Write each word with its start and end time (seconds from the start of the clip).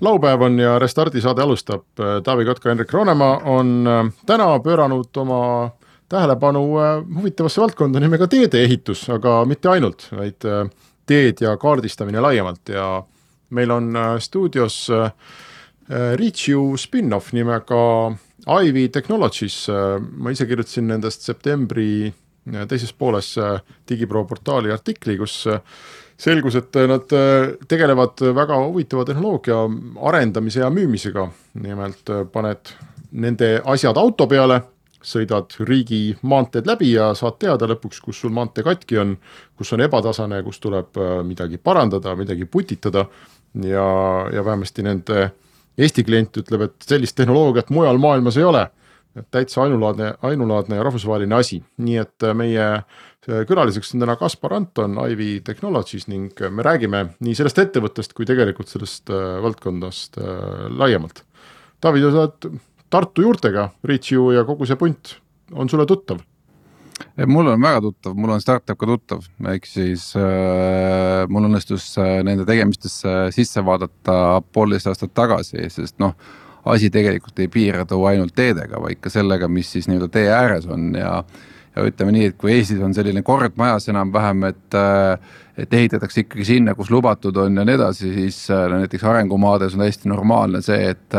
Laupäev 0.00 0.42
on 0.42 0.58
ja 0.58 0.78
Restardi 0.78 1.20
saade 1.20 1.42
alustab. 1.42 1.84
Taavi 2.24 2.44
Kotka, 2.44 2.68
Hendrik 2.68 2.92
Roonemaa 2.92 3.38
on 3.44 3.86
äh, 3.86 4.12
täna 4.26 4.50
pööranud 4.64 5.16
oma 5.16 5.70
tähelepanu 6.08 6.62
äh, 6.78 6.92
huvitavasse 7.16 7.60
valdkonda 7.60 8.00
nimega 8.00 8.28
teedeehitus, 8.28 9.08
aga 9.10 9.42
mitte 9.48 9.70
ainult, 9.72 10.08
vaid 10.16 10.46
äh, 10.48 10.64
teed 11.06 11.42
ja 11.44 11.56
kaardistamine 11.56 12.20
laiemalt 12.20 12.68
ja 12.68 13.02
meil 13.50 13.70
on 13.72 13.94
stuudios 14.20 14.90
Reach-U 15.88 16.76
spin-off 16.76 17.32
nimega 17.32 17.78
Ivy 18.44 18.90
Technologies, 18.92 19.62
ma 20.20 20.34
ise 20.34 20.44
kirjutasin 20.46 20.84
nendest 20.92 21.24
septembri 21.24 22.12
teises 22.68 22.92
pooles 22.92 23.30
Digipro 23.88 24.26
portaali 24.28 24.72
artikli, 24.72 25.16
kus 25.16 25.46
selgus, 26.18 26.56
et 26.58 26.78
nad 26.90 27.12
äh, 27.14 27.52
tegelevad 27.68 28.22
väga 28.34 28.58
huvitava 28.64 29.04
tehnoloogia 29.06 29.60
arendamise 30.08 30.60
ja 30.60 30.70
müümisega. 30.70 31.28
nimelt 31.62 32.10
äh, 32.10 32.26
paned 32.32 32.74
nende 33.12 33.60
asjad 33.64 33.96
auto 33.96 34.26
peale, 34.26 34.60
sõidad 35.02 35.54
riigi 35.62 36.16
maanteed 36.22 36.66
läbi 36.66 36.92
ja 36.92 37.12
saad 37.14 37.38
teada 37.38 37.68
lõpuks, 37.70 38.00
kus 38.02 38.20
sul 38.20 38.34
maantee 38.34 38.64
katki 38.66 38.98
on, 38.98 39.14
kus 39.56 39.72
on 39.72 39.80
ebatasane, 39.86 40.42
kus 40.42 40.58
tuleb 40.60 40.98
äh, 40.98 41.20
midagi 41.24 41.58
parandada, 41.58 42.16
midagi 42.16 42.44
putitada. 42.44 43.06
Ja, 43.64 43.84
ja 44.28 44.42
vähemasti 44.44 44.82
nende 44.84 45.30
Eesti 45.78 46.02
klient 46.04 46.36
ütleb, 46.36 46.66
et 46.66 46.84
sellist 46.84 47.16
tehnoloogiat 47.16 47.70
mujal 47.70 47.96
maailmas 48.02 48.36
ei 48.36 48.44
ole. 48.44 48.66
Täitsa 49.30 49.62
ainulaadne, 49.62 50.12
ainulaadne 50.22 50.76
ja 50.76 50.82
rahvusvaheline 50.84 51.34
asi, 51.34 51.62
nii 51.78 51.96
et 52.02 52.26
äh, 52.26 52.34
meie 52.36 52.66
äh, 52.66 52.98
külaliseks 53.48 53.92
on 53.94 54.04
täna 54.04 54.16
Kaspar 54.20 54.54
Anton 54.56 54.96
Ivy 55.12 55.40
Technologies 55.44 56.08
ning 56.08 56.32
äh, 56.42 56.50
me 56.50 56.64
räägime 56.66 57.04
nii 57.20 57.36
sellest 57.38 57.60
ettevõttest 57.64 58.16
kui 58.16 58.28
tegelikult 58.28 58.70
sellest 58.72 59.12
valdkonnast 59.44 60.20
laiemalt. 60.78 61.24
Taavi, 61.80 62.02
sa 62.02 62.24
oled 62.24 62.58
Tartu 62.88 63.20
juurtega, 63.20 63.68
Reach-U 63.84 64.30
ja 64.32 64.46
kogu 64.48 64.64
see 64.64 64.78
punt 64.80 65.18
on 65.52 65.68
sulle 65.68 65.84
tuttav? 65.86 66.22
mul 67.26 67.46
on 67.46 67.62
väga 67.62 67.80
tuttav, 67.80 68.14
mul 68.14 68.32
on 68.34 68.40
startup 68.42 68.78
ka 68.78 68.86
tuttav, 68.86 69.22
ehk 69.52 69.66
siis 69.68 70.10
äh, 70.18 71.26
mul 71.30 71.48
õnnestus 71.48 71.90
äh, 72.00 72.18
nende 72.26 72.46
tegemistesse 72.48 73.14
sisse 73.34 73.62
vaadata 73.64 74.40
poolteist 74.52 74.90
aastat 74.90 75.14
tagasi, 75.14 75.68
sest 75.70 75.98
noh 76.02 76.16
asi 76.68 76.90
tegelikult 76.92 77.38
ei 77.40 77.48
piirdu 77.48 78.00
ainult 78.10 78.34
teedega, 78.36 78.80
vaid 78.82 79.00
ka 79.00 79.12
sellega, 79.12 79.48
mis 79.48 79.70
siis 79.72 79.88
nii-öelda 79.88 80.10
tee 80.12 80.26
ääres 80.34 80.66
on 80.68 80.90
ja 80.98 81.22
ja 81.76 81.84
ütleme 81.88 82.14
nii, 82.14 82.30
et 82.32 82.38
kui 82.40 82.54
Eestis 82.56 82.80
on 82.84 82.94
selline 82.96 83.22
kord 83.26 83.58
majas 83.60 83.88
enam-vähem, 83.92 84.48
et 84.52 84.80
et 85.58 85.72
ehitatakse 85.74 86.22
ikkagi 86.22 86.44
sinna, 86.46 86.74
kus 86.78 86.90
lubatud 86.94 87.34
on 87.42 87.56
ja 87.58 87.64
nii 87.66 87.74
edasi, 87.74 88.12
siis 88.14 88.36
näiteks 88.48 89.02
arengumaades 89.10 89.74
on 89.74 89.82
täiesti 89.82 90.10
normaalne 90.10 90.62
see, 90.62 90.92
et 90.92 91.18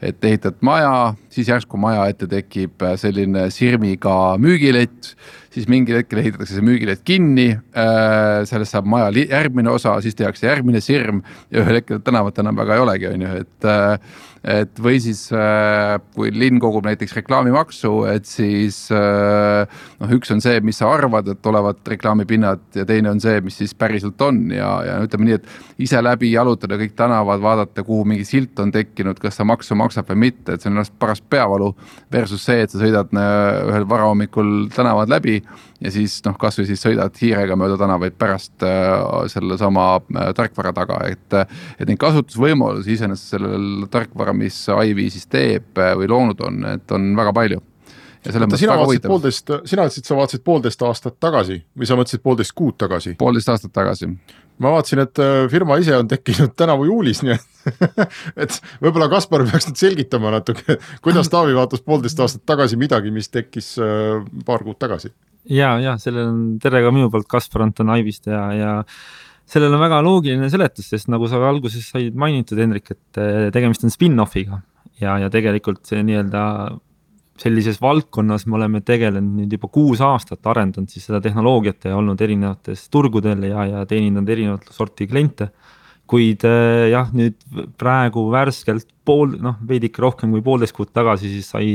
et 0.00 0.24
ehitad 0.30 0.60
maja, 0.66 1.14
siis 1.32 1.50
järsku 1.50 1.80
maja 1.80 2.06
ette 2.12 2.30
tekib 2.30 2.86
selline 3.02 3.48
sirmiga 3.50 4.36
müügilett 4.38 5.14
siis 5.50 5.66
mingil 5.70 5.98
hetkel 5.98 6.20
ehitatakse 6.22 6.56
see 6.56 6.64
müügilett 6.64 7.02
kinni 7.06 7.48
äh,. 7.50 8.42
sellest 8.48 8.74
saab 8.76 8.88
maja 8.90 9.10
järgmine 9.18 9.70
osa, 9.70 9.96
siis 10.04 10.14
tehakse 10.18 10.46
järgmine 10.46 10.82
sirm 10.84 11.24
ja 11.50 11.64
ühel 11.64 11.80
hetkel 11.80 12.02
tänavat 12.06 12.38
enam 12.42 12.58
väga 12.58 12.76
ei 12.76 12.84
olegi, 12.84 13.08
on 13.10 13.26
ju, 13.26 13.32
et 13.42 13.68
äh, 13.68 14.18
et 14.40 14.78
või 14.80 14.96
siis 15.04 15.26
äh, 15.36 15.98
kui 16.16 16.30
linn 16.32 16.60
kogub 16.62 16.86
näiteks 16.88 17.12
reklaamimaksu, 17.18 17.92
et 18.08 18.28
siis 18.28 18.86
äh, 18.94 19.80
noh, 20.00 20.14
üks 20.16 20.32
on 20.32 20.40
see, 20.40 20.62
mis 20.64 20.80
sa 20.80 20.88
arvad, 20.94 21.28
et 21.28 21.50
olevat 21.50 21.92
reklaamipinnad 21.92 22.80
ja 22.80 22.86
teine 22.88 23.12
on 23.12 23.20
see, 23.20 23.42
mis 23.44 23.58
siis 23.60 23.74
päriselt 23.76 24.20
on 24.24 24.46
ja, 24.54 24.70
ja 24.86 24.98
ütleme 25.04 25.28
nii, 25.28 25.38
et 25.40 25.84
ise 25.86 26.00
läbi 26.00 26.32
jalutada 26.32 26.80
kõik 26.80 26.96
tänavad, 26.96 27.42
vaadata, 27.44 27.84
kuhu 27.84 28.06
mingi 28.08 28.24
silt 28.28 28.58
on 28.64 28.72
tekkinud, 28.72 29.20
kas 29.20 29.36
ta 29.40 29.44
maksu 29.48 29.76
maksab 29.76 30.08
või 30.14 30.24
mitte, 30.28 30.56
et 30.56 30.64
see 30.64 30.72
on 30.72 30.80
paras 30.98 31.20
peavalu. 31.20 31.74
Versus 32.12 32.42
see, 32.46 32.64
et 32.64 32.72
sa 32.72 32.80
sõidad 32.80 33.12
äh, 33.12 33.64
ühel 33.68 33.88
varahommikul 33.88 34.70
tänavad 34.74 35.12
läbi 35.12 35.40
ja 35.80 35.92
siis 35.94 36.18
noh, 36.26 36.36
kasvõi 36.40 36.66
siis 36.68 36.82
sõidad 36.84 37.16
hiirega 37.20 37.56
mööda 37.58 37.78
tänavaid 37.80 38.16
pärast 38.20 38.66
äh, 38.66 38.92
sellesama 39.32 39.86
äh, 40.00 40.30
tarkvara 40.36 40.74
taga, 40.76 41.00
et. 41.08 41.26
et 41.78 41.88
neid 41.88 42.00
kasutusvõimalusi 42.00 42.94
iseenesest 42.96 43.36
sellel 43.36 43.88
tarkvara, 43.92 44.34
mis 44.36 44.58
siis 45.12 45.26
teeb 45.30 45.80
äh, 45.80 45.94
või 45.98 46.10
loonud 46.10 46.46
on, 46.46 46.62
et 46.74 46.96
on 46.96 47.12
väga 47.16 47.34
palju 47.36 47.64
ja 48.24 48.34
selles 48.34 48.48
mõttes 48.48 48.66
väga 48.66 48.84
huvitav. 48.84 49.12
poolteist, 49.12 49.52
sina 49.70 49.86
ütlesid, 49.88 50.06
sa 50.08 50.18
vaatasid 50.18 50.44
poolteist 50.44 50.82
aastat 50.84 51.16
tagasi 51.22 51.56
või 51.78 51.88
sa 51.88 51.96
mõtlesid 51.98 52.22
poolteist 52.24 52.54
kuud 52.56 52.76
tagasi? 52.80 53.14
poolteist 53.20 53.52
aastat 53.52 53.72
tagasi. 53.76 54.10
ma 54.60 54.74
vaatasin, 54.74 55.02
et 55.06 55.22
äh, 55.24 55.44
firma 55.52 55.78
ise 55.80 55.96
on 55.96 56.10
tekkinud 56.10 56.52
tänavu 56.58 56.88
juulis, 56.90 57.22
nii 57.24 57.36
et 57.36 57.48
et 58.44 58.60
võib-olla 58.82 59.08
Kaspar 59.12 59.44
peaks 59.48 59.70
nüüd 59.70 59.80
selgitama 59.80 60.34
natuke, 60.36 60.78
kuidas 61.04 61.32
Taavi 61.32 61.56
vaatas 61.56 61.84
poolteist 61.84 62.20
aastat 62.20 62.44
tagasi 62.48 62.78
midagi, 62.80 63.12
mis 63.14 63.32
tekkis 63.32 63.74
äh, 63.80 64.20
paar 64.46 64.64
kuud 64.66 64.80
tagasi. 64.80 65.12
ja, 65.48 65.74
ja 65.80 65.96
sellel 66.02 66.28
on 66.28 66.44
tere 66.62 66.84
ka 66.84 66.92
minu 66.94 67.10
poolt, 67.12 67.28
Kaspar 67.30 67.64
Anton 67.68 67.92
Aivist 67.96 68.28
ja, 68.28 68.44
ja 68.56 68.74
sellel 69.50 69.74
on 69.74 69.82
väga 69.82 70.02
loogiline 70.04 70.50
seletus, 70.52 70.92
sest 70.92 71.08
nagu 71.12 71.28
sa 71.28 71.40
alguses 71.48 71.88
said 71.88 72.18
mainitud, 72.18 72.60
Hendrik, 72.60 72.92
et 72.92 73.22
äh, 73.22 73.48
tegemist 73.54 73.88
on 73.88 73.96
spin-off'iga 73.96 74.60
ja, 75.00 75.16
ja 75.24 75.32
tegelikult 75.32 75.86
see 75.88 76.04
nii-öelda 76.04 76.44
sellises 77.40 77.80
valdkonnas 77.80 78.46
me 78.46 78.58
oleme 78.58 78.82
tegelenud 78.84 79.40
nüüd 79.40 79.56
juba 79.56 79.70
kuus 79.72 80.02
aastat, 80.04 80.42
arendanud 80.50 80.92
siis 80.92 81.06
seda 81.08 81.22
tehnoloogiat 81.24 81.88
ja 81.88 81.96
olnud 81.96 82.20
erinevates 82.20 82.86
turgudel 82.92 83.46
ja, 83.48 83.66
ja 83.68 83.84
teenindanud 83.88 84.28
erinevat 84.28 84.70
sorti 84.76 85.08
kliente. 85.10 85.50
kuid 86.10 86.42
äh, 86.42 86.88
jah, 86.90 87.12
nüüd 87.14 87.36
praegu 87.78 88.24
värskelt 88.32 88.88
pool, 89.06 89.36
noh, 89.38 89.60
veidike 89.66 90.02
rohkem 90.02 90.32
kui 90.34 90.42
poolteist 90.42 90.74
kuud 90.74 90.90
tagasi 90.90 91.30
siis 91.30 91.50
sai, 91.54 91.68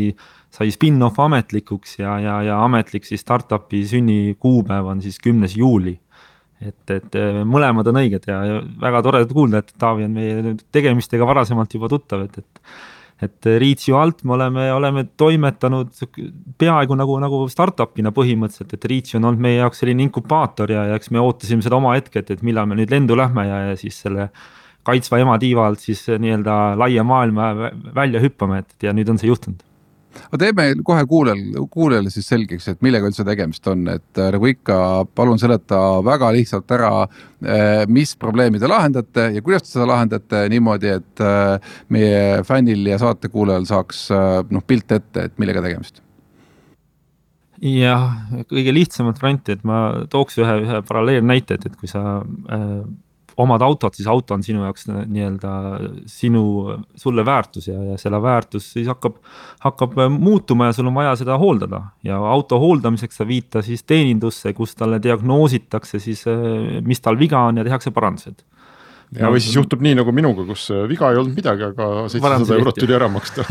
sai 0.52 0.68
spin-off 0.76 1.22
ametlikuks 1.24 2.00
ja, 2.02 2.18
ja, 2.20 2.42
ja 2.44 2.58
ametlik 2.66 3.08
siis 3.08 3.24
startup'i 3.24 3.86
sünnikuupäev 3.88 4.92
on 4.92 5.03
siis 5.06 5.22
kümnes 5.24 5.56
juuli 5.56 5.96
et, 6.62 6.92
et 6.92 7.16
äh, 7.20 7.40
mõlemad 7.47 7.88
on 7.92 8.02
õiged 8.02 8.28
ja, 8.30 8.42
väga 8.82 9.02
tore 9.06 9.24
kuulda, 9.32 9.62
et 9.64 9.74
Taavi 9.80 10.08
on 10.08 10.14
meie 10.16 10.56
tegemistega 10.76 11.28
varasemalt 11.28 11.74
juba 11.76 11.90
tuttav, 11.92 12.26
et, 12.28 12.44
et 12.44 12.62
et 13.24 13.48
Reach'i 13.48 13.94
alt 13.96 14.26
me 14.28 14.36
oleme, 14.36 14.66
oleme 14.76 15.06
toimetanud 15.18 15.94
peaaegu 16.59 16.98
nagu, 17.00 17.16
nagu 17.24 17.42
startup'ina 17.52 18.12
põhimõtteliselt, 18.16 18.76
et 18.76 18.88
Reach 18.92 19.16
on 19.16 19.30
olnud 19.30 19.46
meie 19.46 19.62
jaoks 19.62 19.80
selline 19.84 20.03
inkubaator 20.08 20.74
ja, 20.76 20.88
ja 20.92 21.00
eks 21.00 21.14
me 21.16 21.24
ootasime 21.24 21.64
seda 21.64 21.80
oma 21.80 21.96
hetke, 21.96 22.20
et, 22.22 22.34
et 22.36 22.44
millal 22.44 22.68
me 22.68 22.80
nüüd 22.80 22.92
lendu 22.92 23.16
lähme 23.16 23.48
ja, 23.48 23.62
ja 23.70 23.78
siis 23.80 24.02
selle 24.03 24.30
kaitsva 24.86 25.22
ema 25.24 25.38
tiiva 25.42 25.70
alt 25.70 25.81
siis 25.81 26.03
nii-öelda 26.12 26.76
laia 26.78 27.06
maailma 27.08 27.53
välja 27.96 28.22
hüppame, 28.22 28.62
et 28.66 28.90
ja 28.90 28.94
nüüd 28.94 29.09
on 29.09 29.22
see 29.22 29.32
juhtunud 29.32 29.64
aga 30.28 30.40
teeme 30.42 30.68
kohe 30.86 31.06
kuulajale, 31.09 31.66
kuulajale 31.72 32.14
siis 32.14 32.30
selgeks, 32.31 32.70
et 32.72 32.81
millega 32.86 33.09
üldse 33.09 33.26
tegemist 33.28 33.68
on, 33.72 33.86
et 33.92 34.22
äh, 34.22 34.31
nagu 34.36 34.50
ikka, 34.52 34.78
palun 35.18 35.42
seleta 35.42 35.81
väga 36.06 36.31
lihtsalt 36.36 36.72
ära, 36.78 36.94
äh, 37.44 37.84
mis 37.92 38.16
probleemi 38.20 38.62
te 38.62 38.70
lahendate 38.72 39.30
ja 39.36 39.44
kuidas 39.46 39.66
te 39.66 39.76
seda 39.76 39.90
lahendate 39.92 40.46
niimoodi, 40.53 40.96
et 41.02 41.26
äh, 41.26 41.76
meie 41.94 42.42
fännil 42.48 42.88
ja 42.92 43.00
saatekuulajal 43.02 43.70
saaks 43.70 44.08
noh, 44.50 44.66
pilt 44.68 44.92
ette, 44.96 45.30
et 45.30 45.40
millega 45.42 45.64
tegemist. 45.66 46.02
Jah, 47.66 48.11
kõige 48.52 48.73
lihtsamat 48.76 49.22
varianti, 49.22 49.56
et 49.56 49.64
ma 49.68 50.06
tooks 50.11 50.35
ühe, 50.41 50.58
ühe 50.66 50.82
paralleelnäite, 50.85 51.56
et, 51.56 51.70
et 51.70 51.78
kui 51.79 51.88
sa 51.88 52.20
äh, 52.52 52.84
omad 53.37 53.61
autot, 53.61 53.96
siis 53.96 54.08
auto 54.08 54.34
on 54.34 54.43
sinu 54.43 54.64
jaoks 54.64 54.87
nii-öelda 54.90 55.52
sinu, 56.09 56.43
sulle 56.96 57.26
väärtus 57.26 57.67
ja, 57.67 57.78
ja 57.91 57.97
selle 57.99 58.22
väärtus 58.23 58.72
siis 58.73 58.87
hakkab, 58.87 59.17
hakkab 59.66 59.97
muutuma 60.16 60.70
ja 60.70 60.76
sul 60.78 60.87
on 60.87 60.96
vaja 60.96 61.16
seda 61.20 61.37
hooldada. 61.41 61.82
ja 62.03 62.17
auto 62.17 62.59
hooldamiseks 62.59 63.22
sa 63.22 63.28
viid 63.28 63.49
ta 63.52 63.61
siis 63.66 63.84
teenindusse, 63.84 64.53
kus 64.53 64.76
talle 64.76 65.02
diagnoositakse 65.03 65.99
siis, 65.99 66.26
mis 66.85 67.02
tal 67.02 67.20
viga 67.20 67.43
on 67.49 67.58
ja 67.58 67.67
tehakse 67.67 67.91
parandused 67.91 68.43
ja 69.20 69.29
või 69.32 69.41
siis 69.44 69.56
juhtub 69.56 69.82
nii 69.84 69.96
nagu 70.00 70.12
minuga, 70.16 70.44
kus 70.47 70.66
äh, 70.73 70.84
viga 70.90 71.09
ei 71.14 71.20
olnud 71.20 71.38
midagi, 71.38 71.67
aga 71.70 71.88
seitsesada 72.12 72.58
eurot 72.58 72.78
tuli 72.79 72.96
ära 72.97 73.08
maksta. 73.12 73.46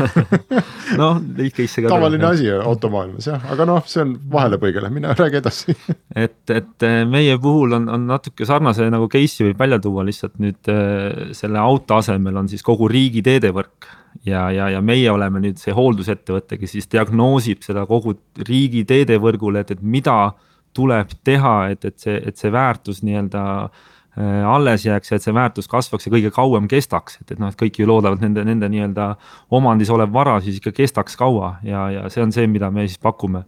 Noh, 1.01 1.19
lihtne 1.37 1.65
ka. 1.67 1.89
tavaline 1.89 2.27
asi 2.29 2.49
automaailmas 2.53 3.29
jah, 3.31 3.43
aga 3.53 3.67
noh, 3.69 3.81
see 3.89 4.03
on 4.03 4.13
vahelepõigele, 4.31 4.91
mine 4.93 5.15
räägi 5.17 5.41
edasi. 5.41 5.75
Et, 6.25 6.37
et 6.53 6.83
äh, 6.87 7.01
meie 7.09 7.35
puhul 7.41 7.75
on, 7.75 7.89
on 7.91 8.05
natuke 8.07 8.45
sarnase 8.47 8.85
nagu 8.93 9.09
case'i 9.11 9.49
võib 9.49 9.59
välja 9.59 9.81
tuua 9.83 10.05
lihtsalt 10.07 10.37
nüüd 10.39 10.69
äh, 10.71 11.33
selle 11.35 11.59
auto 11.59 11.97
asemel 11.99 12.39
on 12.39 12.47
siis 12.51 12.63
kogu 12.63 12.87
riigi 12.91 13.23
teedevõrk. 13.25 13.89
Ja, 14.23 14.45
ja, 14.53 14.69
ja 14.71 14.79
meie 14.79 15.09
oleme 15.11 15.41
nüüd 15.43 15.59
see 15.59 15.73
hooldusettevõte, 15.75 16.55
kes 16.61 16.71
siis 16.77 16.87
diagnoosib 16.87 17.65
seda 17.65 17.83
kogu 17.89 18.15
riigi 18.47 18.85
teedevõrgule, 18.87 19.65
et, 19.65 19.75
et 19.75 19.83
mida 19.83 20.31
tuleb 20.75 21.11
teha, 21.27 21.57
et, 21.73 21.83
et 21.83 21.99
see, 21.99 22.15
et 22.31 22.39
see 22.39 22.53
väärtus 22.53 23.03
nii-öelda 23.03 23.43
äh, 23.65 23.83
alles 24.15 24.85
jääks 24.85 25.11
ja 25.11 25.17
et 25.17 25.25
see 25.25 25.33
väärtus 25.35 25.67
kasvaks 25.67 26.07
ja 26.07 26.11
kõige 26.13 26.29
kauem 26.31 26.69
kestaks, 26.71 27.17
et, 27.19 27.33
et 27.35 27.39
noh, 27.41 27.49
et 27.51 27.57
kõik 27.59 27.81
ju 27.81 27.87
loodavad 27.89 28.21
nende, 28.23 28.45
nende 28.47 28.69
nii-öelda 28.71 29.09
omandis 29.51 29.91
olev 29.91 30.13
vara 30.15 30.37
siis 30.43 30.61
ikka 30.61 30.71
kestaks 30.77 31.17
kaua 31.19 31.57
ja, 31.67 31.89
ja 31.91 32.05
see 32.13 32.23
on 32.23 32.31
see, 32.31 32.47
mida 32.47 32.69
me 32.71 32.87
siis 32.87 33.01
pakume. 33.03 33.43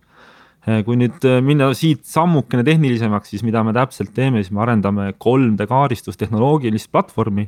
Äh, 0.68 0.82
kui 0.84 1.00
nüüd 1.00 1.24
äh, 1.24 1.40
minna 1.46 1.70
siit 1.78 2.04
sammukene 2.10 2.66
tehnilisemaks, 2.68 3.32
siis 3.32 3.46
mida 3.48 3.64
me 3.64 3.72
täpselt 3.78 4.12
teeme, 4.18 4.44
siis 4.44 4.52
me 4.52 4.66
arendame 4.66 5.14
3D 5.16 5.70
kaardistustehnoloogilist 5.72 6.92
platvormi 6.92 7.48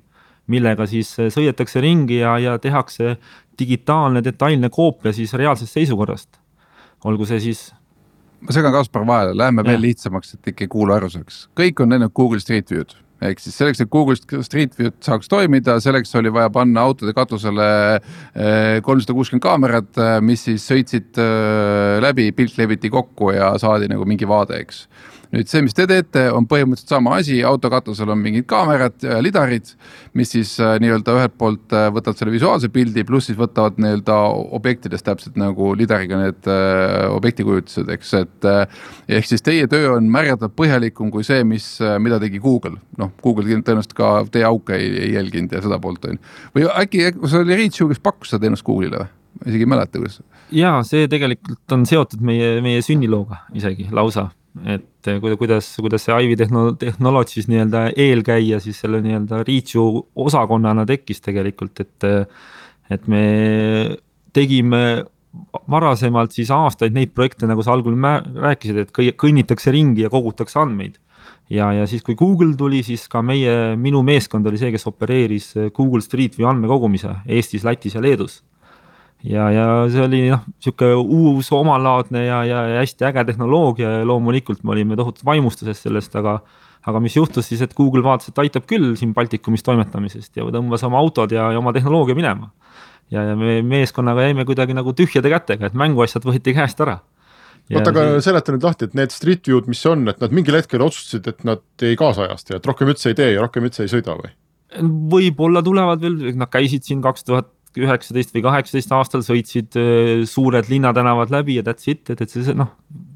millega 0.49 0.87
siis 0.89 1.11
sõidetakse 1.13 1.81
ringi 1.83 2.21
ja, 2.21 2.35
ja 2.41 2.55
tehakse 2.61 3.17
digitaalne 3.59 4.23
detailne 4.25 4.71
koopia 4.73 5.13
siis 5.13 5.33
reaalsest 5.37 5.75
seisukorrast. 5.77 6.39
olgu 7.03 7.25
see 7.25 7.39
siis. 7.39 7.73
ma 8.41 8.55
segan 8.55 8.73
Kaspar 8.73 9.05
vahele, 9.07 9.37
läheme 9.37 9.61
ja. 9.61 9.71
veel 9.71 9.81
lihtsamaks, 9.81 10.33
et 10.33 10.51
ikka 10.53 10.67
kuulaja 10.71 11.03
aru 11.03 11.11
saaks, 11.17 11.45
kõik 11.59 11.83
on 11.83 11.93
näinud 11.93 12.15
Google 12.15 12.39
Street 12.39 12.71
View'd 12.71 12.95
ehk 13.21 13.41
siis 13.43 13.57
selleks, 13.59 13.83
et 13.83 13.91
Google 13.91 14.43
Street 14.45 14.75
View'd 14.77 14.97
saaks 15.03 15.29
toimida, 15.31 15.77
selleks 15.83 16.15
oli 16.19 16.31
vaja 16.33 16.51
panna 16.53 16.85
autode 16.87 17.13
katusele 17.15 17.69
eh, 17.97 18.79
kolmsada 18.85 19.15
kuuskümmend 19.17 19.43
kaamerat, 19.43 19.91
eh, 19.99 20.15
mis 20.25 20.45
siis 20.47 20.65
sõitsid 20.69 21.19
eh, 21.19 21.99
läbi, 22.03 22.29
pilt 22.35 22.59
leviti 22.59 22.91
kokku 22.93 23.33
ja 23.35 23.51
saadi 23.61 23.91
nagu 23.91 24.07
mingi 24.09 24.27
vaade, 24.29 24.61
eks 24.63 24.85
nüüd 25.33 25.49
see, 25.49 25.61
mis 25.61 25.75
te 25.77 25.85
teete, 25.89 26.23
on 26.33 26.47
põhimõtteliselt 26.49 26.93
sama 26.95 27.17
asi, 27.19 27.37
auto 27.45 27.69
katusel 27.71 28.09
on 28.09 28.21
mingid 28.21 28.47
kaamerad, 28.49 28.97
lidarid, 29.21 29.73
mis 30.17 30.33
siis 30.33 30.55
äh, 30.63 30.77
nii-öelda 30.81 31.15
ühelt 31.19 31.35
poolt 31.39 31.75
äh, 31.75 31.89
võtavad 31.93 32.17
selle 32.17 32.33
visuaalse 32.33 32.71
pildi, 32.73 33.03
pluss 33.05 33.29
siis 33.29 33.37
võtavad 33.37 33.77
nii-öelda 33.81 34.17
objektidest 34.57 35.05
täpselt 35.05 35.37
nagu 35.39 35.71
lidariga 35.77 36.21
need 36.23 36.49
äh, 36.49 37.05
objektikujutised, 37.13 37.91
eks, 37.93 38.15
et 38.23 38.49
ehk 39.19 39.29
siis 39.29 39.45
teie 39.45 39.69
töö 39.69 39.93
on 39.97 40.09
märgatavalt 40.11 40.57
põhjalikum 40.57 41.13
kui 41.13 41.27
see, 41.27 41.45
mis, 41.47 41.67
mida 42.01 42.17
tegi 42.21 42.41
Google. 42.41 42.79
noh, 42.97 43.13
Google 43.23 43.45
tõenäoliselt 43.45 43.95
ka 43.97 44.11
teie 44.33 44.47
auke 44.49 44.77
ei, 44.79 44.89
ei 45.05 45.13
jälginud 45.13 45.53
ja 45.53 45.61
seda 45.65 45.77
poolt 45.81 46.09
on 46.09 46.17
ju. 46.17 46.25
või 46.57 46.67
äkki, 46.73 47.05
see 47.21 47.43
oli 47.43 47.61
Reach 47.61 47.83
ju, 47.83 47.89
kes 47.91 48.01
pakkus 48.03 48.33
seda 48.33 48.47
teenust 48.47 48.65
Google'ile 48.65 49.03
või? 49.03 49.13
ma 49.39 49.45
isegi 49.51 49.63
ei 49.63 49.69
mäleta, 49.69 50.01
kuidas. 50.01 50.19
ja 50.57 50.73
see 50.87 51.05
tegelikult 51.11 51.77
on 51.77 51.85
seotud 51.89 52.25
meie, 52.25 52.57
meie 52.65 52.81
sünnilooga 52.85 53.43
isegi 53.55 53.87
lausa 53.93 54.31
et 54.65 54.88
eh, 55.07 55.19
kuidas, 55.21 55.71
kuidas 55.79 56.03
see 56.05 56.17
Ivy 56.25 56.35
Techno-, 56.39 56.73
Technologies 56.79 57.47
nii-öelda 57.51 57.85
eelkäija 57.95 58.59
siis 58.63 58.81
selle 58.83 59.01
nii-öelda 59.05 59.43
Reachu 59.47 59.85
osakonnana 60.27 60.85
tekkis 60.89 61.21
tegelikult, 61.25 61.79
et. 61.85 62.09
et 62.89 63.03
me 63.07 63.23
tegime 64.33 65.03
varasemalt 65.69 66.33
siis 66.33 66.49
aastaid 66.53 66.95
neid 66.95 67.11
projekte, 67.13 67.45
nagu 67.49 67.61
sa 67.65 67.75
algul 67.75 67.93
rääkisid, 67.93 68.79
et 68.81 69.15
kõnnitakse 69.19 69.73
ringi 69.73 70.05
ja 70.05 70.09
kogutakse 70.09 70.59
andmeid. 70.61 70.97
ja, 71.49 71.71
ja 71.73 71.85
siis, 71.87 72.01
kui 72.05 72.15
Google 72.15 72.55
tuli, 72.57 72.81
siis 72.83 73.07
ka 73.09 73.21
meie, 73.21 73.75
minu 73.77 74.01
meeskond 74.05 74.45
oli 74.47 74.57
see, 74.57 74.71
kes 74.73 74.87
opereeris 74.89 75.53
Google 75.75 76.01
Street 76.01 76.37
View 76.37 76.49
andmekogumise 76.49 77.15
Eestis, 77.27 77.63
Lätis 77.63 77.95
ja 77.95 78.01
Leedus 78.01 78.41
ja, 79.27 79.49
ja 79.51 79.65
see 79.91 80.03
oli 80.03 80.21
noh, 80.31 80.45
sihuke 80.63 80.89
uus 80.95 81.51
omalaadne 81.55 82.23
ja, 82.25 82.39
ja, 82.47 82.63
ja 82.73 82.79
hästi 82.83 83.07
äge 83.09 83.25
tehnoloogia 83.31 83.99
ja 83.99 84.07
loomulikult 84.07 84.63
me 84.63 84.75
olime 84.75 84.97
tohutult 84.99 85.25
vaimustuses 85.27 85.83
sellest, 85.83 86.15
aga. 86.19 86.39
aga 86.87 86.99
mis 87.03 87.15
juhtus 87.17 87.49
siis, 87.49 87.59
et 87.61 87.73
Google 87.75 88.01
vaatas, 88.03 88.31
et 88.31 88.39
aitab 88.39 88.63
küll 88.65 88.93
siin 88.95 89.11
Baltikumis 89.13 89.65
toimetamisest 89.67 90.37
ja 90.39 90.45
tõmbas 90.47 90.85
oma 90.87 90.97
autod 91.01 91.33
ja, 91.35 91.49
ja 91.51 91.59
oma 91.59 91.73
tehnoloogia 91.75 92.15
minema. 92.15 92.51
ja, 93.11 93.25
ja 93.27 93.35
me 93.35 93.59
meeskonnaga 93.61 94.23
jäime 94.29 94.45
kuidagi 94.47 94.73
nagu 94.77 94.93
tühjade 94.95 95.29
kätega, 95.29 95.67
et 95.67 95.75
mänguasjad 95.75 96.23
võeti 96.23 96.55
käest 96.55 96.79
ära. 96.79 97.01
oota, 97.73 97.91
aga 97.91 98.05
see... 98.13 98.21
seleta 98.29 98.55
nüüd 98.55 98.63
lahti, 98.63 98.87
et 98.87 98.95
need 98.95 99.11
street 99.11 99.51
view'd, 99.51 99.67
mis 99.67 99.83
on, 99.85 100.07
et 100.07 100.23
nad 100.23 100.31
mingil 100.31 100.55
hetkel 100.55 100.85
otsustasid, 100.87 101.27
et 101.27 101.43
nad 101.43 101.65
ei 101.83 101.99
kaasajasta 101.99 102.55
ja 102.55 102.61
et 102.61 102.71
rohkem 102.71 102.93
üldse 102.95 103.11
ei 103.11 103.19
tee 103.19 103.33
ja 103.33 103.43
rohkem 103.43 103.67
üldse 103.67 103.83
ei 103.83 103.91
sõida 103.91 104.15
või? 104.15 104.31
võib-olla 105.11 105.63
tulevad 105.65 106.01
veel, 106.03 106.17
nad 106.37 106.49
käisid 106.53 106.85
siin 106.85 107.01
kaks 107.01 107.25
tuhat 107.25 107.49
üheksateist 107.85 108.35
või 108.35 108.43
kaheksateist 108.45 108.93
aastal 108.95 109.23
sõitsid 109.25 109.77
äh, 109.79 110.13
suured 110.29 110.69
linnatänavad 110.71 111.33
läbi 111.33 111.59
ja 111.59 111.65
that's 111.65 111.89
it, 111.91 112.05
et, 112.09 112.21
et 112.21 112.31
see 112.31 112.55
noh, 112.57 112.73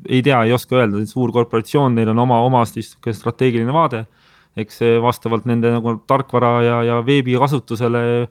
ei 0.09 0.23
tea, 0.25 0.43
ei 0.45 0.55
oska 0.55 0.79
öelda, 0.79 1.01
suur 1.09 1.33
korporatsioon, 1.35 1.95
neil 1.97 2.11
on 2.13 2.23
oma, 2.25 2.41
oma 2.47 2.65
strateegiline 2.67 3.73
vaade. 3.73 4.05
eks 4.53 4.83
vastavalt 5.01 5.47
nende 5.49 5.71
nagu 5.73 5.95
tarkvara 6.05 6.49
ja, 6.61 6.75
ja 6.85 6.97
veebikasutusele 7.05 8.27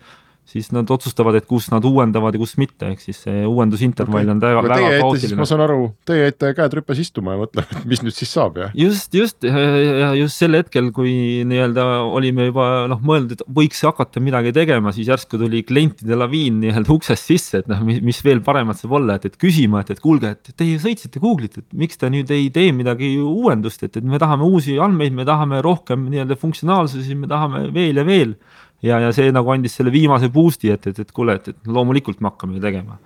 siis 0.49 0.69
nad 0.75 0.89
otsustavad, 0.91 1.37
et 1.39 1.47
kus 1.49 1.69
nad 1.73 1.85
uuendavad 1.87 2.35
ja 2.35 2.41
kus 2.41 2.57
mitte, 2.61 2.89
ehk 2.93 3.03
siis 3.03 3.21
see 3.25 3.45
uuendusintervall 3.47 4.25
okay. 4.25 4.35
on 4.35 4.41
väga, 4.43 4.63
väga 4.67 4.91
kaootiline. 5.01 5.39
ma 5.39 5.47
saan 5.49 5.63
aru, 5.65 5.87
teie 6.09 6.27
jäite 6.27 6.51
käed 6.59 6.77
rüpes 6.79 7.03
istuma 7.05 7.37
ja 7.37 7.43
mõtlema, 7.45 7.79
et 7.79 7.87
mis 7.93 8.03
nüüd 8.05 8.17
siis 8.17 8.33
saab, 8.35 8.59
jah? 8.61 8.73
just, 8.77 9.15
just 9.15 9.47
ja 9.47 10.11
just 10.19 10.43
sel 10.43 10.59
hetkel, 10.59 10.91
kui 10.95 11.15
nii-öelda 11.49 11.87
olime 12.05 12.49
juba 12.51 12.69
noh, 12.91 13.01
mõelnud, 13.07 13.37
et 13.37 13.45
võiks 13.61 13.85
hakata 13.87 14.23
midagi 14.25 14.55
tegema, 14.57 14.93
siis 14.95 15.13
järsku 15.13 15.41
tuli 15.41 15.63
klientide 15.67 16.19
laviin 16.19 16.59
nii-öelda 16.65 16.97
uksest 16.97 17.31
sisse, 17.31 17.63
et 17.63 17.71
noh, 17.71 17.85
mis 17.87 18.23
veel 18.27 18.43
paremat 18.45 18.83
saab 18.83 18.99
olla, 18.99 19.17
et, 19.17 19.31
et 19.31 19.39
küsima, 19.41 19.85
et, 19.85 19.95
et 19.95 20.03
kuulge, 20.03 20.35
et 20.35 20.53
teie 20.59 20.81
sõitsite 20.83 21.23
Google'it, 21.23 21.63
et 21.63 21.79
miks 21.85 22.01
te 22.01 22.11
nüüd 22.13 22.31
ei 22.35 22.51
tee 22.55 22.75
midagi 22.77 23.15
uuendust, 23.23 23.87
et, 23.87 23.97
et 24.03 24.05
me 24.05 24.21
tahame 24.21 24.49
uusi 24.49 24.77
andmeid, 24.83 25.15
me 25.17 25.29
tahame 25.29 25.63
rohkem 25.65 26.11
nii-öelda 26.11 26.37
funktsionaalsusi, 26.41 27.17
me 27.23 27.31
tahame 27.31 27.69
veel 27.73 28.03
ja 28.03 28.07
veel 28.09 28.37
ja, 28.83 29.01
ja 29.01 29.11
see 29.15 29.33
nagu 29.35 29.53
andis 29.55 29.77
selle 29.79 29.93
viimase 29.95 30.31
boost'i, 30.33 30.73
et, 30.75 30.87
et, 30.91 31.03
et 31.05 31.13
kuule, 31.15 31.39
et, 31.39 31.53
et 31.53 31.75
loomulikult 31.77 32.23
me 32.23 32.33
hakkame 32.33 32.59
ju 32.59 32.65
tegema. 32.65 32.99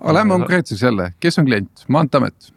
aga 0.00 0.18
lähme 0.18 0.36
konkreetseks 0.40 0.82
jälle, 0.82 1.12
kes 1.20 1.38
on 1.38 1.48
klient, 1.48 1.86
Maanteeamet? 1.88 2.52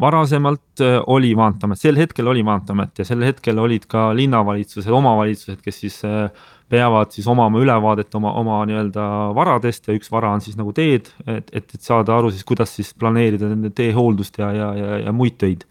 varasemalt 0.00 0.82
äh, 0.84 0.98
oli 1.06 1.34
Maanteeamet, 1.34 1.80
sel 1.80 1.96
hetkel 1.96 2.28
oli 2.28 2.42
Maanteeamet 2.44 2.98
ja 2.98 3.06
sel 3.08 3.22
hetkel 3.24 3.58
olid 3.58 3.86
ka 3.88 4.10
linnavalitsused, 4.16 4.92
omavalitsused, 4.92 5.62
kes 5.64 5.80
siis 5.80 6.02
äh, 6.04 6.26
peavad 6.68 7.14
siis 7.14 7.26
omama 7.30 7.62
ülevaadet 7.62 8.14
oma, 8.18 8.34
oma 8.36 8.58
nii-öelda 8.68 9.06
varadest 9.38 9.86
ja 9.88 9.94
üks 9.96 10.10
vara 10.12 10.34
on 10.34 10.42
siis 10.44 10.58
nagu 10.58 10.74
teed, 10.76 11.08
et, 11.24 11.48
et, 11.52 11.70
et 11.78 11.80
saada 11.80 12.16
aru 12.18 12.32
siis, 12.34 12.44
kuidas 12.44 12.74
siis 12.76 12.90
planeerida 12.98 13.48
nende 13.48 13.70
teehooldust 13.70 14.42
ja, 14.42 14.50
ja, 14.52 14.72
ja, 14.76 14.98
ja 15.06 15.14
muid 15.16 15.38
töid. 15.40 15.64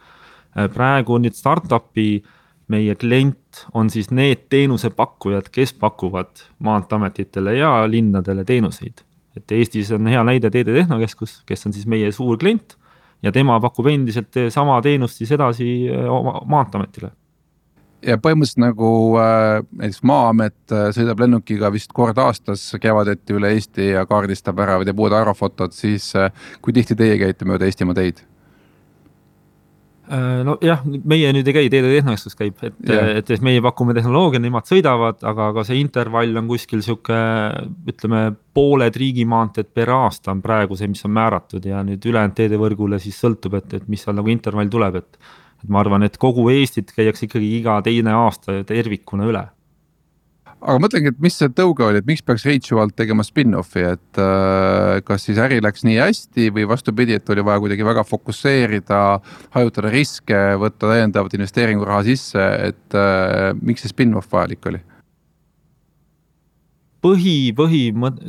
Äh, 0.56 0.72
praegu 0.74 1.20
nüüd 1.22 1.38
startup'i 1.38 2.10
äh, 2.24 2.35
meie 2.68 2.96
klient 2.96 3.66
on 3.74 3.90
siis 3.90 4.10
need 4.12 4.48
teenusepakkujad, 4.50 5.50
kes 5.52 5.74
pakuvad 5.74 6.46
maanteeametitele 6.60 7.58
ja 7.58 7.76
linnadele 7.90 8.44
teenuseid. 8.44 9.04
et 9.38 9.52
Eestis 9.52 9.92
on 9.92 10.08
hea 10.08 10.24
näide 10.24 10.50
Teede 10.50 10.74
Tehnokeskus, 10.74 11.44
kes 11.46 11.66
on 11.66 11.74
siis 11.74 11.88
meie 11.88 12.12
suur 12.12 12.38
klient 12.38 12.78
ja 13.24 13.32
tema 13.32 13.60
pakub 13.60 13.88
endiselt 13.88 14.34
sama 14.50 14.82
teenust 14.82 15.18
siis 15.18 15.32
edasi 15.32 15.88
eh, 15.88 16.10
oma 16.10 16.42
maanteeametile 16.46 17.12
ja 18.06 18.18
põhimõtteliselt 18.22 18.62
nagu 18.62 18.90
äh, 19.22 19.64
näiteks 19.80 20.04
Maa-amet 20.06 20.74
äh, 20.74 20.88
sõidab 20.96 21.22
lennukiga 21.24 21.72
vist 21.74 21.94
kord 21.96 22.20
aastas 22.22 22.68
kevadeti 22.82 23.36
üle 23.36 23.52
Eesti 23.56 23.92
ja 23.94 24.06
kaardistab 24.10 24.60
ära 24.64 24.78
või 24.80 24.90
teeb 24.90 25.02
uued 25.02 25.16
aerofotod, 25.18 25.76
siis 25.76 26.12
äh, 26.20 26.32
kui 26.62 26.76
tihti 26.76 26.98
teie 26.98 27.18
käite 27.22 27.48
mööda 27.50 27.68
Eestimaa 27.70 27.98
teid? 27.98 28.22
Äh, 30.06 30.44
nojah, 30.46 30.84
meie 30.86 31.32
nüüd 31.34 31.48
ei 31.50 31.54
käi, 31.56 31.70
Teede 31.74 31.90
Tehnokeskus 31.90 32.38
käib, 32.38 32.60
et 32.62 32.92
et, 32.94 33.30
et 33.34 33.46
meie 33.46 33.62
pakume 33.66 33.96
tehnoloogia, 33.98 34.42
nemad 34.44 34.68
sõidavad, 34.70 35.18
aga, 35.26 35.48
aga 35.50 35.64
see 35.66 35.80
intervall 35.82 36.38
on 36.38 36.52
kuskil 36.52 36.84
sihuke 36.86 37.18
ütleme, 37.90 38.28
pooled 38.54 39.00
riigimaanteed 39.02 39.72
per 39.74 39.90
aasta 39.96 40.36
on 40.36 40.44
praegu 40.46 40.78
see, 40.78 40.92
mis 40.92 41.02
on 41.08 41.16
määratud 41.16 41.66
ja 41.66 41.82
nüüd 41.88 42.06
ülejäänud 42.06 42.38
teedevõrgule 42.38 43.02
siis 43.02 43.18
sõltub, 43.18 43.58
et, 43.58 43.74
et 43.80 43.90
mis 43.90 44.06
seal 44.06 44.20
nagu 44.20 44.30
intervall 44.30 44.70
tuleb, 44.70 45.02
et. 45.02 45.20
et 45.64 45.70
ma 45.74 45.82
arvan, 45.82 46.06
et 46.06 46.22
kogu 46.22 46.46
Eestit 46.54 46.94
käiakse 46.94 47.26
ikkagi 47.26 47.56
iga 47.58 47.80
teine 47.82 48.14
aasta 48.14 48.62
tervikuna 48.68 49.26
üle 49.26 49.48
aga 50.66 50.82
mõtlengi, 50.82 51.12
et 51.14 51.22
mis 51.24 51.38
see 51.38 51.52
tõuge 51.54 51.86
oli, 51.86 52.02
et 52.02 52.08
miks 52.10 52.24
peaks 52.26 52.46
Ritual 52.48 52.92
tegema 52.98 53.24
spin-off'i, 53.26 53.84
et 53.96 54.20
äh, 54.22 54.98
kas 55.06 55.28
siis 55.28 55.40
äri 55.42 55.62
läks 55.64 55.86
nii 55.86 56.00
hästi 56.02 56.50
või 56.56 56.66
vastupidi, 56.70 57.20
et 57.20 57.30
oli 57.30 57.46
vaja 57.46 57.62
kuidagi 57.64 57.86
väga 57.86 58.06
fokusseerida, 58.08 59.04
hajutada 59.56 59.94
riske, 59.94 60.42
võtta 60.62 60.92
täiendavat 60.92 61.38
investeeringuraha 61.38 62.02
sisse, 62.10 62.50
et 62.72 62.98
äh, 62.98 63.54
miks 63.62 63.86
see 63.86 63.94
spin-off 63.94 64.34
vajalik 64.34 64.70
oli? 64.72 64.84
põhi, 67.06 67.54
põhi, 67.54 67.82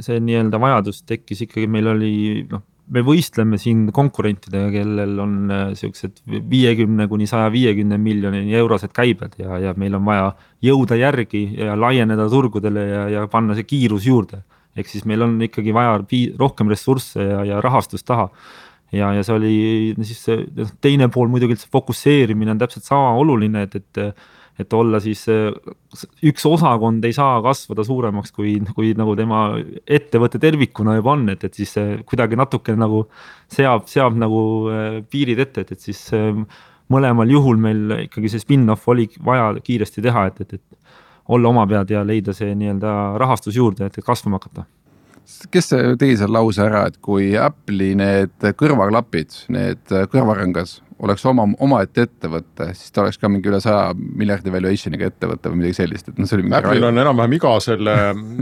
see 0.05 0.19
nii-öelda 0.21 0.59
vajadus 0.61 1.01
tekkis 1.09 1.47
ikkagi, 1.47 1.69
meil 1.71 1.95
oli 1.95 2.11
noh 2.51 2.61
me 2.93 3.03
võistleme 3.07 3.59
siin 3.59 3.87
konkurentidega, 3.95 4.69
kellel 4.75 5.17
on 5.23 5.37
äh, 5.51 5.63
siuksed 5.79 6.21
viiekümne 6.51 7.09
kuni 7.11 7.27
saja 7.31 7.49
viiekümne 7.53 7.99
miljonini 8.03 8.55
eurosed 8.59 8.93
käibed 8.95 9.35
ja, 9.43 9.59
ja 9.63 9.73
meil 9.79 9.97
on 9.99 10.05
vaja 10.07 10.29
jõuda 10.65 10.99
järgi 11.01 11.43
ja 11.59 11.75
laieneda 11.79 12.29
turgudele 12.31 12.87
ja, 12.87 13.03
ja 13.13 13.25
panna 13.33 13.57
see 13.59 13.67
kiirus 13.67 14.07
juurde. 14.07 14.45
ehk 14.77 14.91
siis 14.93 15.07
meil 15.09 15.25
on 15.25 15.39
ikkagi 15.43 15.75
vaja 15.75 15.99
rohkem 16.39 16.71
ressursse 16.71 17.23
ja, 17.25 17.43
ja 17.45 17.61
rahastust 17.65 18.07
taha. 18.07 18.29
ja, 18.93 19.13
ja 19.17 19.23
see 19.27 19.35
oli 19.35 19.55
siis 20.03 20.23
see 20.29 20.47
noh, 20.55 20.71
teine 20.81 21.09
pool 21.09 21.29
muidugi, 21.33 21.57
et 21.57 21.65
see 21.65 21.73
fokusseerimine 21.73 22.55
on 22.55 22.63
täpselt 22.63 22.87
sama 22.87 23.17
oluline, 23.19 23.67
et, 23.67 23.75
et 23.75 24.25
et 24.59 24.73
olla 24.73 25.01
siis 25.05 25.27
üks 26.25 26.47
osakond 26.49 27.05
ei 27.05 27.13
saa 27.17 27.41
kasvada 27.45 27.85
suuremaks, 27.85 28.33
kui, 28.33 28.55
kui 28.77 28.95
nagu 28.97 29.17
tema 29.19 29.43
ettevõte 29.87 30.41
tervikuna 30.43 30.97
juba 30.97 31.13
on, 31.13 31.27
et, 31.35 31.45
et 31.45 31.59
siis 31.61 31.75
see 31.77 31.99
kuidagi 32.09 32.39
natukene 32.41 32.81
nagu 32.81 33.05
seab, 33.53 33.85
seab 33.91 34.17
nagu 34.17 34.41
piirid 35.13 35.43
ette, 35.45 35.67
et, 35.67 35.75
et 35.77 35.91
siis 35.91 36.01
mõlemal 36.93 37.31
juhul 37.31 37.61
meil 37.61 37.99
ikkagi 38.07 38.31
see 38.33 38.45
spin-off 38.45 38.89
oli 38.89 39.09
vaja 39.25 39.53
kiiresti 39.61 40.05
teha, 40.05 40.27
et, 40.31 40.41
et, 40.47 40.57
et 40.57 40.77
olla 41.29 41.51
oma 41.51 41.67
pead 41.67 41.91
ja 41.91 42.05
leida 42.07 42.35
see 42.37 42.55
nii-öelda 42.55 42.97
rahastus 43.19 43.57
juurde, 43.59 43.91
et 43.91 44.01
kasvama 44.07 44.41
hakata. 44.41 44.67
Kes 45.51 45.73
tegi 45.99 46.15
selle 46.21 46.39
lause 46.39 46.63
ära, 46.63 46.85
et 46.87 47.01
kui 47.03 47.33
Apple'i 47.35 47.97
need 47.99 48.47
kõrvaklapid, 48.61 49.35
need 49.51 49.97
kõrvarõngas 50.13 50.79
oleks 51.05 51.25
oma, 51.29 51.45
omaette 51.61 52.07
ettevõte, 52.07 52.71
siis 52.75 52.93
ta 52.95 53.03
oleks 53.03 53.19
ka 53.21 53.29
mingi 53.29 53.51
üle 53.51 53.61
saja 53.61 53.91
miljardi 53.95 54.53
valuation'iga 54.55 55.11
ettevõte 55.11 55.53
või 55.53 55.63
midagi 55.63 55.81
sellist, 55.83 56.09
et 56.09 56.21
noh, 56.21 56.29
see 56.29 56.39
oli 56.39 56.47
mingi 56.47 56.57
Apple'il 56.57 56.89
on 56.89 57.03
enam-vähem 57.05 57.37
iga 57.37 57.57
selle 57.65 57.97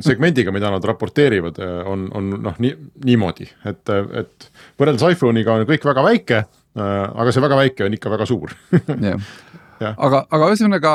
segmendiga, 0.07 0.55
mida 0.55 0.71
nad 0.71 0.85
raporteerivad, 0.87 1.59
on, 1.91 2.07
on 2.15 2.35
noh, 2.45 2.61
nii, 2.63 2.77
niimoodi, 3.11 3.49
et, 3.71 3.95
et 4.23 4.53
võrreldes 4.79 5.17
iPhone'iga 5.17 5.59
on 5.59 5.67
kõik 5.71 5.89
väga 5.91 6.07
väike 6.07 6.45
Äh, 6.75 7.07
aga 7.23 7.31
see 7.31 7.43
väga 7.43 7.59
väike 7.59 7.87
on 7.87 7.95
ikka 7.95 8.11
väga 8.11 8.27
suur. 8.27 8.55
Jah 8.99 9.21
aga, 9.81 10.21
aga 10.31 10.49
ühesõnaga, 10.51 10.93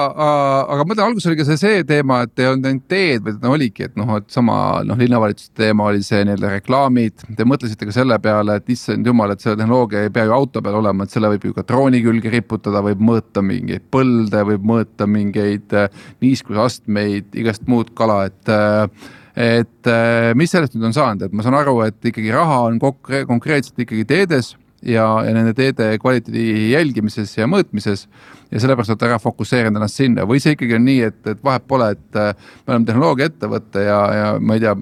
aga 0.74 0.84
ma 0.84 0.88
mõtlen, 0.92 1.04
alguses 1.10 1.30
oli 1.30 1.40
ka 1.40 1.46
see, 1.48 1.60
see 1.60 1.84
teema, 1.88 2.22
et 2.26 2.42
ei 2.42 2.50
olnud 2.50 2.70
ainult 2.70 2.86
teed, 2.92 3.24
vaid 3.26 3.44
no 3.44 3.54
oligi, 3.56 3.86
et 3.90 3.98
noh, 4.00 4.14
et 4.20 4.30
sama 4.34 4.58
noh, 4.88 5.00
linnavalitsuse 5.00 5.54
teema 5.58 5.90
oli 5.90 6.04
see 6.06 6.22
nii-öelda 6.28 6.54
reklaamid. 6.56 7.26
Te 7.38 7.48
mõtlesite 7.48 7.90
ka 7.90 7.96
selle 7.96 8.20
peale, 8.24 8.60
et 8.60 8.74
issand 8.74 9.08
jumal, 9.08 9.34
et 9.34 9.44
see 9.44 9.56
tehnoloogia 9.56 10.06
ei 10.08 10.14
pea 10.16 10.28
ju 10.30 10.36
auto 10.36 10.64
peal 10.66 10.80
olema, 10.82 11.06
et 11.06 11.16
selle 11.16 11.32
võib 11.34 11.50
ju 11.50 11.56
ka 11.58 11.66
drooni 11.68 12.04
külge 12.06 12.34
riputada, 12.34 12.84
võib 12.86 13.04
mõõta 13.12 13.44
mingeid 13.46 13.88
põlde, 13.94 14.44
võib 14.54 14.68
mõõta 14.74 15.10
mingeid 15.10 15.78
äh, 15.78 15.90
niiskusastmeid, 16.24 17.32
igast 17.40 17.68
muud 17.70 17.94
kala, 17.98 18.26
et 18.32 18.54
äh, 18.54 19.10
et 19.40 19.88
mis 20.36 20.52
sellest 20.52 20.74
nüüd 20.76 20.90
on 20.90 20.96
saanud, 20.96 21.22
et 21.24 21.36
ma 21.38 21.46
saan 21.46 21.56
aru, 21.56 21.78
et 21.86 22.10
ikkagi 22.10 22.34
raha 22.34 22.58
on 22.66 22.80
konkreetselt 22.82 23.78
ikkagi 23.80 24.04
teedes 24.10 24.50
ja, 24.84 25.06
ja 25.26 25.34
nende 25.36 25.54
teede 25.58 25.92
kvaliteedi 26.02 26.72
jälgimises 26.74 27.36
ja 27.38 27.48
mõõtmises. 27.50 28.08
ja 28.50 28.60
sellepärast 28.60 28.90
olete 28.96 29.06
ära 29.06 29.20
fokusseerinud 29.22 29.78
ennast 29.78 30.00
sinna. 30.00 30.24
Või 30.26 30.40
see 30.42 30.56
ikkagi 30.56 30.74
on 30.80 30.88
nii, 30.88 31.02
et, 31.06 31.20
et 31.30 31.44
vahet 31.46 31.68
pole, 31.70 31.92
et 31.94 32.18
äh, 32.18 32.32
me 32.66 32.74
oleme 32.74 32.88
tehnoloogiaettevõte 32.88 33.84
ja, 33.86 34.00
ja 34.16 34.32
ma 34.40 34.58
ei 34.58 34.64
tea, 34.64 34.74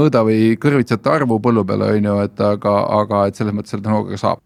mõõda 0.00 0.22
või 0.28 0.54
kõrvitsate 0.62 1.10
arvu 1.10 1.40
põllu 1.42 1.66
peal 1.66 1.88
on 1.88 2.06
ju, 2.10 2.20
et 2.28 2.46
aga, 2.52 2.76
aga 3.00 3.26
et 3.26 3.40
selles 3.40 3.56
mõttes 3.56 3.74
selle 3.74 3.82
tehnoloogiaga 3.86 4.22
saab. 4.22 4.44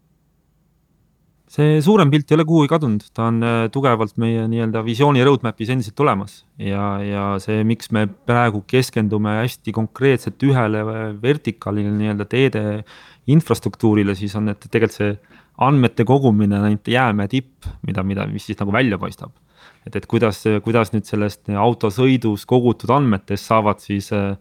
See 1.55 1.77
suurem 1.79 2.09
pilt 2.11 2.27
ei 2.31 2.35
ole 2.35 2.43
kuhugi 2.43 2.67
kadunud, 2.67 3.03
ta 3.15 3.29
on 3.29 3.37
äh, 3.45 3.57
tugevalt 3.71 4.17
meie 4.19 4.43
nii-öelda 4.51 4.81
visiooni 4.83 5.21
roadmap'is 5.23 5.69
endiselt 5.71 6.01
olemas. 6.03 6.41
Ja, 6.59 6.97
ja 7.05 7.25
see, 7.39 7.61
miks 7.67 7.93
me 7.95 8.07
praegu 8.27 8.63
keskendume 8.67 9.37
hästi 9.43 9.71
konkreetselt 9.75 10.41
ühele 10.43 10.81
vertikaalile 11.21 11.93
nii-öelda 11.95 12.27
teede 12.27 12.63
infrastruktuurile, 13.31 14.15
siis 14.15 14.35
on, 14.37 14.51
et 14.53 14.67
tegelikult 14.69 14.97
see 14.97 15.15
andmete 15.65 16.05
kogumine 16.07 16.57
on 16.59 16.67
ainult 16.69 16.87
jäämäe 16.91 17.31
tipp, 17.31 17.69
mida, 17.87 18.03
mida, 18.03 18.27
mis 18.27 18.45
siis 18.45 18.59
nagu 18.59 18.73
välja 18.75 18.99
paistab. 19.01 19.31
et, 19.85 19.95
et 19.95 20.05
kuidas, 20.09 20.43
kuidas 20.63 20.91
nüüd 20.93 21.05
sellest 21.05 21.49
autosõidus 21.49 22.45
kogutud 22.49 22.89
andmetest 22.89 23.45
saavad 23.45 23.79
siis 23.79 24.11
äh, 24.13 24.35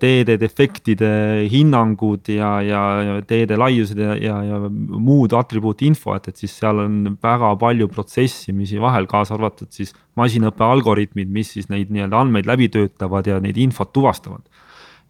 teede 0.00 0.36
defektide 0.38 1.46
hinnangud 1.50 2.28
ja, 2.30 2.50
ja, 2.62 2.82
ja 3.02 3.16
teede 3.26 3.58
laiused 3.58 3.98
ja, 3.98 4.14
ja, 4.16 4.36
ja 4.46 4.60
muud 4.70 5.34
atribuutinfo, 5.34 6.14
et, 6.16 6.28
et 6.30 6.44
siis 6.44 6.54
seal 6.60 6.84
on 6.84 7.16
väga 7.22 7.50
palju 7.60 7.88
protsessimisi 7.90 8.80
vahel, 8.82 9.08
kaasa 9.10 9.34
arvatud 9.34 9.72
siis 9.74 9.92
masinõppe 10.16 10.64
algoritmid, 10.64 11.32
mis 11.32 11.50
siis 11.56 11.68
neid 11.72 11.90
nii-öelda 11.90 12.22
andmeid 12.22 12.48
läbi 12.48 12.70
töötavad 12.72 13.26
ja 13.26 13.40
neid 13.42 13.58
infot 13.60 13.92
tuvastavad 13.92 14.46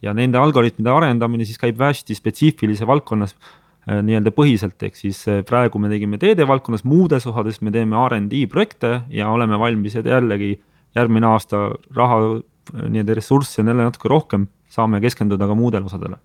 ja 0.03 0.15
nende 0.17 0.39
algoritmide 0.41 0.93
arendamine 0.93 1.47
siis 1.49 1.61
käib 1.61 1.81
hästi 1.81 2.17
spetsiifilise 2.17 2.87
valdkonnas 2.89 3.35
äh, 3.37 4.03
nii-öelda 4.05 4.33
põhiselt, 4.37 4.79
ehk 4.83 4.99
siis 4.99 5.23
äh, 5.31 5.43
praegu 5.47 5.81
me 5.83 5.91
tegime 5.93 6.21
teede 6.23 6.47
valdkonnas, 6.49 6.85
muudes 6.85 7.27
osades 7.29 7.63
me 7.65 7.73
teeme 7.75 7.99
RD 8.09 8.45
projekte 8.53 9.01
ja 9.13 9.31
oleme 9.33 9.59
valmis 9.59 9.97
jällegi 9.99 10.57
järgmine 10.97 11.29
aasta 11.33 11.69
raha, 11.97 12.23
äh, 12.37 12.87
nii-öelda 12.87 13.19
ressurssi 13.19 13.63
on 13.63 13.73
jälle 13.73 13.89
natuke 13.89 14.13
rohkem, 14.13 14.49
saame 14.69 15.01
keskenduda 15.05 15.49
ka 15.49 15.59
muudele 15.59 15.89
osadele 15.89 16.21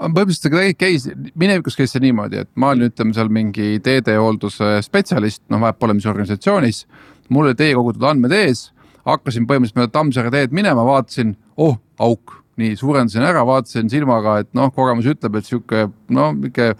põhimõtteliselt 0.00 0.78
käis, 0.80 1.02
minevikus 1.36 1.74
käis 1.76 1.92
see 1.92 2.00
niimoodi, 2.00 2.38
et 2.40 2.48
ma 2.56 2.70
olin, 2.72 2.88
ütleme 2.88 3.12
seal 3.12 3.28
mingi 3.28 3.74
teedehoolduse 3.84 4.78
spetsialist, 4.86 5.42
noh 5.52 5.60
vahet 5.60 5.76
pole, 5.76 5.92
mis 5.92 6.06
organisatsioonis. 6.08 6.86
mul 7.28 7.50
oli 7.50 7.54
teie 7.54 7.74
kogutud 7.76 8.06
andmed 8.08 8.32
ees, 8.32 8.70
hakkasin 9.04 9.44
põhimõtteliselt 9.44 9.76
mööda 9.76 9.92
Tammsaare 9.92 10.32
teed 10.32 10.56
minema, 10.56 10.86
vaatasin, 10.88 11.36
oh 11.56 11.76
auk 11.98 12.39
nii 12.60 12.76
suurendasin 12.76 13.24
ära, 13.24 13.44
vaatasin 13.46 13.90
silmaga, 13.90 14.38
et 14.42 14.50
noh, 14.56 14.70
kogemus 14.74 15.08
ütleb, 15.10 15.38
et 15.38 15.48
sihuke 15.48 15.86
no 16.14 16.30
ikka 16.48 16.72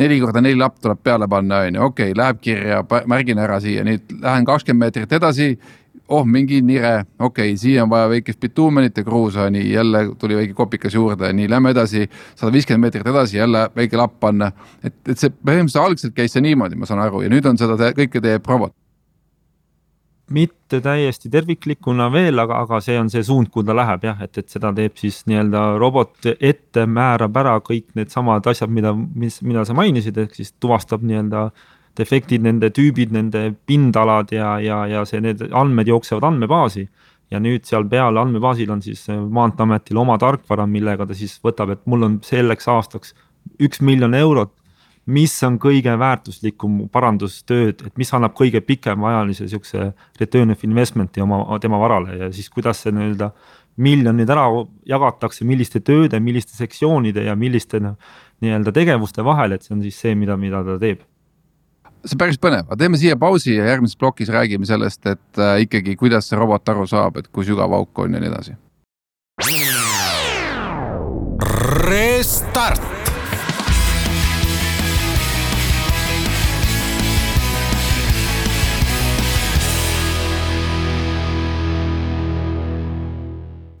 neli 0.00 0.20
korda 0.22 0.42
neli 0.44 0.58
lapp 0.58 0.78
tuleb 0.82 1.02
peale 1.04 1.28
panna, 1.28 1.64
on 1.66 1.80
ju, 1.80 1.88
okei 1.88 2.12
okay,, 2.12 2.20
läheb 2.20 2.38
kirja, 2.44 2.84
märgin 3.10 3.42
ära 3.42 3.58
siia, 3.62 3.84
nüüd 3.86 4.16
lähen 4.22 4.46
kakskümmend 4.48 4.86
meetrit 4.86 5.18
edasi. 5.18 5.56
Oh, 6.06 6.22
mingi 6.22 6.60
nire, 6.62 7.00
okei 7.18 7.50
okay,, 7.50 7.58
siia 7.58 7.82
on 7.82 7.90
vaja 7.90 8.06
väikest 8.12 8.38
bituumenit 8.38 8.98
ja 9.00 9.02
kruusa, 9.04 9.48
nii 9.50 9.72
jälle 9.72 10.04
tuli 10.20 10.36
väike 10.38 10.54
kopikas 10.54 10.94
juurde, 10.94 11.32
nii 11.34 11.50
lähme 11.50 11.74
edasi, 11.74 12.06
sada 12.38 12.52
viiskümmend 12.54 12.86
meetrit 12.86 13.10
edasi, 13.10 13.40
jälle 13.40 13.66
väike 13.76 13.98
lapp 13.98 14.20
panna. 14.22 14.52
et, 14.84 14.94
et 15.08 15.18
see 15.18 15.34
põhimõtteliselt 15.34 15.82
algselt 15.82 16.14
käis 16.14 16.36
see 16.36 16.46
niimoodi, 16.46 16.78
ma 16.78 16.86
saan 16.86 17.02
aru, 17.02 17.24
ja 17.26 17.32
nüüd 17.32 17.50
on 17.50 17.58
seda 17.58 17.74
te, 17.80 17.90
kõike 17.98 18.22
teeb 18.22 18.46
robot 18.46 18.76
mitte 20.34 20.80
täiesti 20.82 21.30
terviklikuna 21.30 22.08
veel, 22.10 22.38
aga, 22.42 22.58
aga 22.64 22.80
see 22.82 22.96
on 22.98 23.10
see 23.12 23.22
suund, 23.26 23.50
kuhu 23.54 23.66
ta 23.66 23.76
läheb 23.76 24.06
jah, 24.08 24.18
et, 24.24 24.38
et 24.40 24.50
seda 24.50 24.72
teeb 24.74 24.96
siis 24.98 25.20
nii-öelda 25.30 25.62
robot 25.78 26.26
ette 26.34 26.86
määrab 26.90 27.38
ära 27.38 27.54
kõik 27.64 27.92
needsamad 27.98 28.46
asjad, 28.50 28.72
mida, 28.74 28.92
mis, 28.92 29.38
mida 29.46 29.62
sa 29.66 29.76
mainisid, 29.78 30.18
ehk 30.18 30.34
siis 30.34 30.52
tuvastab 30.62 31.06
nii-öelda 31.06 31.48
defektid, 31.96 32.42
nende 32.44 32.72
tüübid, 32.74 33.14
nende 33.14 33.48
pindalad 33.68 34.34
ja, 34.34 34.56
ja, 34.60 34.82
ja 34.90 35.04
see, 35.08 35.22
need 35.24 35.46
andmed 35.52 35.88
jooksevad 35.88 36.26
andmebaasi. 36.32 36.88
ja 37.30 37.40
nüüd 37.42 37.64
seal 37.66 37.82
peal 37.90 38.14
andmebaasil 38.20 38.68
on 38.70 38.78
siis 38.82 39.00
Maanteeametil 39.10 39.98
oma 39.98 40.14
tarkvara, 40.18 40.62
millega 40.70 41.08
ta 41.08 41.14
siis 41.18 41.32
võtab, 41.42 41.72
et 41.74 41.80
mul 41.90 42.06
on 42.06 42.18
selleks 42.22 42.68
aastaks 42.70 43.16
üks 43.58 43.80
miljon 43.82 44.14
eurot 44.14 44.52
mis 45.06 45.34
on 45.46 45.58
kõige 45.62 45.92
väärtuslikum 45.98 46.86
parandustööd, 46.92 47.84
et 47.86 47.98
mis 48.00 48.10
annab 48.16 48.34
kõige 48.36 48.60
pikemaajalise 48.64 49.46
siukse 49.50 49.92
return 50.20 50.54
of 50.54 50.64
investment'i 50.66 51.22
oma, 51.22 51.44
tema 51.62 51.78
varale 51.78 52.18
ja 52.18 52.30
siis 52.34 52.50
kuidas 52.50 52.82
see 52.82 52.94
nii-öelda 52.94 53.30
miljonid 53.76 54.30
ära 54.32 54.46
jagatakse, 54.88 55.44
milliste 55.46 55.82
tööde, 55.84 56.20
milliste 56.20 56.56
sektsioonide 56.56 57.26
ja 57.26 57.36
milliste 57.38 57.80
noh, 57.82 57.98
nii-öelda 58.42 58.72
tegevuste 58.74 59.24
vahel, 59.24 59.54
et 59.56 59.66
see 59.66 59.76
on 59.76 59.84
siis 59.84 60.00
see, 60.00 60.16
mida, 60.18 60.36
mida 60.40 60.64
ta 60.66 60.78
teeb. 60.80 61.04
See 62.06 62.14
on 62.14 62.22
päris 62.22 62.40
põnev, 62.40 62.66
aga 62.66 62.78
teeme 62.80 62.98
siia 63.00 63.16
pausi 63.20 63.56
ja 63.56 63.66
järgmises 63.70 63.98
plokis 64.00 64.30
räägime 64.32 64.66
sellest, 64.68 65.02
et 65.06 65.42
äh, 65.42 65.60
ikkagi, 65.66 65.96
kuidas 65.98 66.30
see 66.30 66.38
robot 66.38 66.68
aru 66.72 66.86
saab, 66.88 67.20
et 67.20 67.30
kui 67.30 67.46
sügav 67.46 67.72
auk 67.76 68.04
on 68.04 68.16
ja 68.16 68.22
nii 68.22 68.32
edasi. 68.32 68.56
Restart 71.86 72.95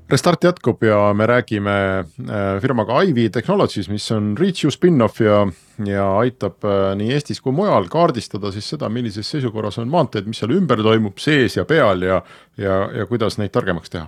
Restart 0.06 0.44
jätkub 0.44 0.84
ja 0.86 1.12
me 1.14 1.26
räägime 1.26 1.98
äh, 1.98 2.60
firmaga 2.62 3.00
Ivy 3.02 3.28
Technologies, 3.30 3.88
mis 3.88 4.06
on 4.14 4.36
Reach-U 4.38 4.70
spin-off 4.70 5.18
ja, 5.20 5.40
ja 5.82 6.04
aitab 6.20 6.62
äh, 6.62 6.92
nii 6.94 7.10
Eestis 7.16 7.42
kui 7.42 7.54
mujal 7.54 7.88
kaardistada 7.90 8.52
siis 8.54 8.68
seda, 8.70 8.86
millises 8.88 9.26
seisukorras 9.34 9.80
on 9.82 9.90
maanteed, 9.90 10.28
mis 10.30 10.38
seal 10.38 10.54
ümber 10.54 10.84
toimub, 10.86 11.18
sees 11.18 11.58
ja 11.58 11.66
peal 11.66 12.06
ja, 12.06 12.20
ja, 12.54 12.78
ja 12.94 13.08
kuidas 13.10 13.40
neid 13.42 13.50
targemaks 13.56 13.90
teha 13.90 14.06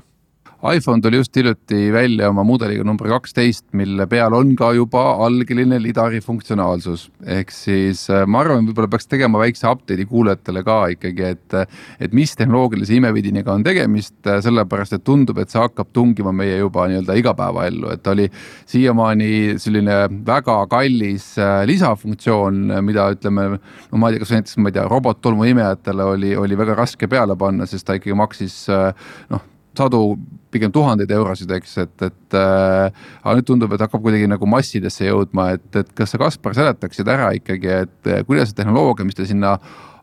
iPhone 0.59 1.01
tuli 1.01 1.17
just 1.17 1.37
hiljuti 1.37 1.93
välja 1.93 2.29
oma 2.33 2.43
mudeliga 2.43 2.83
number 2.85 3.07
kaksteist, 3.09 3.69
mille 3.79 4.09
peal 4.11 4.35
on 4.35 4.57
ka 4.59 4.73
juba 4.75 5.03
algeline 5.23 5.77
lidari 5.79 6.19
funktsionaalsus. 6.21 7.05
ehk 7.23 7.51
siis 7.55 8.09
äh, 8.11 8.25
ma 8.27 8.41
arvan, 8.41 8.67
võib-olla 8.67 8.91
peaks 8.91 9.07
tegema 9.07 9.39
väikse 9.39 9.69
update'i 9.71 10.07
kuulajatele 10.11 10.65
ka 10.67 10.79
ikkagi, 10.97 11.23
et, 11.37 11.55
et 12.01 12.17
mis 12.17 12.35
tehnoloogilise 12.35 12.97
imevidiniga 12.99 13.55
on 13.55 13.63
tegemist, 13.63 14.17
äh, 14.27 14.41
sellepärast 14.43 14.97
et 14.99 15.05
tundub, 15.07 15.39
et 15.39 15.55
see 15.55 15.63
hakkab 15.63 15.93
tungima 15.95 16.33
meie 16.35 16.57
juba 16.59 16.89
nii-öelda 16.91 17.15
igapäevaellu, 17.21 17.93
et 17.95 18.11
oli 18.11 18.27
siiamaani 18.67 19.61
selline 19.63 20.01
väga 20.27 20.57
kallis 20.73 21.29
äh, 21.39 21.61
lisafunktsioon, 21.71 22.81
mida 22.83 23.07
ütleme, 23.15 23.47
no 23.93 24.03
ma 24.03 24.11
ei 24.11 24.19
tea, 24.19 24.25
kas 24.25 24.35
näiteks 24.35 24.59
ma 24.59 24.73
ei 24.73 24.81
tea, 24.81 24.89
robottolmuimejatele 24.91 26.11
oli, 26.17 26.35
oli 26.37 26.59
väga 26.59 26.75
raske 26.83 27.07
peale 27.07 27.39
panna, 27.39 27.71
sest 27.71 27.87
ta 27.87 27.95
ikkagi 28.01 28.19
maksis 28.19 28.59
noh 29.31 29.47
sadu, 29.79 30.03
pigem 30.53 30.73
tuhandeid 30.75 31.11
eurosid, 31.15 31.53
eks, 31.59 31.77
et, 31.85 32.07
et 32.07 32.39
äh,. 32.39 33.03
aga 33.23 33.37
nüüd 33.39 33.49
tundub, 33.49 33.75
et 33.75 33.85
hakkab 33.85 34.03
kuidagi 34.05 34.29
nagu 34.31 34.49
massidesse 34.51 35.07
jõudma, 35.09 35.53
et, 35.59 35.69
et 35.77 35.93
kas 35.97 36.15
sa, 36.15 36.21
Kaspar, 36.23 36.57
seletaksid 36.59 37.09
ära 37.09 37.31
ikkagi, 37.39 37.75
et 37.85 38.11
kuidas 38.29 38.51
see 38.51 38.61
tehnoloogia, 38.63 39.07
mis 39.09 39.19
te 39.19 39.29
sinna 39.29 39.57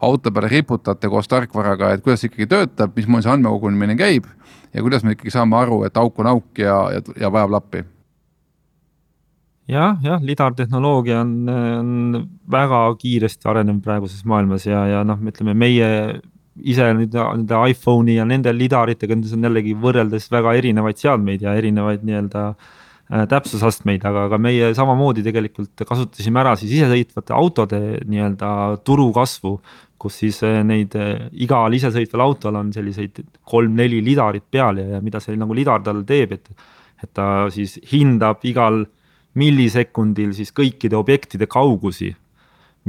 auto 0.05 0.31
peale 0.31 0.51
riputate 0.51 1.09
koos 1.11 1.29
tarkvaraga, 1.31 1.95
et 1.95 2.05
kuidas 2.05 2.23
see 2.23 2.31
ikkagi 2.31 2.49
töötab, 2.51 2.95
mismoodi 2.97 3.27
see 3.27 3.35
andmekogunemine 3.35 3.97
käib 3.99 4.29
ja 4.73 4.85
kuidas 4.85 5.03
me 5.03 5.15
ikkagi 5.15 5.33
saame 5.33 5.57
aru, 5.59 5.83
et 5.87 5.97
auk 5.97 6.23
on 6.23 6.31
auk 6.35 6.61
ja, 6.61 6.79
ja, 6.95 7.03
ja 7.19 7.31
vajab 7.33 7.57
lappi 7.57 7.85
jah, 9.71 9.97
jah, 10.03 10.21
lidartehnoloogia 10.21 11.21
on, 11.23 11.33
on 11.49 12.21
väga 12.51 12.81
kiiresti 13.01 13.49
arenev 13.49 13.81
praeguses 13.85 14.25
maailmas 14.27 14.67
ja, 14.67 14.85
ja 14.91 15.03
noh, 15.07 15.21
ütleme 15.31 15.55
meie 15.57 15.89
ise 16.63 16.87
nüüd 16.95 17.15
nende 17.15 17.59
iPhone'i 17.71 18.17
ja 18.19 18.25
nende 18.27 18.53
lidaritega, 18.55 19.17
need 19.17 19.33
on 19.35 19.47
jällegi 19.49 19.75
võrreldes 19.79 20.29
väga 20.31 20.55
erinevaid 20.59 20.99
seadmeid 21.01 21.43
ja 21.43 21.55
erinevaid 21.59 22.05
nii-öelda 22.07 22.43
äh, 22.51 23.25
täpsusastmeid, 23.31 24.05
aga, 24.07 24.27
aga 24.29 24.39
meie 24.41 24.71
samamoodi 24.77 25.25
tegelikult 25.25 25.85
kasutasime 25.87 26.41
ära 26.43 26.55
siis 26.59 26.77
isesõitvate 26.77 27.35
autode 27.35 27.81
nii-öelda 28.05 28.53
turu 28.87 29.11
kasvu. 29.15 29.59
kus 30.05 30.17
siis 30.21 30.41
äh, 30.43 30.61
neid 30.63 30.95
äh, 30.99 31.27
igal 31.33 31.73
isesõitval 31.73 32.21
autol 32.21 32.55
on 32.59 32.71
selliseid 32.73 33.23
kolm-neli 33.43 34.01
lidarit 34.03 34.43
peal 34.51 34.77
ja, 34.77 34.87
ja 34.95 35.01
mida 35.01 35.19
see 35.19 35.35
nagu 35.39 35.53
lidar 35.53 35.81
tal 35.83 36.03
teeb, 36.05 36.31
et. 36.31 36.49
et 37.03 37.11
ta 37.13 37.49
siis 37.51 37.79
hindab 37.91 38.43
igal 38.47 38.85
millisekundil 39.35 40.31
siis 40.33 40.53
kõikide 40.55 40.95
objektide 40.95 41.47
kaugusi 41.47 42.13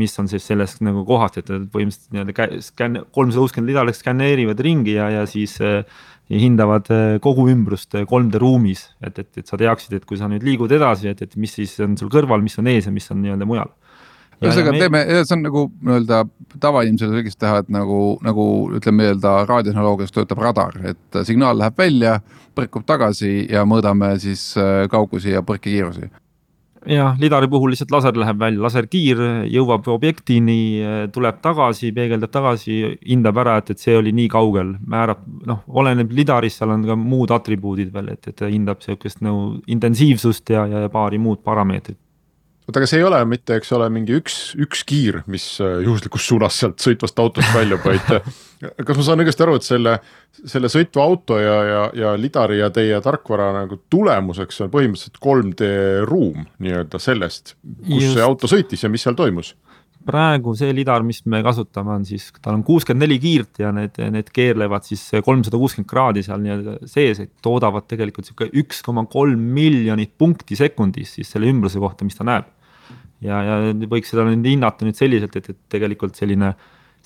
mis 0.00 0.18
on 0.20 0.28
siis 0.28 0.44
sellest 0.46 0.82
nagu 0.84 1.04
kohast, 1.08 1.38
et 1.40 1.48
põhimõtteliselt 1.48 2.12
nii-öelda 2.12 2.60
skänn-, 2.64 3.02
kolmsada 3.14 3.44
kuuskümmend 3.44 3.72
lidalit 3.72 3.96
skänneerivad 3.96 4.60
ringi 4.64 4.96
ja, 4.98 5.08
ja 5.12 5.24
siis 5.28 5.56
äh, 5.64 5.80
hindavad 6.32 6.90
äh, 6.92 7.16
kogu 7.24 7.48
ümbrust 7.52 7.96
3D 7.96 8.36
äh, 8.36 8.42
ruumis, 8.42 8.86
et, 9.00 9.18
et, 9.22 9.30
et 9.40 9.48
sa 9.48 9.58
teaksid, 9.60 9.96
et 9.96 10.06
kui 10.08 10.20
sa 10.20 10.28
nüüd 10.30 10.44
liigud 10.44 10.72
edasi, 10.76 11.08
et, 11.12 11.22
et 11.24 11.36
mis 11.40 11.56
siis 11.58 11.72
on 11.84 11.96
sul 11.96 12.12
kõrval, 12.12 12.44
mis 12.44 12.58
on 12.60 12.68
ees 12.72 12.88
ja 12.88 12.92
mis 12.94 13.08
on 13.14 13.22
nii-öelda 13.24 13.48
mujal. 13.48 13.72
Ühesõnaga 14.36 14.74
me... 14.74 14.80
teeme, 14.82 15.02
see 15.24 15.32
on 15.38 15.46
nagu 15.46 15.64
nii-öelda 15.72 16.20
tavainimesele 16.60 17.22
õigesti 17.22 17.40
teha, 17.40 17.62
et 17.64 17.72
nagu, 17.72 18.00
nagu 18.26 18.46
ütleme 18.76 19.00
nii-öelda 19.00 19.38
raadiotehnoloogias 19.48 20.12
töötab 20.12 20.44
radar, 20.44 20.76
et 20.92 21.22
signaal 21.24 21.56
läheb 21.62 21.80
välja, 21.80 22.18
põrkub 22.56 22.84
tagasi 22.88 23.46
ja 23.48 23.64
mõõdame 23.68 24.12
siis 24.20 24.50
kaugusi 24.92 25.32
ja 25.32 25.40
põrkekiirusi 25.44 26.10
jah, 26.90 27.16
lidari 27.20 27.48
puhul 27.50 27.72
lihtsalt 27.72 27.92
laser 27.94 28.16
läheb 28.20 28.38
välja, 28.40 28.62
laserkiir 28.62 29.20
jõuab 29.52 29.88
objektini, 29.92 30.58
tuleb 31.14 31.40
tagasi, 31.44 31.92
peegeldab 31.96 32.32
tagasi, 32.34 32.78
hindab 33.06 33.42
ära, 33.42 33.58
et, 33.62 33.74
et 33.74 33.82
see 33.82 33.96
oli 33.98 34.14
nii 34.16 34.30
kaugel, 34.32 34.74
määrab, 34.86 35.22
noh, 35.48 35.62
oleneb 35.82 36.14
lidarist, 36.14 36.62
seal 36.62 36.74
on 36.76 36.86
ka 36.86 36.98
muud 37.00 37.34
atribuudid 37.34 37.92
veel, 37.94 38.14
et, 38.14 38.30
et 38.30 38.38
ta 38.38 38.50
hindab 38.50 38.82
sihukest 38.84 39.22
nagu 39.26 39.56
intensiivsust 39.66 40.54
ja, 40.54 40.66
ja 40.70 40.88
paari 40.92 41.20
muud 41.22 41.42
parameetrit 41.46 41.98
oota, 42.66 42.80
aga 42.80 42.88
see 42.90 43.00
ei 43.00 43.06
ole 43.06 43.20
mitte, 43.28 43.56
eks 43.60 43.70
ole, 43.76 43.88
mingi 43.94 44.16
üks, 44.18 44.36
üks 44.62 44.82
kiir, 44.88 45.20
mis 45.30 45.46
äh, 45.62 45.78
juhuslikus 45.86 46.26
suunas 46.26 46.58
sealt 46.60 46.82
sõitvast 46.82 47.18
autost 47.22 47.52
väljub, 47.54 47.84
vaid 47.86 48.06
kas 48.86 48.98
ma 48.98 49.06
saan 49.06 49.22
õigesti 49.22 49.44
aru, 49.46 49.58
et 49.58 49.66
selle, 49.66 49.96
selle 50.42 50.70
sõitva 50.72 51.04
auto 51.04 51.38
ja, 51.40 51.56
ja, 51.68 51.84
ja 51.94 52.14
lidari 52.18 52.60
ja 52.60 52.70
teie 52.74 52.98
tarkvara 53.04 53.52
nagu 53.60 53.78
tulemuseks 53.92 54.64
on 54.66 54.72
põhimõtteliselt 54.72 55.20
3D 55.22 55.70
ruum 56.08 56.46
nii-öelda 56.62 57.00
sellest, 57.02 57.54
kus 57.86 58.02
Just. 58.02 58.16
see 58.16 58.26
auto 58.26 58.50
sõitis 58.50 58.86
ja 58.86 58.92
mis 58.92 59.06
seal 59.06 59.18
toimus? 59.18 59.54
Praegu 60.06 60.54
see 60.58 60.72
lidar, 60.76 61.04
mis 61.06 61.22
me 61.30 61.40
kasutame, 61.44 61.96
on 61.98 62.06
siis, 62.06 62.28
tal 62.42 62.56
on 62.58 62.62
kuuskümmend 62.66 63.04
neli 63.04 63.18
kiirt 63.22 63.60
ja 63.62 63.72
need, 63.74 63.98
need 64.14 64.30
keerlevad 64.34 64.86
siis 64.86 65.02
kolmsada 65.26 65.58
kuuskümmend 65.60 65.90
kraadi 65.90 66.22
seal 66.26 66.42
nii-öelda 66.44 66.76
sees, 66.90 67.20
et 67.24 67.32
toodavad 67.44 67.88
tegelikult 67.90 68.28
sihuke 68.28 68.48
üks 68.62 68.82
koma 68.86 69.06
kolm 69.10 69.42
miljonit 69.56 70.14
punkti 70.18 70.58
sekundis 70.58 71.16
siis 71.18 71.34
selle 71.34 71.50
ümbruse 71.50 71.82
kohta, 71.82 72.06
mis 72.06 72.18
ta 72.18 72.26
näeb. 72.28 72.48
Ja, 73.24 73.40
ja 73.42 73.60
võiks 73.88 74.12
seda 74.12 74.26
nüüd 74.28 74.44
hinnata 74.46 74.86
nüüd 74.86 74.98
selliselt, 74.98 75.36
et, 75.40 75.52
et 75.54 75.60
tegelikult 75.72 76.18
selline 76.18 76.52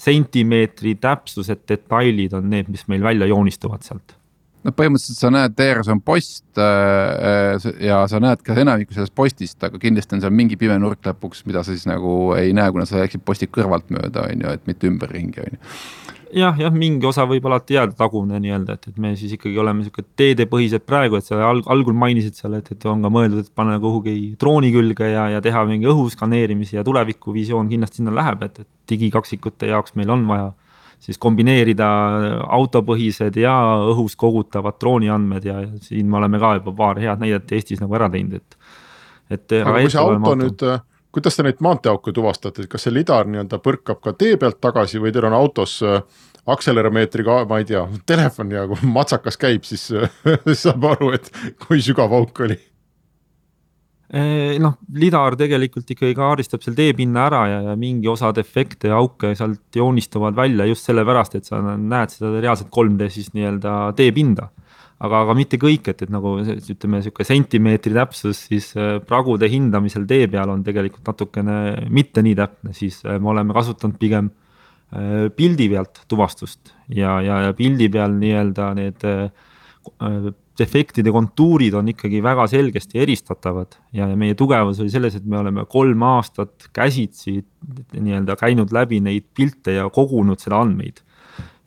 sentimeetri 0.01 0.97
täpsused, 1.01 1.67
detailid 1.69 2.35
on 2.39 2.49
need, 2.51 2.71
mis 2.73 2.87
meil 2.91 3.05
välja 3.05 3.29
joonistuvad 3.31 3.85
sealt 3.87 4.20
no 4.65 4.73
põhimõtteliselt 4.77 5.21
sa 5.23 5.31
näed, 5.33 5.55
teeres 5.59 5.89
on 5.93 6.03
post 6.05 6.61
äh, 6.61 7.71
ja 7.85 8.03
sa 8.11 8.21
näed 8.23 8.43
ka 8.45 8.57
enamikku 8.61 8.97
sellest 8.97 9.15
postist, 9.17 9.59
aga 9.65 9.81
kindlasti 9.81 10.17
on 10.17 10.25
seal 10.25 10.35
mingi 10.37 10.59
pime 10.61 10.77
nurk 10.83 11.05
lõpuks, 11.07 11.47
mida 11.49 11.65
sa 11.65 11.73
siis 11.75 11.89
nagu 11.89 12.35
ei 12.37 12.53
näe, 12.57 12.73
kuna 12.75 12.87
sa 12.89 13.01
läksid 13.01 13.25
posti 13.27 13.49
kõrvalt 13.51 13.89
mööda, 13.95 14.29
on 14.29 14.47
ju, 14.47 14.55
et 14.59 14.71
mitte 14.71 14.91
ümberringi, 14.91 15.47
on 15.47 15.57
ju. 15.57 15.75
Jah, 16.31 16.55
jah, 16.63 16.71
mingi 16.71 17.09
osa 17.09 17.25
võib 17.27 17.47
alati 17.49 17.75
jääda 17.75 17.97
tagune 17.99 18.39
nii-öelda, 18.39 18.77
et, 18.77 18.85
et 18.93 18.99
me 19.03 19.11
siis 19.19 19.33
ikkagi 19.35 19.57
oleme 19.59 19.83
sihuke 19.83 20.05
teedepõhised 20.21 20.85
praegu, 20.87 21.19
et 21.19 21.27
sa 21.27 21.41
alg, 21.49 21.67
algul 21.73 21.97
mainisid 21.99 22.39
seal, 22.39 22.55
et, 22.61 22.69
et 22.71 22.87
on 22.87 23.03
ka 23.03 23.11
mõeldud, 23.11 23.43
et 23.43 23.55
panna 23.57 23.81
kuhugi 23.83 24.15
drooni 24.39 24.71
külge 24.71 25.09
ja, 25.11 25.27
ja 25.33 25.41
teha 25.43 25.65
mingi 25.67 25.91
õhuskaneerimisi 25.91 26.79
ja 26.79 26.87
tulevikuvisioon 26.87 27.73
kindlasti 27.73 27.99
sinna 27.99 28.15
läheb, 28.15 28.45
et, 28.47 28.63
et 28.63 28.71
digikaksikute 28.93 29.73
jaoks 29.73 29.99
meil 29.99 30.15
on 30.15 30.23
vaja 30.31 30.53
siis 31.01 31.19
kombineerida 31.19 31.89
autopõhised 32.59 33.37
ja 33.41 33.55
õhus 33.95 34.17
kogutavad 34.21 34.77
drooniandmed 34.81 35.49
ja 35.49 35.63
siin 35.83 36.11
me 36.11 36.21
oleme 36.21 36.41
ka 36.43 36.55
juba 36.61 36.77
paar 36.77 37.01
head 37.01 37.23
näidet 37.23 37.53
Eestis 37.57 37.81
nagu 37.81 37.97
ära 37.97 38.11
teinud, 38.13 38.41
et. 38.41 38.59
et. 39.31 39.59
aga 39.63 39.81
kui 39.81 39.93
see 39.93 40.03
auto, 40.03 40.21
auto 40.21 40.39
nüüd 40.45 40.67
kuidas 41.13 41.37
te 41.37 41.45
neid 41.47 41.61
maanteeauke 41.65 42.13
tuvastate, 42.15 42.67
kas 42.71 42.87
see 42.87 42.95
lidar 42.95 43.29
nii-öelda 43.29 43.59
põrkab 43.65 44.01
ka 44.05 44.15
tee 44.19 44.37
pealt 44.41 44.61
tagasi 44.63 45.01
või 45.03 45.13
teil 45.15 45.27
on 45.31 45.37
autos 45.37 45.81
äh, 45.83 46.03
akseleromeetriga, 46.51 47.45
ma 47.51 47.61
ei 47.61 47.69
tea, 47.69 47.85
telefon 48.11 48.55
ja 48.55 48.67
kui 48.71 48.91
matsakas 48.95 49.41
käib, 49.41 49.67
siis 49.69 49.89
saab 50.63 50.91
aru, 50.95 51.15
et 51.19 51.33
kui 51.67 51.83
sügav 51.85 52.15
auk 52.17 52.45
oli 52.47 52.59
noh, 54.11 54.73
lidar 54.99 55.37
tegelikult 55.39 55.93
ikkagi 55.95 56.17
kaardistab 56.19 56.65
seal 56.65 56.75
teepinna 56.75 57.29
ära 57.29 57.43
ja, 57.47 57.59
ja 57.69 57.75
mingi 57.79 58.09
osa 58.11 58.33
defekte 58.35 58.91
ja 58.91 58.97
auke 58.99 59.37
sealt 59.39 59.77
joonistuvad 59.77 60.35
välja 60.35 60.67
just 60.67 60.89
sellepärast, 60.89 61.37
et 61.39 61.47
sa 61.47 61.61
näed 61.63 62.11
seda 62.17 62.41
reaalset 62.43 62.73
3D 62.75 63.07
siis 63.15 63.31
nii-öelda 63.37 63.75
teepinda. 63.99 64.49
Aga, 65.01 65.23
aga 65.23 65.35
mitte 65.39 65.57
kõik, 65.57 65.87
et, 65.89 66.03
et 66.05 66.11
nagu 66.13 66.35
ütleme, 66.43 66.99
sihuke 67.01 67.25
sentimeetri 67.25 67.95
täpsus 67.97 68.43
siis 68.51 68.67
äh, 68.77 68.99
pragude 69.01 69.49
hindamisel 69.49 70.05
tee 70.11 70.27
peal 70.29 70.51
on 70.53 70.67
tegelikult 70.67 71.07
natukene 71.09 71.87
mitte 71.89 72.21
nii 72.27 72.35
täpne, 72.37 72.75
siis 72.77 72.99
äh, 73.07 73.17
me 73.23 73.33
oleme 73.33 73.57
kasutanud 73.57 73.99
pigem 74.01 74.35
pildi 75.39 75.69
pealt 75.71 76.01
tuvastust 76.11 76.73
ja, 76.91 77.21
ja, 77.23 77.37
ja 77.45 77.53
pildi 77.55 77.87
peal 77.95 78.17
nii-öelda 78.19 78.73
need 78.75 79.05
defektide 80.61 81.13
kontuurid 81.15 81.75
on 81.79 81.89
ikkagi 81.93 82.21
väga 82.25 82.47
selgesti 82.53 83.01
eristatavad 83.03 83.79
ja 83.97 84.09
meie 84.19 84.37
tugevus 84.39 84.81
oli 84.83 84.93
selles, 84.93 85.17
et 85.17 85.27
me 85.27 85.41
oleme 85.41 85.65
kolm 85.71 86.03
aastat 86.07 86.69
käsitsi 86.77 87.39
nii-öelda 87.97 88.37
käinud 88.41 88.75
läbi 88.75 89.01
neid 89.05 89.31
pilte 89.37 89.79
ja 89.79 89.89
kogunud 89.93 90.43
seda 90.43 90.61
andmeid 90.61 91.01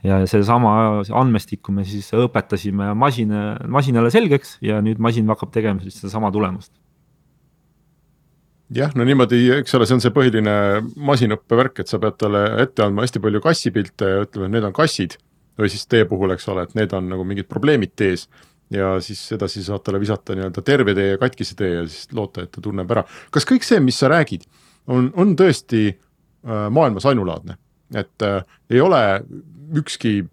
ja 0.04 0.20
sedasama 0.28 1.02
andmestikku 1.16 1.74
me 1.76 1.86
siis 1.88 2.10
õpetasime 2.18 2.92
masina, 3.00 3.44
masinale 3.72 4.12
selgeks 4.14 4.58
ja 4.64 4.82
nüüd 4.84 5.02
masin 5.04 5.30
hakkab 5.32 5.54
tegema 5.56 5.84
siis 5.84 6.02
sedasama 6.02 6.32
tulemust. 6.36 6.74
jah, 8.74 8.92
no 8.98 9.06
niimoodi, 9.06 9.40
eks 9.60 9.76
ole, 9.78 9.86
see 9.88 9.96
on 9.96 10.02
see 10.04 10.14
põhiline 10.14 10.56
masinõppe 10.98 11.60
värk, 11.60 11.84
et 11.84 11.92
sa 11.92 12.00
pead 12.02 12.18
talle 12.20 12.42
ette 12.64 12.84
andma 12.84 13.06
hästi 13.06 13.22
palju 13.24 13.44
kassipilte 13.44 14.10
ja 14.10 14.24
ütlema, 14.26 14.50
et 14.50 14.58
need 14.58 14.68
on 14.68 14.76
kassid. 14.76 15.20
või 15.60 15.70
siis 15.70 15.86
tee 15.86 16.02
puhul, 16.10 16.34
eks 16.34 16.48
ole, 16.50 16.64
et 16.66 16.72
need 16.76 16.94
on 16.98 17.12
nagu 17.14 17.24
mingid 17.30 17.46
probleemid 17.46 17.94
tees 17.96 18.26
ja 18.74 18.96
siis 19.02 19.22
edasi 19.36 19.64
saad 19.64 19.84
talle 19.86 20.02
visata 20.02 20.36
nii-öelda 20.38 20.64
terve 20.66 20.96
tee 20.98 21.14
ja 21.14 21.22
katkise 21.22 21.56
tee 21.60 21.74
ja 21.76 21.88
siis 21.88 22.12
loota, 22.14 22.46
et 22.46 22.52
ta 22.54 22.62
tunneb 22.62 22.92
ära. 22.92 23.06
kas 23.32 23.48
kõik 23.50 23.66
see, 23.68 23.80
mis 23.84 24.00
sa 24.00 24.12
räägid, 24.12 24.46
on, 24.88 25.12
on 25.20 25.36
tõesti 25.40 25.86
äh, 25.94 26.68
maailmas 26.70 27.08
ainulaadne? 27.10 27.58
et 27.94 28.26
äh, 28.26 28.42
ei 28.74 28.82
ole 28.82 29.02
ükski 29.78 30.24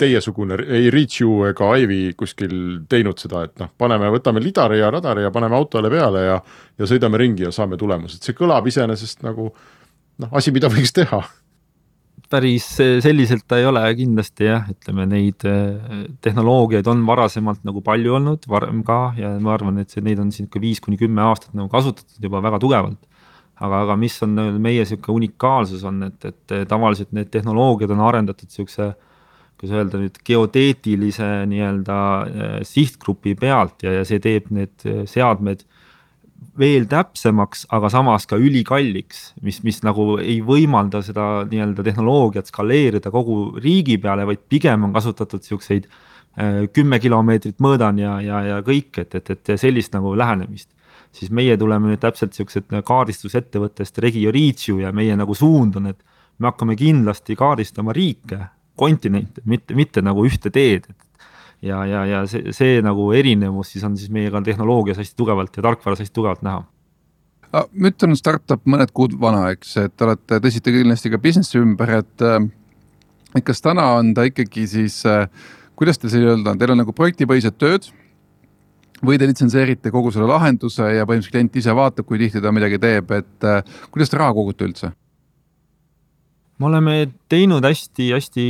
teiesugune, 0.00 0.56
ei 0.64 0.88
Reachu 0.90 1.44
ega 1.50 1.74
Ivy 1.76 2.14
kuskil 2.16 2.54
teinud 2.88 3.20
seda, 3.20 3.44
et 3.44 3.58
noh, 3.60 3.68
paneme, 3.78 4.08
võtame 4.14 4.40
lidari 4.40 4.80
ja 4.80 4.88
radari 4.90 5.26
ja 5.26 5.32
paneme 5.34 5.58
autole 5.58 5.90
peale 5.92 6.24
ja, 6.24 6.38
ja 6.80 6.88
sõidame 6.88 7.20
ringi 7.20 7.44
ja 7.44 7.52
saame 7.52 7.76
tulemused, 7.80 8.24
see 8.24 8.36
kõlab 8.36 8.68
iseenesest 8.70 9.26
nagu 9.26 9.50
noh, 9.50 10.32
asi, 10.32 10.54
mida 10.56 10.72
võiks 10.72 10.94
teha 10.96 11.20
päris 12.30 12.66
selliselt 12.78 13.44
ta 13.50 13.58
ei 13.60 13.66
ole 13.68 13.82
kindlasti 13.98 14.46
jah, 14.46 14.68
ütleme 14.70 15.06
neid 15.10 15.44
äh, 15.48 16.06
tehnoloogiaid 16.22 16.86
on 16.90 17.02
varasemalt 17.08 17.64
nagu 17.66 17.82
palju 17.86 18.16
olnud, 18.20 18.46
varem 18.50 18.84
ka 18.86 19.00
ja 19.18 19.34
ma 19.42 19.54
arvan, 19.56 19.80
et 19.82 19.92
see, 19.92 20.04
neid 20.06 20.22
on 20.22 20.30
ikka 20.30 20.62
viis 20.62 20.82
kuni 20.84 20.98
kümme 21.00 21.24
aastat 21.26 21.56
nagu 21.58 21.70
kasutatud 21.72 22.22
juba 22.22 22.42
väga 22.44 22.60
tugevalt. 22.62 23.00
Aga, 23.60 23.82
aga 23.84 23.96
mis 24.00 24.14
on 24.24 24.38
meie 24.62 24.86
sihuke 24.88 25.12
unikaalsus 25.12 25.82
on, 25.84 26.04
et, 26.06 26.24
et 26.24 26.54
tavaliselt 26.68 27.10
need 27.12 27.28
tehnoloogiad 27.34 27.90
on 27.92 28.00
arendatud 28.06 28.48
siukse 28.48 28.94
kuidas 29.60 29.76
öelda 29.76 29.98
nüüd 30.00 30.16
geoteetilise 30.24 31.26
nii-öelda 31.50 31.98
sihtgrupi 32.64 33.34
pealt 33.36 33.84
ja, 33.84 33.98
ja 33.98 34.06
see 34.08 34.22
teeb 34.24 34.48
need 34.56 34.86
seadmed 35.10 35.66
veel 36.60 36.86
täpsemaks, 36.90 37.66
aga 37.72 37.88
samas 37.92 38.26
ka 38.28 38.38
ülikalliks, 38.40 39.30
mis, 39.44 39.60
mis 39.64 39.80
nagu 39.86 40.18
ei 40.20 40.40
võimalda 40.44 41.02
seda 41.04 41.46
nii-öelda 41.48 41.84
tehnoloogiat 41.86 42.50
skaleerida 42.50 43.12
kogu 43.14 43.58
riigi 43.60 43.98
peale, 44.02 44.26
vaid 44.28 44.42
pigem 44.48 44.88
on 44.88 44.94
kasutatud 44.96 45.44
siukseid 45.46 45.88
kümme 46.72 47.00
kilomeetrit 47.02 47.58
mõõdan 47.62 47.98
ja, 47.98 48.20
ja, 48.22 48.42
ja 48.46 48.58
kõik, 48.62 49.00
et, 49.02 49.14
et, 49.18 49.30
et 49.34 49.50
sellist 49.60 49.92
nagu 49.96 50.14
lähenemist. 50.16 50.68
siis 51.12 51.30
meie 51.30 51.56
tuleme 51.58 51.90
nüüd 51.90 52.00
täpselt 52.00 52.36
siuksed 52.38 52.70
kaardistusettevõttest 52.86 53.98
Regio 53.98 54.30
Regio 54.30 54.78
ja 54.78 54.92
meie 54.92 55.16
nagu 55.16 55.34
suund 55.34 55.76
on, 55.76 55.86
et 55.90 55.98
me 56.38 56.46
hakkame 56.46 56.76
kindlasti 56.76 57.36
kaardistama 57.36 57.92
riike, 57.92 58.38
kontinente, 58.76 59.42
mitte, 59.44 59.74
mitte 59.74 60.02
nagu 60.02 60.24
ühte 60.24 60.50
teed, 60.50 60.86
et 60.88 60.96
ja, 61.62 61.84
ja, 61.86 62.04
ja 62.08 62.26
see, 62.30 62.52
see 62.56 62.80
nagu 62.84 63.10
erinevus 63.16 63.74
siis 63.74 63.84
on 63.84 63.96
siis 63.96 64.12
meiega 64.12 64.42
tehnoloogias 64.42 65.00
hästi 65.00 65.16
tugevalt 65.16 65.56
ja 65.56 65.64
tarkvaras 65.68 66.04
hästi 66.04 66.14
tugevalt 66.14 66.46
näha 66.46 66.64
Mütt 67.50 68.04
on 68.06 68.14
startup 68.14 68.62
mõned 68.62 68.92
kuud 68.94 69.16
vana, 69.18 69.48
eks, 69.50 69.72
et 69.82 70.02
olete, 70.06 70.36
tõsite 70.38 70.70
kindlasti 70.70 71.10
ka 71.10 71.18
business'i 71.18 71.58
ümber, 71.58 71.90
et 71.96 72.22
äh, 72.22 72.44
et 73.34 73.46
kas 73.46 73.62
täna 73.62 73.88
on 73.98 74.12
ta 74.14 74.26
ikkagi 74.28 74.66
siis, 74.70 75.00
äh, 75.06 75.26
kuidas 75.78 75.98
te 75.98 76.10
see 76.12 76.22
öelda, 76.22 76.54
teil 76.58 76.74
on 76.74 76.82
nagu 76.82 76.94
projektipõhised 76.94 77.58
tööd 77.58 77.88
või 79.06 79.18
te 79.18 79.26
litsenseerite 79.26 79.90
kogu 79.90 80.12
selle 80.14 80.28
lahenduse 80.30 80.84
ja 80.94 81.06
põhimõtteliselt 81.08 81.34
klient 81.34 81.58
ise 81.58 81.74
vaatab, 81.74 82.06
kui 82.06 82.20
tihti 82.20 82.42
ta 82.42 82.52
midagi 82.54 82.78
teeb, 82.82 83.10
et 83.16 83.48
äh, 83.48 83.62
kuidas 83.90 84.12
te 84.12 84.20
raha 84.20 84.34
kogute 84.36 84.66
üldse? 84.68 84.92
Me 86.60 86.68
oleme 86.68 86.94
teinud 87.32 87.64
hästi-hästi 87.64 88.42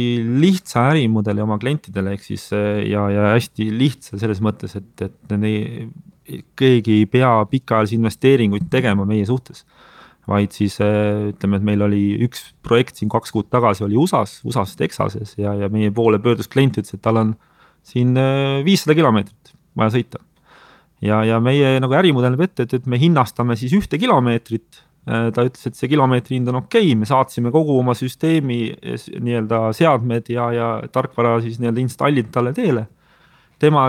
lihtsa 0.43 0.89
ärimudeli 0.91 1.43
oma 1.45 1.61
klientidele, 1.63 2.17
ehk 2.17 2.25
siis 2.27 2.49
ja, 2.51 3.05
ja 3.15 3.29
hästi 3.37 3.69
lihtsa 3.71 4.19
selles 4.19 4.41
mõttes, 4.43 4.75
et, 4.81 5.05
et 5.07 5.37
nii 5.39 5.91
keegi 6.59 7.01
ei 7.01 7.07
pea 7.11 7.31
pikaajalisi 7.51 7.99
investeeringuid 7.99 8.69
tegema 8.71 9.07
meie 9.09 9.27
suhtes. 9.27 9.65
vaid 10.31 10.53
siis 10.55 10.77
äh, 10.85 11.31
ütleme, 11.33 11.59
et 11.59 11.65
meil 11.65 11.81
oli 11.83 12.03
üks 12.23 12.43
projekt 12.63 13.01
siin 13.01 13.09
kaks 13.11 13.33
kuud 13.35 13.49
tagasi 13.51 13.83
oli 13.83 13.97
USA-s, 13.99 14.45
USA-s 14.47 14.77
Texases 14.79 15.33
ja, 15.41 15.55
ja 15.59 15.69
meie 15.73 15.91
poole 15.91 16.21
pöördus 16.23 16.47
klient, 16.47 16.77
ütles, 16.79 16.95
et 16.95 17.03
tal 17.03 17.19
on 17.19 17.33
siin 17.83 18.13
äh, 18.21 18.61
viissada 18.63 18.95
kilomeetrit 18.95 19.55
vaja 19.81 19.95
sõita. 19.97 20.21
ja, 21.03 21.23
ja 21.25 21.41
meie 21.43 21.73
nagu 21.83 21.97
ärimudel 21.99 22.37
näeb 22.37 22.45
ette, 22.47 22.69
et, 22.69 22.77
et 22.79 22.87
me 22.87 23.01
hinnastame 23.01 23.57
siis 23.59 23.75
ühte 23.75 23.99
kilomeetrit 23.99 24.85
ta 25.07 25.45
ütles, 25.47 25.67
et 25.67 25.79
see 25.79 25.89
kilomeetri 25.91 26.37
hind 26.37 26.51
on 26.53 26.61
okei 26.61 26.91
okay., 26.91 26.97
me 27.01 27.09
saatsime 27.09 27.53
kogu 27.55 27.79
oma 27.81 27.95
süsteemi 27.97 28.61
nii-öelda 28.85 29.71
seadmed 29.77 30.29
ja, 30.33 30.51
ja 30.55 30.71
tarkvara 30.93 31.39
siis 31.45 31.61
nii-öelda 31.61 31.83
installid 31.83 32.33
talle 32.35 32.53
teele 32.57 32.87
tema 33.61 33.89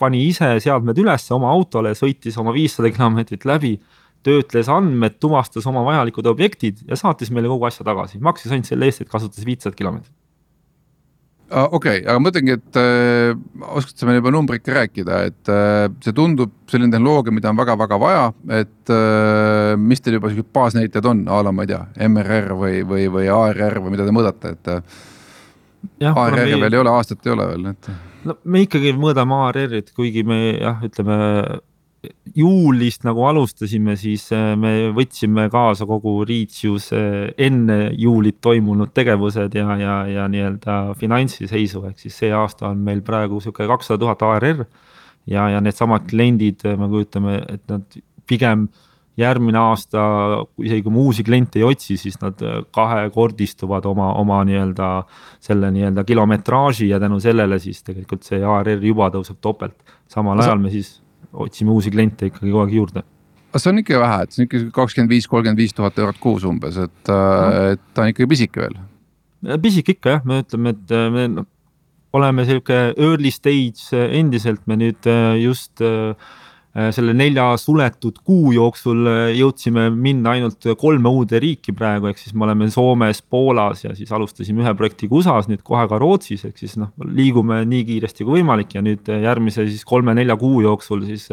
pani 0.00 0.24
ise 0.26 0.48
seadmed 0.62 0.98
üles 0.98 1.28
oma 1.34 1.50
autole, 1.54 1.94
sõitis 1.98 2.36
oma 2.42 2.54
viissada 2.56 2.90
kilomeetrit 2.90 3.46
läbi, 3.48 3.76
töötles 4.26 4.68
andmed, 4.72 5.20
tuvastas 5.22 5.66
oma 5.70 5.84
vajalikud 5.86 6.26
objektid 6.32 6.82
ja 6.88 6.98
saatis 6.98 7.30
meile 7.34 7.50
kogu 7.52 7.68
asja 7.68 7.86
tagasi, 7.86 8.18
maksis 8.22 8.52
ainult 8.52 8.70
selle 8.70 8.88
eest, 8.90 9.04
et 9.04 9.12
kasutas 9.12 9.46
viitsadat 9.46 9.78
kilomeetrit. 9.78 10.14
Okei 11.50 11.70
okay,, 11.78 12.00
aga 12.02 12.18
ma 12.18 12.26
mõtlengi, 12.26 12.54
et 12.56 12.78
äh, 12.80 13.68
oskad 13.78 14.00
sa 14.00 14.08
meile 14.08 14.18
juba 14.20 14.32
numbreid 14.34 14.64
ka 14.66 14.74
rääkida, 14.80 15.20
et 15.30 15.50
äh, 15.52 15.84
see 16.02 16.14
tundub 16.16 16.54
selline 16.70 16.90
tehnoloogia, 16.94 17.34
mida 17.34 17.52
on 17.52 17.60
väga-väga 17.60 17.98
vaja, 18.02 18.24
et 18.58 18.92
äh, 18.92 19.76
mis 19.78 20.02
teil 20.02 20.18
juba 20.18 20.32
siuksed 20.32 20.50
baasnäitajad 20.56 21.10
on, 21.12 21.22
a 21.30 21.42
la 21.46 21.54
ma 21.54 21.66
ei 21.66 21.70
tea, 21.70 21.82
MRR 22.08 22.56
või, 22.58 22.82
või, 22.88 23.06
või 23.14 23.30
ARR 23.30 23.78
või 23.84 23.94
mida 23.94 24.08
te 24.08 24.16
mõõdate, 24.16 24.56
et 24.56 24.74
äh,. 24.74 24.98
ARR-i 26.10 26.58
veel 26.58 26.74
ei 26.74 26.82
ole, 26.82 26.90
aastat 26.90 27.26
ei 27.28 27.36
ole 27.36 27.46
veel, 27.52 27.70
et 27.70 27.90
no 28.26 28.34
me 28.42 28.64
ikkagi 28.66 28.96
mõõdame 28.98 29.38
ARR-it, 29.46 29.94
kuigi 29.94 30.26
me 30.26 30.40
jah, 30.56 30.82
ütleme 30.86 31.16
juulist 32.36 33.06
nagu 33.06 33.24
alustasime, 33.26 33.96
siis 33.98 34.28
äh, 34.34 34.52
me 34.58 34.90
võtsime 34.94 35.48
kaasa 35.52 35.86
kogu 35.88 36.18
Reachius 36.28 36.90
äh, 36.94 37.30
enne 37.38 37.90
juulit 37.98 38.38
toimunud 38.44 38.92
tegevused 38.94 39.56
ja, 39.56 39.76
ja, 39.80 39.96
ja 40.10 40.26
nii-öelda 40.30 40.96
finantsiseisu, 41.00 41.84
ehk 41.90 42.02
siis 42.04 42.18
see 42.22 42.32
aasta 42.34 42.68
on 42.70 42.82
meil 42.86 43.02
praegu 43.06 43.40
sihuke 43.42 43.66
kakssada 43.66 44.02
tuhat 44.04 44.22
ARR. 44.22 44.66
ja, 45.26 45.48
ja 45.50 45.60
needsamad 45.60 46.06
kliendid, 46.10 46.62
me 46.78 46.90
kujutame, 46.92 47.40
et 47.48 47.64
nad 47.72 47.98
pigem 48.26 48.68
äh, 48.68 48.84
järgmine 49.16 49.58
aasta, 49.58 50.02
isegi 50.60 50.84
kui 50.84 50.92
me 50.92 51.00
uusi 51.08 51.24
kliente 51.24 51.60
ei 51.60 51.64
otsi, 51.66 51.96
siis 52.00 52.18
nad 52.20 52.40
äh, 52.44 52.60
kahekordistuvad 52.74 53.88
oma, 53.88 54.12
oma 54.20 54.42
nii-öelda 54.48 54.90
selle 55.42 55.70
nii-öelda 55.72 56.04
kilometraaži 56.04 56.90
ja 56.90 57.00
tänu 57.00 57.20
sellele 57.24 57.58
siis 57.62 57.82
tegelikult 57.86 58.28
see 58.28 58.42
ARR 58.44 58.84
juba 58.84 59.08
tõuseb 59.14 59.40
topelt. 59.40 59.76
samal 60.08 60.40
ajal 60.40 60.60
me 60.60 60.70
siis 60.70 60.98
otsime 61.44 61.74
uusi 61.74 61.92
kliente 61.94 62.30
ikkagi 62.30 62.50
kogu 62.50 62.64
aeg 62.64 62.78
juurde 62.78 63.02
aga 63.50 63.62
see 63.62 63.72
on 63.72 63.82
ikka 63.82 64.00
vähe, 64.02 64.22
et 64.22 64.32
see 64.34 64.42
on 64.42 64.48
ikka 64.48 64.62
kakskümmend 64.80 65.12
viis, 65.14 65.28
kolmkümmend 65.30 65.60
viis 65.60 65.76
tuhat 65.76 65.98
eurot 66.02 66.18
kuus 66.20 66.44
umbes, 66.48 66.76
et 66.82 67.12
no., 67.12 67.20
et 67.72 67.84
ta 67.94 68.04
on 68.04 68.12
ikkagi 68.12 68.28
pisike 68.32 68.64
veel. 68.64 68.80
pisik 69.62 69.94
ikka 69.96 70.18
jah, 70.18 70.26
me 70.28 70.42
ütleme, 70.44 70.74
et 70.76 70.96
äh, 70.96 71.06
me 71.12 71.46
oleme 72.16 72.44
sihuke 72.48 72.80
early 72.96 73.32
stage 73.32 74.02
endiselt, 74.06 74.64
me 74.66 74.76
nüüd 74.80 75.08
äh, 75.08 75.38
just 75.40 75.80
äh, 75.84 76.12
Äh, 76.14 76.45
selle 76.92 77.14
nelja 77.16 77.46
suletud 77.56 78.18
kuu 78.26 78.50
jooksul 78.52 79.06
äh, 79.08 79.20
jõudsime 79.38 79.86
minna 79.94 80.34
ainult 80.36 80.66
kolme 80.76 81.08
uude 81.08 81.40
riiki 81.40 81.72
praegu, 81.76 82.10
ehk 82.10 82.20
siis 82.20 82.34
me 82.36 82.44
oleme 82.44 82.68
Soomes, 82.72 83.22
Poolas 83.22 83.86
ja 83.86 83.94
siis 83.96 84.12
alustasime 84.12 84.60
ühe 84.64 84.74
projektiga 84.76 85.16
USA-s, 85.16 85.48
nüüd 85.48 85.62
kohe 85.64 85.86
ka 85.88 86.00
Rootsis, 86.02 86.44
ehk 86.48 86.60
siis 86.60 86.76
noh, 86.80 86.92
liigume 87.16 87.62
nii 87.68 87.86
kiiresti 87.88 88.26
kui 88.26 88.40
võimalik 88.40 88.76
ja 88.76 88.84
nüüd 88.84 89.08
äh, 89.08 89.22
järgmise 89.24 89.64
siis 89.70 89.86
kolme-nelja 89.88 90.36
kuu 90.40 90.60
jooksul 90.66 91.06
siis 91.08 91.30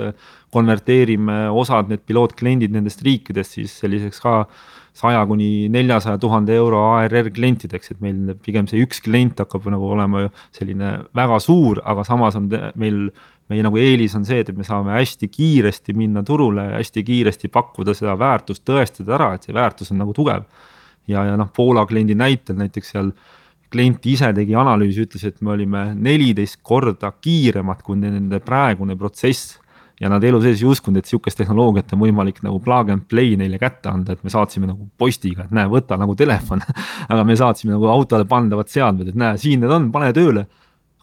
konverteerime 0.53 1.49
osad 1.51 1.91
need 1.91 2.05
pilootkliendid 2.07 2.71
nendest 2.71 3.03
riikidest 3.03 3.59
siis 3.59 3.75
selliseks 3.83 4.23
ka 4.23 4.45
saja 4.93 5.23
kuni 5.25 5.67
neljasaja 5.73 6.19
tuhande 6.21 6.53
euro 6.55 6.83
ARR 6.93 7.31
klientideks, 7.33 7.91
et 7.91 8.01
meil 8.03 8.35
pigem 8.45 8.67
see 8.69 8.83
üks 8.85 9.01
klient 9.03 9.41
hakkab 9.41 9.65
nagu 9.73 9.89
olema 9.95 10.27
selline 10.53 10.99
väga 11.17 11.39
suur, 11.41 11.81
aga 11.83 12.05
samas 12.07 12.37
on 12.37 12.51
meil 12.79 13.07
meie 13.51 13.63
nagu 13.65 13.79
eelis 13.79 14.15
on 14.17 14.25
see, 14.27 14.41
et 14.43 14.51
me 14.55 14.65
saame 14.67 14.95
hästi 14.95 15.29
kiiresti 15.31 15.95
minna 15.97 16.23
turule, 16.25 16.69
hästi 16.77 17.03
kiiresti 17.05 17.51
pakkuda 17.53 17.95
seda 17.97 18.15
väärtust, 18.19 18.63
tõestada 18.67 19.17
ära, 19.17 19.33
et 19.35 19.47
see 19.47 19.55
väärtus 19.55 19.91
on 19.93 19.99
nagu 20.03 20.15
tugev. 20.15 20.45
ja, 21.07 21.25
ja 21.27 21.37
noh, 21.39 21.49
Poola 21.55 21.85
kliendi 21.85 22.15
näitel 22.15 22.55
näiteks 22.59 22.93
seal 22.95 23.11
klient 23.73 24.05
ise 24.05 24.29
tegi 24.37 24.55
analüüsi, 24.55 25.07
ütles, 25.07 25.25
et 25.27 25.41
me 25.41 25.55
olime 25.55 25.89
neliteist 25.97 26.61
korda 26.63 27.11
kiiremad 27.17 27.81
kui 27.83 27.97
nende 27.99 28.39
praegune 28.43 28.95
protsess. 28.99 29.57
Ja 30.01 30.09
nad 30.09 30.23
elu 30.25 30.39
sees 30.41 30.61
ei 30.61 30.67
uskunud, 30.67 30.99
et 30.99 31.07
sihukest 31.07 31.37
tehnoloogiat 31.37 31.93
on 31.95 32.01
võimalik 32.01 32.41
nagu 32.43 32.57
plug 32.63 32.89
and 32.91 33.05
play 33.07 33.37
neile 33.39 33.59
kätte 33.61 33.91
anda, 33.91 34.15
et 34.15 34.23
me 34.25 34.31
saatsime 34.33 34.67
nagu 34.67 34.87
postiga, 34.99 35.45
et 35.45 35.53
näe, 35.53 35.69
võta 35.71 35.97
nagu 36.01 36.15
telefon. 36.17 36.63
Aga 37.13 37.23
me 37.27 37.37
saatsime 37.39 37.75
nagu 37.75 37.87
autole 37.93 38.25
pandavad 38.29 38.71
seadmed, 38.73 39.13
et 39.13 39.19
näe, 39.19 39.37
siin 39.41 39.61
need 39.63 39.73
on, 39.73 39.91
pane 39.93 40.09
tööle 40.17 40.47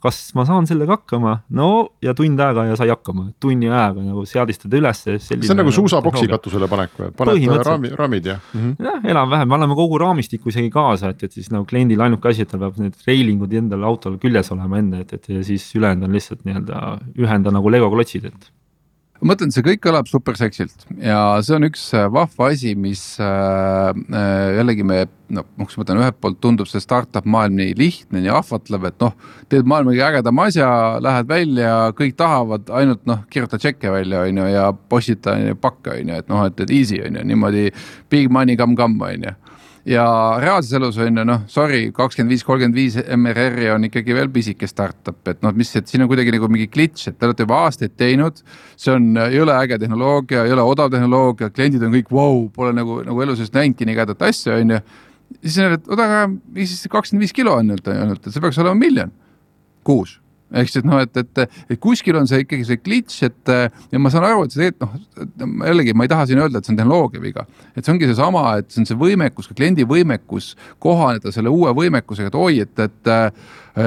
kas 0.02 0.18
ma 0.36 0.44
saan 0.48 0.66
sellega 0.68 0.96
hakkama, 0.96 1.34
no 1.56 1.70
ja 2.04 2.14
tund 2.16 2.40
aega 2.40 2.64
ja 2.70 2.76
sai 2.78 2.88
hakkama, 2.92 3.28
tunni 3.42 3.68
ajaga 3.68 4.04
nagu 4.04 4.24
seadistada 4.28 4.78
üles. 4.80 5.02
see 5.04 5.52
on 5.52 5.60
nagu 5.60 5.74
suusaboksi 5.74 6.28
katusele 6.30 6.68
panek 6.70 6.94
või, 6.98 7.10
paned 7.18 7.66
raami, 7.66 7.92
raamid 7.98 8.30
ja 8.30 8.38
mm 8.38 8.60
-hmm.? 8.60 8.86
jah, 8.88 9.10
enam-vähem, 9.14 9.48
me 9.48 9.58
anname 9.58 9.76
kogu 9.78 9.98
raamistiku 10.00 10.52
isegi 10.52 10.70
kaasa, 10.72 11.12
et, 11.14 11.22
et 11.28 11.32
siis 11.32 11.50
nagu 11.52 11.68
kliendil 11.68 12.00
ainuke 12.00 12.32
asi, 12.32 12.46
et 12.46 12.52
tal 12.52 12.64
peab 12.64 12.80
need 12.80 12.96
railing'ud 13.06 13.58
endal 13.62 13.84
autol 13.90 14.16
küljes 14.22 14.52
olema 14.56 14.80
enne, 14.80 15.04
et, 15.04 15.12
et 15.18 15.28
ja 15.28 15.44
siis 15.44 15.68
ülejäänud 15.76 16.08
on 16.08 16.16
lihtsalt 16.16 16.44
nii-öelda 16.48 16.80
ühenda 17.18 17.52
nagu 17.52 17.70
Lego 17.70 17.90
klotsid, 17.92 18.24
et 18.32 18.50
ma 19.20 19.32
mõtlen, 19.32 19.52
see 19.52 19.64
kõik 19.64 19.82
kõlab 19.84 20.08
super 20.10 20.36
seksilt. 20.38 20.86
Ja 20.96 21.38
see 21.44 21.56
on 21.58 21.68
üks 21.68 21.82
äh, 21.96 22.08
vahva 22.12 22.50
asi, 22.52 22.74
mis 22.78 23.02
äh, 23.22 23.90
äh 23.92 24.58
jällegi 24.58 24.86
me 24.86 25.04
noh, 25.30 25.46
kus 25.60 25.76
ma 25.78 25.84
ütlen, 25.84 26.00
ühelt 26.02 26.18
poolt 26.22 26.40
tundub 26.42 26.68
see 26.70 26.82
startup 26.82 27.26
maailm 27.28 27.58
nii 27.60 27.74
lihtne, 27.78 28.22
nii 28.24 28.32
ahvatlev, 28.34 28.88
et 28.88 28.96
noh, 29.02 29.14
teed 29.52 29.68
maailma 29.68 29.92
kõige 29.92 30.06
ägedama 30.08 30.46
asja, 30.50 30.70
lähed 31.04 31.28
välja, 31.30 31.74
kõik 31.98 32.16
tahavad 32.18 32.72
ainult 32.80 33.04
noh, 33.08 33.22
kirjuta 33.30 33.60
tšekke 33.60 33.92
välja, 33.94 34.24
on 34.26 34.42
ju, 34.42 34.48
ja 34.50 34.66
postita 34.74 35.36
pakke, 35.60 36.00
on 36.00 36.10
ju, 36.10 36.18
et 36.24 36.32
noh, 36.32 36.42
et, 36.48 36.64
et 36.64 36.74
easy 36.74 36.98
on 37.06 37.20
ju, 37.20 37.26
niimoodi 37.30 37.68
big 38.10 38.32
money 38.32 38.58
come 38.58 38.78
come 38.78 38.98
on 39.06 39.28
ju 39.28 39.36
ja 39.88 40.04
reaalses 40.40 40.72
elus 40.76 40.98
on 41.00 41.20
ju 41.20 41.24
noh, 41.26 41.42
sorry, 41.50 41.80
kakskümmend 41.96 42.34
viis, 42.34 42.44
kolmkümmend 42.46 42.76
viis 42.76 42.96
MRR-i 43.16 43.70
on 43.72 43.86
ikkagi 43.88 44.16
veel 44.16 44.30
pisike 44.32 44.68
startup, 44.68 45.20
et 45.30 45.40
noh, 45.44 45.54
mis, 45.56 45.70
et 45.78 45.88
siin 45.88 46.04
on 46.04 46.10
kuidagi 46.10 46.34
nagu 46.34 46.50
mingi 46.52 46.68
glitch, 46.72 47.08
et 47.08 47.18
te 47.18 47.28
olete 47.28 47.46
juba 47.46 47.62
aastaid 47.66 47.96
teinud. 48.00 48.42
see 48.76 48.94
on, 48.94 49.12
ole 49.16 49.56
äge 49.56 49.78
tehnoloogia, 49.80 50.44
ole 50.52 50.64
odav 50.64 50.90
tehnoloogia, 50.92 51.50
kliendid 51.50 51.84
on 51.86 51.94
kõik 51.96 52.12
vau 52.12 52.34
wow,, 52.34 52.48
pole 52.54 52.72
nagu, 52.76 53.00
nagu 53.06 53.22
elu 53.26 53.36
sees 53.38 53.52
näinudki 53.56 53.88
nii 53.88 53.96
ägedat 53.96 54.28
asja, 54.28 54.60
on 54.60 54.76
ju. 54.76 54.80
siis 55.42 55.60
on, 55.64 55.76
et 55.78 55.88
oota, 55.88 56.08
aga 56.08 56.24
mis 56.30 56.74
siis 56.74 56.92
kakskümmend 56.92 57.26
viis 57.26 57.36
kilo 57.36 57.56
on 57.56 57.76
ainult, 57.76 58.26
et 58.26 58.32
see 58.32 58.40
peaks 58.42 58.60
olema 58.60 58.78
miljon 58.80 59.14
kuus 59.84 60.18
ehk 60.52 60.72
siis, 60.72 60.86
noh, 60.86 61.00
et, 61.02 61.16
et, 61.16 61.42
et 61.70 61.80
kuskil 61.82 62.18
on 62.18 62.28
see 62.30 62.44
ikkagi 62.44 62.66
see 62.68 62.80
glitch, 62.82 63.24
et 63.26 63.52
ja 63.92 64.00
ma 64.02 64.12
saan 64.12 64.26
aru, 64.28 64.46
et 64.46 64.54
see 64.54 64.70
tegelikult 64.70 65.44
noh, 65.44 65.66
jällegi 65.70 65.94
ma 65.96 66.06
ei 66.06 66.12
taha 66.12 66.26
siin 66.30 66.42
öelda, 66.42 66.60
et 66.60 66.68
see 66.68 66.74
on 66.74 66.80
tehnoloogia 66.80 67.22
viga. 67.22 67.46
et 67.74 67.84
see 67.84 67.94
ongi 67.94 68.08
seesama, 68.10 68.46
et 68.60 68.70
see 68.70 68.82
on 68.82 68.90
see 68.90 68.98
võimekus, 69.00 69.50
ka 69.50 69.58
kliendi 69.58 69.86
võimekus 69.88 70.54
kohaneda 70.82 71.32
selle 71.34 71.52
uue 71.52 71.74
võimekusega, 71.76 72.32
et 72.32 72.40
oi, 72.40 72.64
et, 72.66 72.84
et 72.86 73.14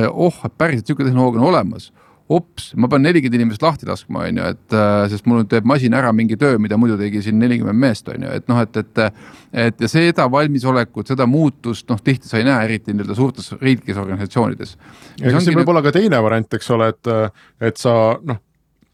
oh, 0.09 0.39
et 0.45 0.57
päriselt 0.57 0.87
niisugune 0.87 1.11
tehnoloogia 1.11 1.43
on 1.43 1.51
olemas 1.51 1.91
ups, 2.35 2.71
ma 2.79 2.89
pean 2.91 3.03
nelikümmend 3.05 3.39
inimest 3.39 3.63
lahti 3.65 3.87
laskma, 3.89 4.27
on 4.27 4.39
ju, 4.41 4.51
et 4.55 4.77
äh, 4.77 4.91
sest 5.11 5.27
mul 5.29 5.43
teeb 5.49 5.67
masin 5.69 5.95
ära 5.97 6.13
mingi 6.15 6.37
töö, 6.39 6.59
mida 6.61 6.79
muidu 6.79 6.97
tegi 6.99 7.23
siin 7.25 7.39
nelikümmend 7.41 7.79
meest, 7.79 8.09
on 8.11 8.27
ju, 8.27 8.37
et 8.39 8.47
noh, 8.51 8.61
et, 8.63 8.81
et. 8.83 9.03
et 9.65 9.83
ja 9.83 9.89
seda 9.91 10.25
valmisolekut, 10.33 11.09
seda 11.11 11.27
muutust 11.29 11.89
noh, 11.91 11.99
tihti 12.01 12.29
sa 12.29 12.39
ei 12.39 12.47
näe, 12.47 12.63
eriti 12.65 12.93
nii-öelda 12.93 13.17
suurtes 13.17 13.51
riiklikes 13.61 13.99
organisatsioonides. 14.01 14.77
ja 15.21 15.35
kas 15.35 15.45
siin 15.45 15.59
võib 15.59 15.69
olla 15.73 15.83
ka 15.85 15.93
teine 15.93 16.21
variant, 16.25 16.57
eks 16.57 16.73
ole, 16.73 16.89
et, 16.95 17.13
et 17.69 17.77
sa 17.81 17.93
noh 18.23 18.41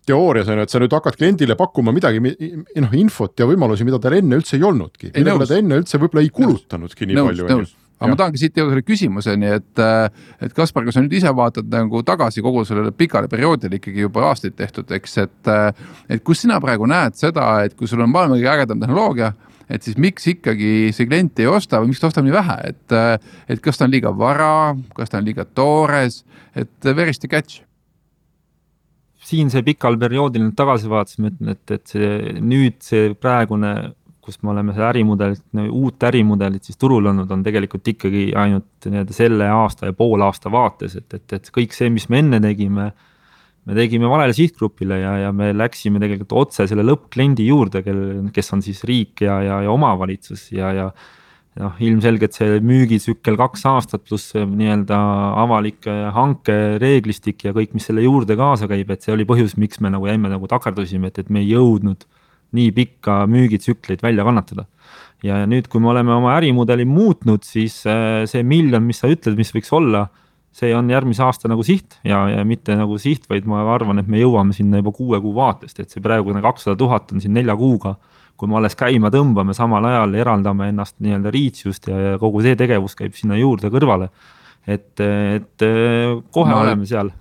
teoorias 0.10 0.50
on 0.50 0.60
ju, 0.60 0.66
et 0.66 0.74
sa 0.74 0.82
nüüd 0.82 0.94
hakkad 0.96 1.18
kliendile 1.20 1.58
pakkuma 1.60 1.94
midagi, 1.96 2.22
noh 2.22 2.96
infot 2.98 3.38
ja 3.40 3.48
võimalusi, 3.50 3.86
mida 3.88 4.00
tal 4.02 4.18
enne 4.18 4.40
üldse 4.40 4.58
ei 4.58 4.66
olnudki, 4.66 5.14
millele 5.16 5.48
ta 5.50 5.60
enne 5.60 5.80
üldse 5.84 6.02
võib-olla 6.02 6.26
ei 6.26 6.34
kulutanudki 6.34 7.10
nii 7.10 7.20
nõus, 7.20 7.44
palju. 7.46 7.70
Aga 8.00 8.10
ma 8.12 8.18
tahangi 8.20 8.40
siit 8.42 8.58
jõuda 8.58 8.74
selle 8.74 8.86
küsimuseni, 8.88 9.52
et, 9.60 9.84
et 10.46 10.56
Kaspar, 10.56 10.86
kui 10.88 10.96
sa 10.96 11.04
nüüd 11.04 11.18
ise 11.20 11.34
vaatad 11.36 11.68
nagu 11.74 12.02
tagasi 12.08 12.44
kogu 12.46 12.64
sellele 12.68 12.94
pikale 12.96 13.28
perioodile 13.32 13.80
ikkagi 13.80 14.08
juba 14.08 14.30
aastaid 14.32 14.56
tehtud, 14.60 14.90
eks, 14.96 15.18
et. 15.26 15.54
et 16.10 16.24
kus 16.24 16.46
sina 16.46 16.60
praegu 16.64 16.88
näed 16.90 17.20
seda, 17.20 17.52
et 17.68 17.76
kui 17.78 17.88
sul 17.92 18.02
on 18.06 18.12
maailma 18.14 18.40
kõige 18.40 18.52
ägedam 18.56 18.84
tehnoloogia 18.84 19.34
et 19.70 19.86
siis 19.86 20.00
miks 20.02 20.26
ikkagi 20.32 20.90
see 20.96 21.08
klient 21.10 21.40
ei 21.42 21.48
osta 21.50 21.80
või 21.82 21.92
miks 21.92 22.02
ta 22.02 22.10
ostab 22.10 22.26
nii 22.26 22.34
vähe, 22.34 22.58
et, 22.72 23.00
et 23.54 23.62
kas 23.64 23.78
ta 23.78 23.86
on 23.86 23.94
liiga 23.94 24.12
vara, 24.18 24.76
kas 24.98 25.12
ta 25.12 25.20
on 25.22 25.28
liiga 25.28 25.46
toores, 25.46 26.24
et 26.58 26.90
where 26.90 27.10
is 27.10 27.22
the 27.22 27.30
catch? 27.30 27.64
siinse 29.30 29.62
pikal 29.62 29.98
perioodil 30.02 30.42
nüüd 30.42 30.56
tagasi 30.58 30.90
vaatasime, 30.90 31.30
ütlen, 31.30 31.54
et, 31.54 31.74
et 31.76 31.92
see 31.92 32.40
nüüd 32.42 32.80
see 32.82 33.12
praegune, 33.20 33.74
kus 34.30 34.40
me 34.46 34.54
oleme 34.54 34.76
seda 34.78 34.92
ärimudelit, 34.94 35.44
uut 35.68 36.06
ärimudelit 36.06 36.70
siis 36.70 36.78
turul 36.80 37.10
olnud, 37.12 37.30
on 37.34 37.44
tegelikult 37.46 37.88
ikkagi 37.94 38.30
ainult 38.38 38.88
nii-öelda 38.88 39.16
selle 39.16 39.50
aasta 39.52 39.90
ja 39.90 39.98
poole 39.98 40.28
aasta 40.28 40.52
vaates, 40.54 41.00
et, 41.02 41.08
et, 41.18 41.38
et 41.40 41.54
kõik 41.56 41.74
see, 41.76 41.90
mis 41.94 42.10
me 42.14 42.22
enne 42.24 42.42
tegime. 42.44 42.92
me 43.70 43.76
tegime 43.76 44.08
valele 44.10 44.34
sihtgrupile 44.34 44.98
ja, 45.02 45.12
ja 45.26 45.32
me 45.36 45.52
läksime 45.54 46.00
tegelikult 46.02 46.32
otse 46.42 46.66
selle 46.66 46.86
lõppkliendi 46.88 47.46
juurde, 47.46 47.84
kel, 47.86 48.00
kes 48.34 48.54
on 48.56 48.64
siis 48.66 48.80
riik 48.88 49.22
ja, 49.22 49.42
ja, 49.46 49.60
ja 49.66 49.72
omavalitsus 49.72 50.48
ja, 50.56 50.72
ja 50.74 50.86
noh, 51.60 51.76
ilmselgelt 51.84 52.38
see 52.38 52.62
müügitsükkel 52.66 53.38
kaks 53.38 53.66
aastat 53.70 54.06
pluss 54.08 54.34
nii-öelda 54.34 54.98
avalik 55.44 55.86
hanke 56.16 56.56
reeglistik 56.82 57.46
ja 57.46 57.54
kõik, 57.54 57.76
mis 57.76 57.90
selle 57.90 58.06
juurde 58.06 58.40
kaasa 58.40 58.70
käib, 58.72 58.90
et 58.90 59.06
see 59.06 59.14
oli 59.14 59.28
põhjus, 59.28 59.58
miks 59.60 59.84
me 59.84 59.92
nagu 59.94 60.08
jäime 60.10 60.32
nagu 60.32 60.50
takerdusime, 60.50 61.12
et, 61.12 61.22
et 61.22 61.30
me 61.30 61.44
ei 61.44 61.52
jõudnud 61.52 62.08
nii 62.56 62.72
pikka 62.76 63.24
müügitsükleid 63.30 64.04
välja 64.04 64.26
kannatada. 64.28 64.66
ja 65.24 65.42
nüüd, 65.44 65.68
kui 65.68 65.82
me 65.84 65.90
oleme 65.92 66.14
oma 66.16 66.38
ärimudeli 66.38 66.86
muutnud, 66.88 67.44
siis 67.44 67.82
äh, 67.90 68.24
see 68.30 68.44
miljon, 68.44 68.86
mis 68.88 69.02
sa 69.02 69.10
ütled, 69.12 69.36
mis 69.36 69.52
võiks 69.52 69.72
olla, 69.76 70.06
see 70.56 70.72
on 70.76 70.88
järgmise 70.90 71.24
aasta 71.26 71.52
nagu 71.52 71.64
siht 71.64 72.00
ja, 72.08 72.24
ja 72.32 72.46
mitte 72.48 72.76
nagu 72.80 72.98
siht, 73.00 73.28
vaid 73.30 73.48
ma 73.48 73.62
arvan, 73.74 74.00
et 74.00 74.08
me 74.08 74.22
jõuame 74.22 74.56
sinna 74.56 74.80
juba 74.80 74.94
kuue 74.96 75.20
kuu 75.22 75.36
vaatest, 75.36 75.84
et 75.84 75.92
see 75.92 76.04
praegune 76.04 76.42
kakssada 76.42 76.80
tuhat 76.80 77.12
on 77.14 77.22
siin 77.24 77.36
nelja 77.36 77.58
kuuga 77.60 77.98
kui 78.40 78.48
me 78.48 78.56
alles 78.56 78.78
käima 78.80 79.12
tõmbame, 79.12 79.54
samal 79.56 79.84
ajal 79.90 80.16
eraldame 80.16 80.70
ennast 80.72 80.96
nii-öelda 81.04 81.32
reach'ust 81.36 81.90
ja, 81.92 81.98
ja 82.00 82.20
kogu 82.22 82.40
see 82.46 82.56
tegevus 82.60 82.96
käib 82.96 83.18
sinna 83.18 83.36
juurde 83.36 83.68
kõrvale. 83.74 84.08
et, 84.64 84.96
et 85.02 85.66
kohe 86.32 86.54
ma, 86.54 86.62
oleme 86.64 86.88
seal. 86.88 87.12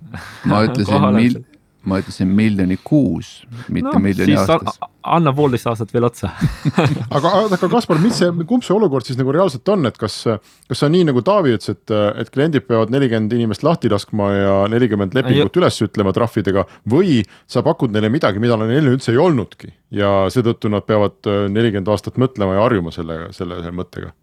ma 0.47 0.63
ütlesin 0.67 1.09
mil-, 1.19 1.41
ma 1.89 1.99
ütlesin 2.01 2.29
miljoni 2.35 2.77
kuus, 2.83 3.31
mitte 3.67 3.91
no, 3.91 4.01
miljoni 4.03 4.35
aastas. 4.39 4.79
anna 5.09 5.33
poolteist 5.35 5.67
aastat 5.71 5.93
veel 5.93 6.05
otsa 6.07 6.29
aga, 7.15 7.31
aga 7.45 7.69
Kaspar, 7.71 7.99
mis 8.03 8.19
see, 8.21 8.29
kumb 8.49 8.65
see 8.65 8.75
olukord 8.75 9.07
siis 9.07 9.17
nagu 9.19 9.33
reaalselt 9.35 9.71
on, 9.73 9.89
et 9.89 9.97
kas, 9.99 10.21
kas 10.69 10.81
see 10.81 10.89
on 10.89 10.95
nii 10.95 11.07
nagu 11.09 11.23
Taavi 11.25 11.55
ütles, 11.57 11.73
et, 11.73 11.95
et 12.21 12.31
kliendid 12.33 12.67
peavad 12.69 12.93
nelikümmend 12.93 13.33
inimest 13.37 13.65
lahti 13.65 13.91
laskma 13.91 14.29
ja 14.35 14.55
nelikümmend 14.71 15.17
lepingut 15.17 15.59
üles 15.61 15.81
ütlema 15.85 16.13
trahvidega 16.15 16.65
või 16.89 17.19
sa 17.49 17.63
pakud 17.65 17.93
neile 17.95 18.11
midagi, 18.13 18.41
mida 18.43 18.59
neil 18.61 18.93
üldse 18.93 19.13
ei 19.15 19.21
olnudki 19.21 19.73
ja 19.95 20.27
seetõttu 20.33 20.71
nad 20.71 20.85
peavad 20.87 21.19
äh, 21.29 21.45
nelikümmend 21.51 21.89
aastat 21.91 22.19
mõtlema 22.21 22.57
ja 22.57 22.65
harjuma 22.67 22.93
selle, 22.95 23.27
selle, 23.35 23.61
selle 23.63 23.75
mõttega 23.75 24.13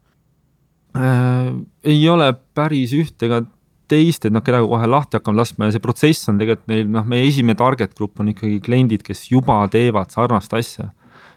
äh,? 0.97 1.53
ei 1.87 2.03
ole 2.11 2.33
päris 2.57 2.95
üht 2.97 3.23
ega 3.27 3.45
teist, 3.91 4.27
et 4.27 4.35
noh, 4.35 4.43
keda 4.45 4.63
kohe 4.65 4.89
lahti 4.91 5.19
hakkame 5.19 5.41
laskma 5.41 5.69
ja 5.69 5.75
see 5.75 5.85
protsess 5.85 6.31
on 6.33 6.41
tegelikult 6.41 6.71
neil 6.73 6.89
noh, 6.93 7.07
meie 7.09 7.27
esimene 7.29 7.59
target 7.59 7.95
grupp 7.99 8.23
on 8.23 8.33
ikkagi 8.33 8.61
kliendid, 8.65 9.05
kes 9.07 9.27
juba 9.31 9.61
teevad 9.73 10.15
sarnast 10.15 10.55
asja. 10.57 10.91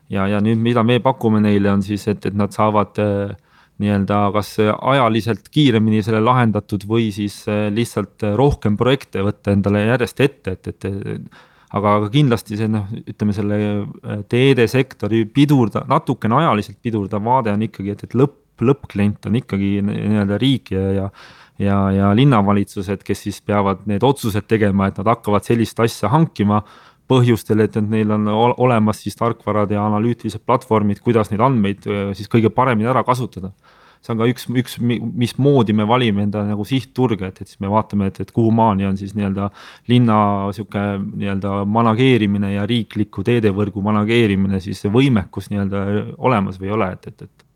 ja, 0.10 0.26
ja 0.28 0.40
nüüd, 0.42 0.62
mida 0.62 0.84
me 0.84 1.00
pakume 1.04 1.42
neile, 1.44 1.72
on 1.72 1.86
siis, 1.86 2.08
et, 2.12 2.26
et 2.26 2.38
nad 2.38 2.54
saavad 2.56 3.02
äh, 3.04 3.36
nii-öelda 3.80 4.24
kas 4.36 4.56
ajaliselt 4.60 5.48
kiiremini 5.54 6.02
selle 6.04 6.20
lahendatud 6.24 6.84
või 6.90 7.12
siis 7.16 7.42
äh, 7.48 7.68
lihtsalt 7.74 8.26
rohkem 8.36 8.78
projekte 8.78 9.24
võtta 9.24 9.54
endale 9.56 9.86
järjest 9.86 10.26
ette, 10.26 10.58
et, 10.58 10.74
et, 10.74 10.90
et 10.90 11.46
aga, 11.70 11.96
aga 12.00 12.10
kindlasti 12.14 12.58
see 12.60 12.70
noh, 12.72 12.88
ütleme 13.06 13.36
selle 13.36 13.60
äh, 13.62 14.22
teedesektori 14.32 15.24
pidurda, 15.34 15.86
natukene 15.90 16.40
ajaliselt 16.42 16.80
pidurdav 16.84 17.24
vaade 17.26 17.54
on 17.54 17.66
ikkagi, 17.68 17.94
et, 17.96 18.06
et 18.08 18.18
lõpp, 18.18 18.64
lõppklient 18.66 19.30
on 19.30 19.38
ikkagi 19.40 19.78
nii-öelda 19.86 20.40
riik 20.42 20.74
ja, 20.76 20.86
ja 20.98 21.10
ja, 21.60 21.80
ja 21.92 22.12
linnavalitsused, 22.16 23.04
kes 23.06 23.26
siis 23.28 23.42
peavad 23.46 23.84
need 23.90 24.04
otsused 24.06 24.48
tegema, 24.50 24.90
et 24.90 25.00
nad 25.02 25.12
hakkavad 25.14 25.48
sellist 25.48 25.80
asja 25.84 26.12
hankima 26.14 26.64
põhjustel, 27.10 27.66
et, 27.66 27.76
neil 27.90 28.14
on 28.14 28.30
olemas 28.30 29.02
siis 29.04 29.18
tarkvarad 29.18 29.72
ja 29.74 29.84
analüütilised 29.88 30.46
platvormid, 30.46 31.02
kuidas 31.06 31.32
neid 31.34 31.44
andmeid 31.44 31.90
siis 32.18 32.30
kõige 32.32 32.54
paremini 32.54 32.90
ära 32.90 33.04
kasutada. 33.04 33.52
see 34.00 34.14
on 34.14 34.20
ka 34.22 34.28
üks, 34.32 34.46
üks, 34.56 34.78
mismoodi 34.80 35.74
me 35.76 35.84
valime 35.84 36.24
enda 36.24 36.46
nagu 36.48 36.64
sihtturge, 36.64 37.28
et, 37.34 37.42
et 37.42 37.50
siis 37.50 37.60
me 37.60 37.68
vaatame, 37.68 38.08
et, 38.08 38.22
et 38.24 38.30
kuhu 38.32 38.52
maani 38.56 38.86
on 38.88 38.96
siis 38.96 39.12
nii-öelda 39.12 39.50
linna 39.92 40.20
sihuke 40.56 40.84
nii-öelda 41.02 41.66
manageerimine 41.68 42.54
ja 42.54 42.64
riikliku 42.70 43.26
teedevõrgu 43.28 43.84
manageerimine 43.84 44.62
siis 44.64 44.86
võimekus 44.88 45.52
nii-öelda 45.52 45.84
olemas 46.16 46.62
või 46.62 46.72
ei 46.72 46.78
ole, 46.78 46.92
et, 46.96 47.12
et, 47.12 47.28
et 47.28 47.49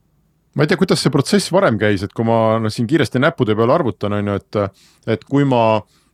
ma 0.53 0.63
ei 0.63 0.69
tea, 0.69 0.79
kuidas 0.79 1.03
see 1.03 1.13
protsess 1.13 1.51
varem 1.53 1.79
käis, 1.81 2.05
et 2.05 2.13
kui 2.13 2.25
ma 2.27 2.59
noh, 2.61 2.73
siin 2.73 2.87
kiiresti 2.89 3.21
näppude 3.21 3.55
peale 3.57 3.75
arvutan, 3.75 4.17
on 4.19 4.31
ju, 4.31 4.39
et, 4.39 4.81
et 5.15 5.27
kui 5.29 5.47
ma 5.49 5.63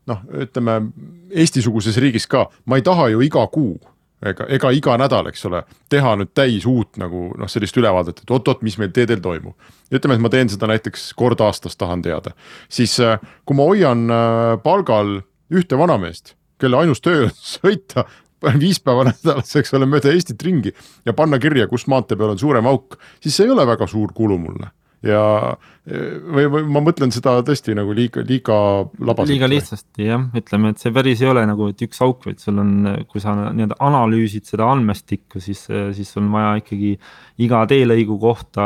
noh, 0.09 0.25
ütleme 0.45 0.81
Eesti-suguses 1.29 1.99
riigis 2.01 2.27
ka, 2.29 2.47
ma 2.65 2.79
ei 2.79 2.85
taha 2.85 3.09
ju 3.13 3.23
iga 3.25 3.45
kuu 3.51 3.77
ega, 4.25 4.47
ega 4.51 4.71
iga 4.75 4.95
nädal, 4.99 5.29
eks 5.31 5.45
ole, 5.49 5.63
teha 5.91 6.15
nüüd 6.19 6.31
täis 6.37 6.65
uut 6.69 6.99
nagu 7.01 7.29
noh, 7.39 7.51
sellist 7.51 7.77
ülevaadet, 7.79 8.23
et 8.23 8.33
oot-oot, 8.33 8.63
mis 8.65 8.77
meil 8.81 8.91
teedel 8.95 9.21
toimub. 9.23 9.55
ütleme, 9.91 10.17
et 10.17 10.23
ma 10.23 10.31
teen 10.33 10.51
seda 10.51 10.69
näiteks 10.69 11.11
kord 11.19 11.41
aastas, 11.41 11.77
tahan 11.79 12.03
teada, 12.05 12.35
siis 12.69 12.97
äh, 13.03 13.19
kui 13.45 13.57
ma 13.57 13.67
hoian 13.69 14.07
äh, 14.13 14.55
palgal 14.63 15.21
ühte 15.49 15.77
vanameest, 15.79 16.35
kelle 16.59 16.83
ainus 16.83 17.01
töö 17.01 17.29
on 17.29 17.37
sõita 17.55 18.07
viis 18.63 18.79
päeva 18.83 19.07
nädalas, 19.09 19.55
eks 19.59 19.73
ole, 19.77 19.87
mööda 19.89 20.13
Eestit 20.13 20.43
ringi 20.43 20.73
ja 21.05 21.13
panna 21.13 21.39
kirja, 21.41 21.67
kus 21.71 21.87
maantee 21.91 22.17
peal 22.19 22.35
on 22.35 22.41
suurem 22.41 22.67
auk, 22.69 22.99
siis 23.23 23.35
see 23.35 23.47
ei 23.49 23.55
ole 23.55 23.67
väga 23.67 23.87
suur 23.89 24.13
kulu 24.15 24.37
mulle 24.41 24.71
ja 25.05 25.23
või, 25.89 26.45
või 26.51 26.63
ma 26.69 26.81
mõtlen 26.83 27.11
seda 27.13 27.37
tõesti 27.45 27.73
nagu 27.77 27.93
liiga, 27.95 28.21
liiga 28.27 28.55
labaselt. 28.99 29.31
liiga 29.31 29.49
lihtsasti 29.49 30.05
jah, 30.09 30.25
ütleme, 30.37 30.73
et 30.73 30.81
see 30.81 30.93
päris 30.93 31.21
ei 31.23 31.29
ole 31.31 31.45
nagu, 31.49 31.69
et 31.71 31.81
üks 31.85 32.01
auk, 32.05 32.25
vaid 32.27 32.41
sul 32.43 32.59
on, 32.61 32.73
kui 33.09 33.21
sa 33.23 33.33
nii-öelda 33.37 33.79
analüüsid 33.85 34.49
seda 34.49 34.67
andmestikku, 34.69 35.41
siis, 35.43 35.65
siis 35.97 36.11
on 36.19 36.29
vaja 36.33 36.57
ikkagi 36.61 36.93
iga 37.45 37.61
teelõigu 37.69 38.19
kohta 38.21 38.65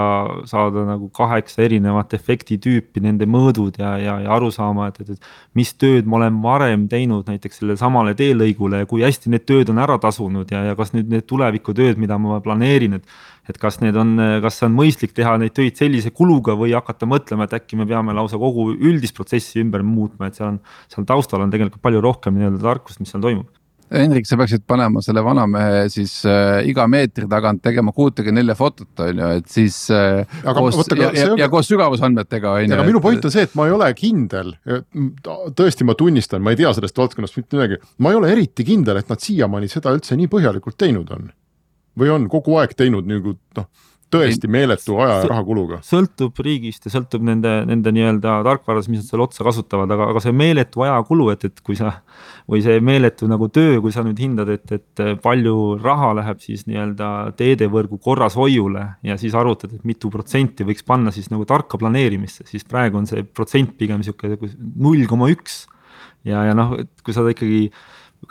saada 0.50 0.86
nagu 0.88 1.10
kaheksa 1.16 1.64
erinevat 1.68 2.16
efekti 2.18 2.58
tüüpi, 2.62 3.04
nende 3.06 3.28
mõõdud 3.30 3.80
ja, 3.80 3.96
ja, 4.02 4.18
ja 4.26 4.34
aru 4.36 4.50
saama, 4.54 4.90
et, 4.92 5.04
et, 5.04 5.14
et 5.16 5.60
mis 5.60 5.74
tööd 5.80 6.10
ma 6.10 6.20
olen 6.22 6.42
varem 6.44 6.88
teinud 6.92 7.30
näiteks 7.30 7.62
sellele 7.62 7.80
samale 7.80 8.18
teelõigule 8.20 8.84
ja 8.84 8.90
kui 8.90 9.06
hästi 9.06 9.32
need 9.34 9.46
tööd 9.48 9.72
on 9.74 9.82
ära 9.84 10.00
tasunud 10.02 10.52
ja, 10.52 10.66
ja 10.72 10.80
kas 10.80 10.96
nüüd 10.98 11.14
need 11.14 11.30
tulevikutööd, 11.30 12.02
mida 12.02 12.18
ma 12.22 12.42
planeerin, 12.44 13.00
et 13.00 13.22
et 13.50 13.60
kas 13.60 13.80
need 13.84 13.98
on, 14.00 14.16
kas 14.44 14.62
on 14.68 14.76
mõistlik 14.76 15.16
teha 15.16 15.36
neid 15.42 15.56
töid 15.58 15.80
sellise 15.80 16.14
kuluga 16.16 16.56
või 16.60 16.76
hakata 16.78 17.10
mõtlema, 17.10 17.48
et 17.48 17.58
äkki 17.60 17.80
me 17.80 17.88
peame 17.90 18.16
lausa 18.16 18.40
kogu 18.42 18.72
üldist 18.74 19.18
protsessi 19.18 19.64
ümber 19.64 19.84
muutma, 19.88 20.30
et 20.30 20.40
seal 20.40 20.54
on, 20.54 20.62
seal 20.92 21.08
taustal 21.10 21.44
on 21.44 21.52
tegelikult 21.54 21.84
palju 21.84 22.04
rohkem 22.04 22.40
nii-öelda 22.40 22.64
tarkust, 22.64 23.04
mis 23.04 23.12
seal 23.14 23.24
toimub. 23.24 23.52
Hendrik, 23.94 24.26
sa 24.26 24.38
peaksid 24.40 24.64
panema 24.66 25.04
selle 25.06 25.22
vanamehe 25.22 25.84
siis 25.94 26.16
äh, 26.26 26.64
iga 26.66 26.86
meetri 26.90 27.28
tagant 27.30 27.62
tegema 27.62 27.92
kuutekümne 27.94 28.40
nelja 28.40 28.56
fotot, 28.58 28.90
on 29.06 29.22
ju, 29.22 29.28
et 29.38 29.52
siis 29.54 29.78
äh, 29.94 30.24
aga, 30.42 30.56
koos 30.58 30.80
võtta, 30.80 30.98
ja, 30.98 31.12
ja, 31.14 31.28
on... 31.34 31.42
ja 31.44 31.50
koos 31.52 31.70
sügavusandmetega 31.70 32.56
on 32.56 32.66
ju. 32.66 32.74
aga 32.74 32.88
minu 32.88 33.04
point 33.04 33.28
on 33.28 33.34
see, 33.34 33.46
et 33.46 33.54
ma 33.60 33.68
ei 33.70 33.76
ole 33.76 33.92
kindel, 34.00 34.56
tõesti, 35.60 35.86
ma 35.86 35.98
tunnistan, 36.00 36.42
ma 36.42 36.56
ei 36.56 36.62
tea 36.64 36.74
sellest 36.74 36.98
valdkonnast 36.98 37.38
mitte 37.38 37.60
midagi, 37.60 37.80
ma 38.02 38.14
ei 38.14 38.20
ole 38.22 38.34
eriti 38.34 38.66
kindel, 38.66 39.04
et 39.04 39.14
nad 39.14 39.22
siiamaani 39.22 39.70
seda 39.70 39.94
üldse 39.94 40.18
nii 40.18 40.32
põhjalikult 40.32 40.80
teinud 40.80 41.14
on 41.14 41.30
või 42.00 42.14
on 42.14 42.30
kogu 42.32 42.58
aeg 42.62 42.76
teinud 42.78 43.08
nagu 43.10 43.36
noh, 43.58 43.68
tõesti 44.14 44.50
meeletu 44.52 44.98
aja 45.02 45.20
ja 45.22 45.30
rahakuluga? 45.30 45.80
sõltub 45.86 46.38
riigist 46.46 46.86
ja 46.88 46.94
sõltub 46.94 47.24
nende, 47.26 47.52
nende 47.70 47.94
nii-öelda 47.96 48.36
tarkvarast, 48.46 48.90
mis 48.92 49.02
nad 49.02 49.10
seal 49.10 49.24
otsa 49.26 49.46
kasutavad, 49.46 49.92
aga, 49.94 50.10
aga 50.14 50.24
see 50.24 50.36
meeletu 50.36 50.84
ajakulu, 50.86 51.30
et, 51.34 51.48
et 51.50 51.64
kui 51.66 51.78
sa 51.80 51.96
või 52.50 52.64
see 52.66 52.80
meeletu 52.84 53.28
nagu 53.32 53.48
töö, 53.54 53.80
kui 53.84 53.94
sa 53.96 54.04
nüüd 54.06 54.20
hindad, 54.22 54.52
et, 54.54 54.76
et 54.76 55.04
palju 55.24 55.56
raha 55.82 56.14
läheb 56.20 56.42
siis 56.44 56.66
nii-öelda 56.70 57.10
teedevõrgu 57.40 58.00
korrashoiule 58.04 58.88
ja 59.08 59.18
siis 59.22 59.36
arvutad, 59.40 59.74
et 59.78 59.88
mitu 59.88 60.12
protsenti 60.14 60.68
võiks 60.68 60.86
panna 60.88 61.14
siis 61.16 61.32
nagu 61.34 61.48
tarka 61.50 61.80
planeerimisse, 61.82 62.48
siis 62.50 62.68
praegu 62.70 63.00
on 63.02 63.10
see 63.10 63.26
protsent 63.26 63.78
pigem 63.80 64.04
sihuke 64.06 64.36
null 64.60 65.08
koma 65.10 65.32
üks. 65.34 65.64
ja, 66.28 66.46
ja 66.50 66.58
noh, 66.58 66.78
et 66.84 66.92
kui 67.04 67.16
sa 67.16 67.26
ikkagi 67.30 67.68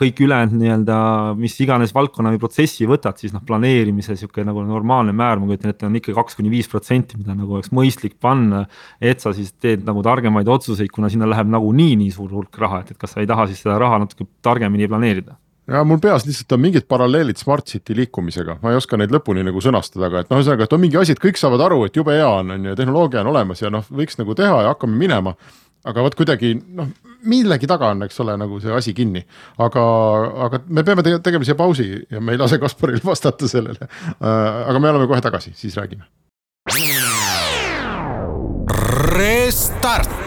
kõik 0.03 0.21
ülejäänud 0.25 0.59
nii-öelda, 0.59 0.97
mis 1.39 1.55
iganes 1.63 1.93
valdkonna 1.95 2.33
või 2.33 2.41
protsessi 2.43 2.87
võtad, 2.89 3.17
siis 3.21 3.33
noh, 3.35 3.43
planeerimise 3.47 4.17
sihuke 4.19 4.45
nagu 4.45 4.63
normaalne 4.67 5.15
määr, 5.15 5.41
ma 5.41 5.49
kujutan 5.49 5.73
ette, 5.73 5.87
on 5.87 5.99
ikka 5.99 6.15
kaks 6.19 6.37
kuni 6.39 6.51
viis 6.53 6.69
protsenti, 6.71 7.19
mida 7.19 7.35
nagu 7.37 7.57
oleks 7.57 7.71
mõistlik 7.75 8.19
panna. 8.21 8.65
et 9.01 9.23
sa 9.23 9.33
siis 9.33 9.53
teed 9.53 9.85
nagu 9.87 10.03
targemaid 10.03 10.47
otsuseid, 10.47 10.91
kuna 10.91 11.09
sinna 11.09 11.29
läheb 11.29 11.49
nagunii 11.49 11.95
nii 12.03 12.11
suur 12.11 12.31
hulk 12.31 12.57
raha, 12.59 12.83
et, 12.83 12.91
et 12.91 12.97
kas 12.99 13.15
sa 13.15 13.23
ei 13.23 13.29
taha 13.29 13.47
siis 13.47 13.63
seda 13.63 13.79
raha 13.81 14.03
natuke 14.03 14.27
targemini 14.41 14.87
planeerida 14.87 15.37
ja 15.67 15.83
mul 15.87 15.99
peas 16.03 16.25
lihtsalt 16.27 16.51
on 16.51 16.59
mingid 16.59 16.87
paralleelid 16.91 17.39
Smart 17.39 17.69
City 17.71 17.95
liikumisega, 17.95 18.57
ma 18.61 18.73
ei 18.73 18.79
oska 18.79 18.99
neid 18.99 19.13
lõpuni 19.15 19.45
nagu 19.47 19.61
sõnastada, 19.63 20.09
aga 20.09 20.23
et 20.23 20.31
noh, 20.31 20.41
ühesõnaga, 20.41 20.67
et 20.67 20.75
on 20.75 20.81
mingi 20.83 20.99
asi, 20.99 21.15
et 21.15 21.23
kõik 21.23 21.39
saavad 21.39 21.63
aru, 21.63 21.85
et 21.87 21.95
jube 21.95 22.15
hea 22.15 22.27
on, 22.27 22.51
on 22.55 22.67
ju, 22.69 22.75
tehnoloogia 22.79 23.23
on 23.23 23.31
olemas 23.31 23.63
ja 23.63 23.71
noh, 23.71 23.85
võiks 23.87 24.19
nagu 24.19 24.35
teha 24.35 24.63
ja 24.65 24.73
hakkame 24.73 24.99
minema. 24.99 25.35
aga 25.87 26.03
vot 26.03 26.15
kuidagi 26.15 26.53
noh, 26.59 26.91
millegi 27.29 27.69
taga 27.69 27.91
on, 27.93 28.03
eks 28.07 28.19
ole, 28.23 28.35
nagu 28.39 28.59
see 28.63 28.73
asi 28.73 28.93
kinni, 28.97 29.23
aga, 29.63 29.83
aga 30.47 30.61
me 30.67 30.83
peame 30.87 31.05
tege 31.05 31.21
tegema 31.25 31.47
siia 31.47 31.57
pausi 31.59 31.87
ja 32.11 32.21
me 32.21 32.35
ei 32.35 32.41
lase 32.41 32.59
Kasparil 32.61 33.01
vastata 33.11 33.49
sellele. 33.49 33.87
Äh, 33.87 34.27
aga 34.69 34.79
me 34.79 34.91
oleme 34.93 35.09
kohe 35.11 35.21
tagasi, 35.23 35.53
siis 35.57 35.77
räägime. 35.79 36.07
Restart 39.13 40.22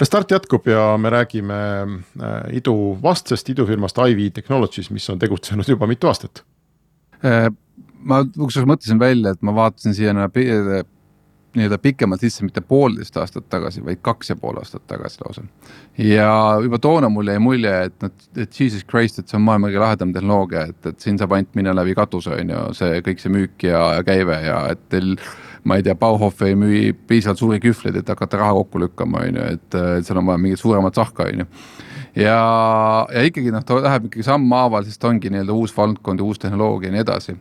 Restart 0.00 0.30
jätkub 0.30 0.66
ja 0.66 0.96
me 0.96 1.10
räägime 1.12 1.56
äh, 1.82 2.56
iduvastsest 2.56 3.48
idufirmast 3.52 3.98
IV 3.98 4.30
Technologies, 4.32 4.90
mis 4.90 5.10
on 5.12 5.18
tegutsenud 5.20 5.68
juba 5.68 5.86
mitu 5.86 6.08
aastat. 6.08 6.40
Äh, 7.24 7.50
ma 8.00 8.22
kusjuures 8.24 8.68
mõtlesin 8.70 9.00
välja, 9.00 9.34
et 9.34 9.42
ma 9.44 9.52
vaatasin 9.54 9.94
siia 9.96 10.14
nii-öelda 10.14 11.78
pikemalt 11.82 12.22
sisse, 12.22 12.44
mitte 12.46 12.62
poolteist 12.64 13.16
aastat 13.20 13.48
tagasi, 13.52 13.82
vaid 13.84 14.00
kaks 14.06 14.30
ja 14.32 14.36
pool 14.40 14.56
aastat 14.62 14.86
tagasi 14.88 15.20
lausa. 15.24 15.42
ja 15.98 16.30
juba 16.62 16.78
toona 16.78 17.08
mul 17.12 17.28
jäi 17.28 17.38
mulje, 17.42 17.74
et 17.90 18.02
noh, 18.02 18.12
et 18.36 18.60
jesus 18.60 18.86
christ, 18.86 19.18
et 19.18 19.28
see 19.28 19.36
on 19.36 19.44
maailma 19.48 19.68
kõige 19.68 19.82
lahedam 19.82 20.14
tehnoloogia, 20.14 20.64
et, 20.70 20.86
et 20.86 21.00
siin 21.00 21.18
saab 21.18 21.34
ainult 21.36 21.58
minna 21.58 21.74
läbi 21.76 21.94
katuse, 21.98 22.38
on 22.40 22.54
ju, 22.54 22.64
see 22.78 23.02
kõik 23.04 23.20
see 23.20 23.34
müük 23.34 23.68
ja 23.68 23.82
käive 24.06 24.38
ja 24.46 24.62
et 24.72 24.86
teil 24.88 25.16
ma 25.64 25.76
ei 25.76 25.84
tea, 25.86 25.94
Bauhof 25.98 26.42
ei 26.46 26.56
müü 26.58 26.92
piisavalt 27.08 27.38
suuri 27.42 27.60
kühvleid, 27.62 28.00
et 28.00 28.08
hakata 28.08 28.40
raha 28.40 28.56
kokku 28.60 28.80
lükkama, 28.84 29.24
on 29.28 29.40
ju, 29.40 29.46
et 29.56 29.78
seal 30.06 30.20
on 30.20 30.28
vaja 30.30 30.42
mingit 30.42 30.60
suuremat 30.60 31.00
sahka, 31.00 31.28
on 31.28 31.44
ju. 31.44 31.48
ja, 32.22 32.38
ja 33.14 33.24
ikkagi 33.26 33.52
noh, 33.54 33.64
ta 33.66 33.80
läheb 33.80 34.10
ikkagi 34.10 34.26
sammhaaval, 34.26 34.86
sest 34.88 35.04
ongi 35.04 35.32
nii-öelda 35.32 35.56
uus 35.56 35.76
valdkond 35.76 36.22
ja 36.22 36.28
uus 36.28 36.42
tehnoloogia 36.42 36.90
ja 36.90 36.96
nii 36.96 37.04
edasi 37.06 37.36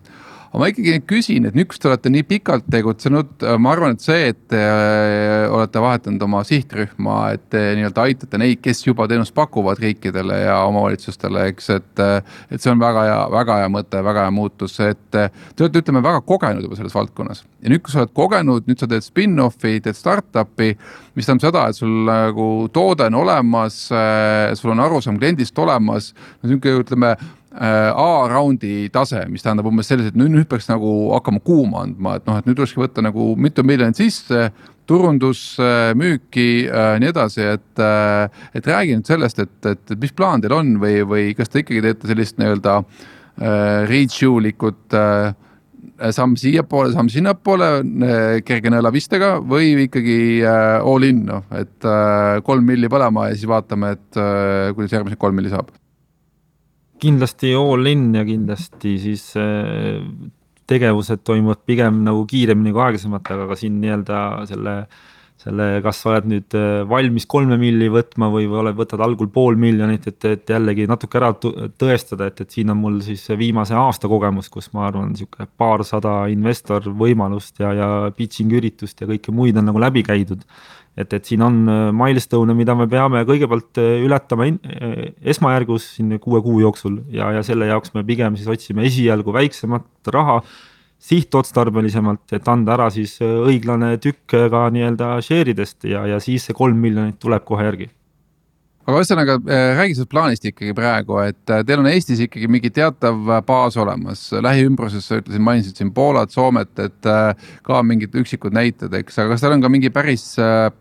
aga 0.50 0.62
ma 0.62 0.70
ikkagi 0.72 1.02
küsin, 1.10 1.46
et 1.46 1.58
nüüd, 1.58 1.68
kus 1.70 1.82
te 1.82 1.90
olete 1.90 2.10
nii 2.10 2.26
pikalt 2.26 2.66
tegutsenud, 2.74 3.46
ma 3.62 3.74
arvan, 3.76 3.94
et 3.94 4.04
see, 4.04 4.32
et 4.32 4.40
te 4.50 4.60
äh, 4.60 5.46
olete 5.54 5.82
vahetanud 5.84 6.26
oma 6.26 6.42
sihtrühma, 6.48 7.18
et 7.36 7.46
te 7.54 7.62
nii-öelda 7.78 8.06
aitate 8.08 8.42
neid, 8.42 8.62
kes 8.66 8.82
juba 8.88 9.06
teenust 9.10 9.36
pakuvad 9.38 9.82
riikidele 9.84 10.42
ja 10.42 10.60
omavalitsustele, 10.70 11.46
eks, 11.54 11.70
et. 11.78 12.04
et 12.50 12.62
see 12.62 12.72
on 12.72 12.82
väga 12.82 13.06
hea, 13.06 13.20
väga 13.34 13.60
hea 13.62 13.70
mõte, 13.72 14.02
väga 14.04 14.26
hea 14.26 14.34
muutus, 14.34 14.80
et 14.84 15.02
te 15.14 15.28
olete, 15.64 15.84
ütleme 15.84 16.02
väga 16.04 16.24
kogenud 16.26 16.66
juba 16.66 16.80
selles 16.80 16.96
valdkonnas. 16.98 17.44
ja 17.62 17.72
nüüd, 17.72 17.84
kui 17.86 17.94
sa 17.94 18.04
oled 18.04 18.16
kogenud, 18.18 18.66
nüüd 18.70 18.82
sa 18.82 18.90
teed 18.90 19.06
spin-off'i, 19.06 19.78
teed 19.86 19.98
startup'i, 19.98 20.74
mis 21.18 21.28
tähendab 21.28 21.46
seda, 21.46 21.66
et 21.70 21.78
sul 21.78 21.94
nagu 22.08 22.50
toode 22.74 23.10
on 23.12 23.20
olemas, 23.22 23.82
äh, 23.94 24.56
sul 24.58 24.74
on 24.74 24.82
arusaam 24.84 25.20
kliendist 25.22 25.58
olemas, 25.62 26.14
no 26.42 26.50
sihuke, 26.50 26.74
ütleme 26.82 27.14
Äh, 27.14 27.39
A-raundi 27.50 28.92
tase, 28.94 29.24
mis 29.26 29.42
tähendab 29.42 29.66
umbes 29.66 29.88
selles, 29.90 30.12
et 30.12 30.18
nüüd, 30.20 30.30
nüüd 30.36 30.50
peaks 30.52 30.68
nagu 30.70 31.10
hakkama 31.16 31.40
kuuma 31.42 31.82
andma, 31.82 32.20
et 32.20 32.28
noh, 32.30 32.38
et 32.38 32.46
nüüd 32.46 32.60
tulekski 32.60 32.84
võtta 32.84 33.02
nagu 33.02 33.32
mitu 33.42 33.66
miljonit 33.66 33.98
sisse, 33.98 34.52
turundus, 34.90 35.42
äh, 35.62 35.92
müüki 35.98 36.66
äh,, 36.70 36.96
nii 37.02 37.12
edasi, 37.12 37.46
et 37.56 37.84
äh,. 37.84 38.30
et 38.58 38.70
räägi 38.70 38.98
nüüd 38.98 39.10
sellest, 39.10 39.42
et, 39.42 39.58
et, 39.66 39.84
et 39.94 40.02
mis 40.02 40.14
plaan 40.16 40.42
teil 40.42 40.56
on 40.58 40.76
või, 40.82 41.02
või 41.10 41.28
kas 41.38 41.52
te 41.52 41.64
ikkagi 41.64 41.84
teete 41.86 42.10
sellist 42.10 42.40
nii-öelda 42.42 42.80
äh, 42.80 43.90
reach 43.90 44.22
you 44.24 44.40
likut 44.42 44.98
äh, 44.98 45.34
samm 46.16 46.38
siiapoole, 46.40 46.94
samm 46.96 47.10
sinnapoole 47.12 47.70
kerge 48.48 48.72
nõelavistega 48.74 49.36
või 49.46 49.74
ikkagi 49.86 50.18
äh, 50.42 50.78
all 50.80 51.06
in 51.08 51.26
noh, 51.30 51.46
et 51.58 51.86
äh, 51.86 52.40
kolm 52.46 52.66
milli 52.70 52.90
põlema 52.92 53.30
ja 53.30 53.38
siis 53.38 53.50
vaatame, 53.52 53.94
et 53.98 54.22
äh, 54.22 54.72
kuidas 54.78 54.98
järgmised 54.98 55.22
kolm 55.22 55.38
milli 55.40 55.54
saab 55.54 55.74
kindlasti 57.02 57.54
all 57.58 57.88
in 57.92 58.10
ja 58.16 58.26
kindlasti 58.28 58.98
siis 59.02 59.30
äh, 59.40 60.02
tegevused 60.70 61.24
toimuvad 61.26 61.64
pigem 61.66 62.04
nagu 62.06 62.26
kiiremini 62.30 62.74
kui 62.76 62.84
aeglasemalt, 62.86 63.32
aga 63.36 63.48
ka 63.50 63.58
siin 63.60 63.80
nii-öelda 63.82 64.20
selle 64.50 64.76
selle, 65.40 65.68
kas 65.84 66.02
sa 66.02 66.12
oled 66.12 66.28
nüüd 66.28 66.56
äh, 66.58 66.82
valmis 66.90 67.26
kolme 67.30 67.56
milli 67.60 67.88
võtma 67.92 68.28
või, 68.32 68.48
või 68.50 68.64
oled, 68.64 68.76
võtad 68.80 69.04
algul 69.04 69.30
pool 69.32 69.56
miljonit, 69.60 70.10
et, 70.12 70.26
et 70.28 70.52
jällegi 70.52 70.88
natuke 70.90 71.20
ära 71.20 71.32
tõestada, 71.40 72.28
et, 72.28 72.42
et 72.44 72.58
siin 72.58 72.74
on 72.74 72.82
mul 72.82 73.00
siis 73.06 73.24
viimase 73.40 73.78
aasta 73.80 74.12
kogemus, 74.12 74.50
kus 74.52 74.72
ma 74.76 74.90
arvan, 74.90 75.14
sihuke 75.16 75.48
paarsada 75.60 76.22
investor 76.34 76.92
võimalust 76.92 77.64
ja, 77.64 77.72
ja 77.78 77.90
pitching 78.16 78.52
üritust 78.60 79.00
ja 79.00 79.08
kõike 79.10 79.36
muid 79.36 79.60
on 79.60 79.70
nagu 79.72 79.80
läbi 79.80 80.04
käidud 80.08 80.44
et, 81.00 81.14
et 81.16 81.30
siin 81.32 81.44
on 81.46 81.60
äh, 81.72 81.84
milstone'e, 81.96 82.56
mida 82.58 82.76
me 82.78 82.88
peame 82.92 83.24
kõigepealt 83.28 83.80
äh, 83.82 84.00
ületama 84.06 84.50
in, 84.50 84.60
äh, 84.68 85.12
esmajärgus 85.34 85.94
siin 85.98 86.18
kuue 86.22 86.42
kuu 86.46 86.60
jooksul 86.64 87.00
ja, 87.14 87.32
ja 87.38 87.44
selle 87.46 87.70
jaoks 87.70 87.96
me 87.96 88.04
pigem 88.08 88.38
siis 88.40 88.50
otsime 88.52 88.86
esialgu 88.90 89.36
väiksemat 89.36 90.14
raha 90.14 90.42
sihtotstarbelisemalt, 91.00 92.26
et 92.36 92.48
anda 92.52 92.74
ära 92.76 92.90
siis 92.92 93.14
õiglane 93.24 93.94
tükk 94.04 94.36
ka 94.52 94.66
nii-öelda 94.76 95.14
share 95.24 95.54
idest 95.56 95.88
ja, 95.88 96.04
ja 96.10 96.20
siis 96.24 96.50
see 96.50 96.58
kolm 96.58 96.82
miljonit 96.84 97.22
tuleb 97.24 97.46
kohe 97.48 97.70
järgi 97.70 97.88
aga 98.88 99.02
ühesõnaga 99.02 99.36
äh, 99.38 99.72
räägi 99.78 99.98
sellest 99.98 100.12
plaanist 100.12 100.46
ikkagi 100.50 100.74
praegu, 100.78 101.18
et 101.22 101.52
äh, 101.54 101.62
teil 101.68 101.82
on 101.82 101.90
Eestis 101.92 102.22
ikkagi 102.26 102.50
mingi 102.52 102.72
teatav 102.74 103.30
äh, 103.30 103.42
baas 103.46 103.78
olemas, 103.80 104.24
lähiümbruses 104.46 105.06
sa 105.06 105.20
ütlesid, 105.20 105.44
mainisid 105.46 105.80
siin 105.80 105.92
Poolat, 105.96 106.34
Soomet, 106.34 106.72
et 106.82 107.10
ka 107.66 107.82
mingid 107.86 108.16
üksikud 108.20 108.56
näited, 108.56 108.94
eks, 109.02 109.20
aga 109.22 109.34
kas 109.34 109.44
teil 109.44 109.56
on 109.56 109.64
ka 109.64 109.72
mingi 109.72 109.92
päris 109.94 110.26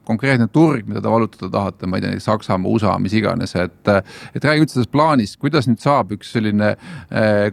konkreetne 0.08 0.48
turg, 0.52 0.86
mida 0.88 1.02
te 1.04 1.12
valutada 1.12 1.50
tahate, 1.52 1.88
ma 1.88 1.98
ei 1.98 2.04
tea, 2.04 2.12
näiteks 2.14 2.28
Saksamaa, 2.28 2.70
USA, 2.70 2.96
mis 3.02 3.16
iganes, 3.16 3.54
et. 3.58 3.92
et 4.34 4.44
räägi 4.44 4.64
üldse 4.64 4.78
sellest 4.78 4.92
plaanist, 4.92 5.38
kuidas 5.40 5.68
nüüd 5.68 5.80
saab 5.82 6.12
üks 6.16 6.32
selline 6.34 6.74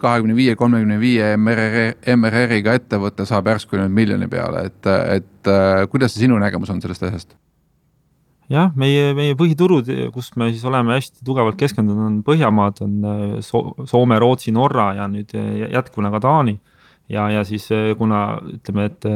kahekümne 0.01 0.36
viie, 0.38 0.55
kolmekümne 0.60 0.99
viie 1.01 1.34
MRR, 1.38 1.97
MRR-iga 2.15 2.75
ettevõte 2.79 3.27
saab 3.27 3.49
järsku 3.51 3.79
nüüd 3.79 3.95
miljoni 3.95 4.29
peale, 4.31 4.67
et, 4.69 4.93
et 5.19 5.55
kuidas 5.91 6.15
see 6.15 6.25
sinu 6.25 6.39
nägemus 6.41 6.71
on 6.73 6.84
sellest 6.84 7.10
asjast? 7.10 7.36
Jah, 8.51 8.69
meie, 8.77 9.10
meie 9.17 9.36
põhiturud, 9.38 9.89
kus 10.13 10.31
me 10.39 10.51
siis 10.51 10.63
oleme 10.67 10.95
hästi 10.95 11.25
tugevalt 11.25 11.58
keskendunud, 11.60 12.05
on 12.05 12.21
Põhjamaad, 12.25 12.81
on 12.86 12.95
äh, 13.10 13.25
so 13.45 13.67
Soome, 13.89 14.19
Rootsi, 14.21 14.53
Norra 14.55 14.91
ja 14.99 15.10
nüüd 15.12 15.34
äh, 15.38 15.67
jätkuna 15.73 16.12
ka 16.13 16.21
Taani. 16.27 16.58
ja, 17.10 17.27
ja 17.29 17.43
siis 17.45 17.67
äh, 17.71 17.93
kuna 17.97 18.39
ütleme, 18.49 18.89
et 18.89 19.08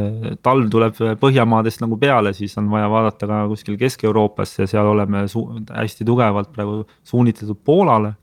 talv 0.46 0.70
tuleb 0.70 0.98
Põhjamaadest 1.22 1.84
nagu 1.86 1.98
peale, 1.98 2.34
siis 2.34 2.58
on 2.58 2.70
vaja 2.72 2.89
vaadata 2.89 3.30
ka 3.30 3.44
kuskil 3.52 3.78
Kesk-Euroopasse, 3.78 4.68
seal 4.70 4.89
oleme 4.89 5.26
hästi 5.26 6.06
tugevalt 6.06 6.52
praegu 6.54 6.84
suunitletud 7.04 7.62
Poolale. 7.65 8.15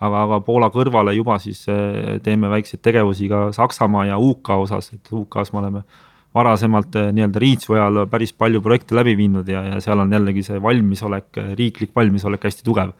aga, 0.00 0.24
aga 0.24 0.40
Poola 0.46 0.70
kõrvale 0.70 1.14
juba 1.14 1.38
siis 1.42 1.64
teeme 2.22 2.50
väikseid 2.50 2.82
tegevusi 2.82 3.28
ka 3.28 3.48
Saksamaa 3.52 4.04
ja 4.06 4.18
UK 4.18 4.50
osas, 4.66 4.92
et 4.94 5.12
UK-s 5.12 5.52
me 5.52 5.58
oleme 5.58 5.82
varasemalt 6.36 6.98
eh, 7.00 7.12
nii-öelda 7.16 7.42
Reach'i 7.42 7.76
ajal 7.76 8.02
päris 8.10 8.34
palju 8.36 8.62
projekte 8.64 8.96
läbi 8.98 9.16
viinud 9.18 9.48
ja, 9.48 9.64
ja 9.72 9.80
seal 9.84 10.04
on 10.04 10.12
jällegi 10.12 10.44
see 10.46 10.60
valmisolek, 10.62 11.30
riiklik 11.58 11.94
valmisolek 11.96 12.48
hästi 12.48 12.66
tugev. 12.66 12.92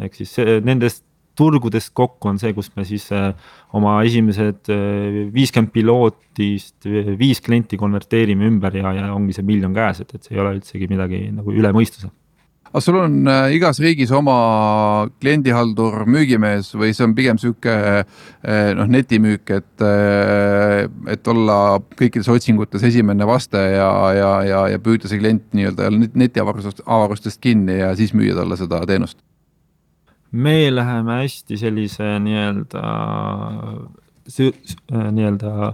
ehk 0.00 0.14
siis 0.14 0.34
nendest 0.64 1.04
turgudest 1.36 1.92
kokku 1.96 2.30
on 2.30 2.38
see, 2.40 2.54
kus 2.56 2.70
me 2.76 2.84
siis 2.88 3.10
eh, 3.12 3.32
oma 3.76 3.98
esimesed 4.08 4.70
viiskümmend 5.32 5.72
pilootist 5.72 6.88
viis 7.20 7.42
klienti 7.44 7.76
konverteerime 7.80 8.48
ümber 8.48 8.76
ja, 8.76 8.92
ja 8.96 9.10
ongi 9.14 9.36
see 9.36 9.44
miljon 9.44 9.74
käes, 9.76 10.00
et, 10.04 10.14
et 10.14 10.22
see 10.24 10.36
ei 10.36 10.44
ole 10.44 10.56
üldsegi 10.56 10.88
midagi 10.88 11.26
nagu 11.32 11.52
üle 11.52 11.72
mõistuse 11.76 12.08
aga 12.76 12.84
sul 12.84 12.98
on 13.00 13.14
äh, 13.24 13.54
igas 13.56 13.78
riigis 13.80 14.10
oma 14.12 15.08
kliendihaldur, 15.22 16.02
müügimees 16.12 16.74
või 16.76 16.92
see 16.92 17.06
on 17.06 17.14
pigem 17.16 17.38
sihuke 17.40 17.72
äh, 17.72 18.72
noh, 18.76 18.90
netimüük, 18.92 19.48
et, 19.56 19.84
äh, 19.84 20.84
et 21.14 21.30
olla 21.32 21.78
kõikides 21.96 22.28
otsingutes 22.34 22.84
esimene 22.84 23.28
vaste 23.28 23.62
ja, 23.78 23.88
ja, 24.12 24.32
ja, 24.44 24.60
ja 24.74 24.82
püüda 24.82 25.08
see 25.08 25.22
klient 25.22 25.56
nii-öelda 25.56 25.88
netiavarustest, 26.20 26.84
avarustest 26.84 27.40
kinni 27.40 27.78
ja 27.80 27.94
siis 27.96 28.12
müüa 28.12 28.36
talle 28.36 28.60
seda 28.60 28.82
teenust? 28.88 29.22
me 30.36 30.68
läheme 30.68 31.22
hästi 31.22 31.56
sellise 31.56 32.18
nii-öelda, 32.20 32.82
nii-öelda 35.16 35.70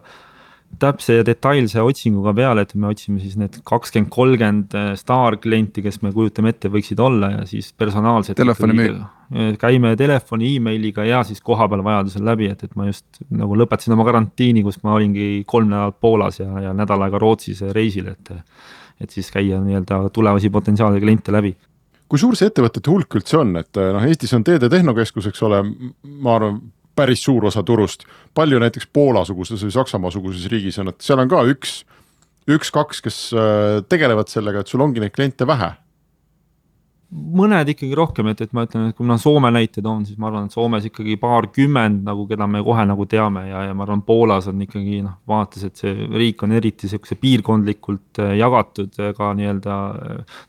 täpse 0.80 1.18
ja 1.18 1.24
detailse 1.26 1.82
otsinguga 1.84 2.32
peale, 2.36 2.64
et 2.64 2.74
me 2.74 2.88
otsime 2.90 3.20
siis 3.22 3.34
need 3.40 3.58
kakskümmend, 3.68 4.10
kolmkümmend 4.12 4.76
äh, 4.78 4.92
staarklienti, 4.98 5.84
kes 5.84 6.00
me 6.04 6.12
kujutame 6.14 6.52
ette, 6.52 6.70
võiksid 6.72 7.00
olla 7.02 7.32
ja 7.36 7.42
siis 7.48 7.72
personaalselt. 7.78 8.38
telefonimüük. 8.38 9.02
käime 9.60 9.94
telefoni 9.96 10.56
emailiga 10.56 11.04
ja 11.08 11.22
siis 11.24 11.40
kohapeal 11.40 11.84
vajadusel 11.84 12.24
läbi, 12.24 12.50
et, 12.52 12.64
et 12.64 12.76
ma 12.76 12.86
just 12.90 13.22
nagu 13.30 13.56
lõpetasin 13.56 13.94
oma 13.96 14.04
karantiini, 14.04 14.62
kus 14.62 14.82
ma 14.84 14.96
olingi 14.98 15.44
kolm 15.48 15.70
nädalat 15.72 16.00
Poolas 16.00 16.40
ja, 16.40 16.50
ja 16.68 16.72
nädal 16.76 17.02
aega 17.06 17.20
Rootsis 17.20 17.62
reisil, 17.72 18.12
et. 18.12 18.32
et 19.02 19.10
siis 19.10 19.32
käia 19.34 19.56
nii-öelda 19.58 19.96
tulevasi 20.14 20.50
potentsiaalseid 20.52 21.02
kliente 21.02 21.32
läbi 21.34 21.56
kui 22.12 22.20
suur 22.20 22.36
see 22.36 22.50
ettevõtete 22.50 22.90
hulk 22.92 23.16
üldse 23.16 23.38
on, 23.40 23.54
et 23.56 23.78
noh, 23.80 24.04
Eestis 24.04 24.34
on 24.36 24.44
Teede 24.44 24.68
Tehnokeskus, 24.68 25.30
eks 25.30 25.42
ole, 25.48 25.62
ma 26.04 26.34
arvan, 26.36 26.58
päris 27.02 27.24
suur 27.26 27.50
osa 27.50 27.64
turust. 27.66 28.06
palju 28.34 28.62
näiteks 28.62 28.88
Poola-suguses 28.94 29.66
või 29.66 29.74
Saksamaa-suguses 29.74 30.48
riigis 30.52 30.78
on, 30.82 30.94
et 30.94 31.04
seal 31.04 31.20
on 31.22 31.30
ka 31.30 31.42
üks, 31.50 31.82
üks-kaks, 32.50 33.02
kes 33.04 33.22
äh, 33.34 33.80
tegelevad 33.90 34.30
sellega, 34.32 34.62
et 34.62 34.70
sul 34.70 34.84
ongi 34.84 35.02
neid 35.02 35.14
kliente 35.14 35.48
vähe 35.48 35.74
mõned 37.12 37.68
ikkagi 37.68 37.92
rohkem, 37.96 38.30
et, 38.32 38.40
et 38.44 38.52
ma 38.56 38.64
ütlen, 38.64 38.88
et 38.88 38.96
kui 38.96 39.06
ma 39.06 39.18
Soome 39.20 39.50
näite 39.52 39.82
toon, 39.84 40.04
siis 40.08 40.16
ma 40.20 40.30
arvan, 40.30 40.46
et 40.48 40.54
Soomes 40.54 40.86
ikkagi 40.88 41.18
paarkümmend 41.20 42.06
nagu, 42.06 42.24
keda 42.30 42.46
me 42.48 42.62
kohe 42.64 42.84
nagu 42.88 43.06
teame 43.10 43.44
ja, 43.50 43.66
ja 43.68 43.74
ma 43.76 43.84
arvan, 43.84 44.04
Poolas 44.06 44.48
on 44.48 44.62
ikkagi 44.64 45.02
noh, 45.04 45.18
vaadates, 45.28 45.66
et 45.68 45.82
see 45.82 46.08
riik 46.08 46.42
on 46.46 46.56
eriti 46.56 46.88
sihukese 46.88 47.18
piirkondlikult 47.20 48.22
äh, 48.24 48.34
jagatud 48.40 48.96
äh, 49.00 49.12
ka 49.16 49.32
nii-öelda 49.36 49.78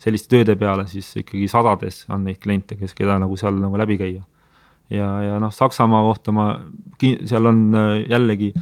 selliste 0.04 0.38
tööde 0.38 0.56
peale, 0.60 0.88
siis 0.92 1.10
ikkagi 1.20 1.50
sadades 1.52 2.06
on 2.14 2.24
neid 2.30 2.40
kliente, 2.44 2.80
kes, 2.80 2.96
keda 2.96 3.20
nagu 3.22 3.38
seal 3.40 3.60
nagu 3.60 3.80
läbi 3.84 4.00
käia 4.00 4.24
ja, 4.90 5.10
ja 5.24 5.40
noh, 5.42 5.54
Saksamaa 5.54 6.02
kohta 6.10 6.34
ma, 6.36 6.48
seal 7.02 7.52
on 7.52 7.68
äh, 7.78 7.92
jällegi 8.10 8.54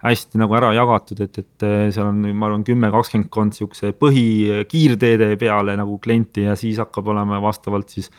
hästi 0.00 0.40
nagu 0.40 0.56
ära 0.56 0.72
jagatud, 0.72 1.20
et, 1.26 1.38
et 1.42 1.66
äh, 1.66 1.86
seal 1.92 2.08
on, 2.08 2.24
ma 2.32 2.48
arvan, 2.48 2.64
kümme, 2.64 2.90
kakskümmend 2.92 3.30
kond 3.32 3.56
sihukese 3.56 3.92
põhikiirteede 4.00 5.34
peale 5.40 5.76
nagu 5.80 5.98
klienti 6.02 6.46
ja 6.48 6.56
siis 6.58 6.80
hakkab 6.80 7.12
olema 7.14 7.40
vastavalt 7.42 7.96
siis. 7.96 8.10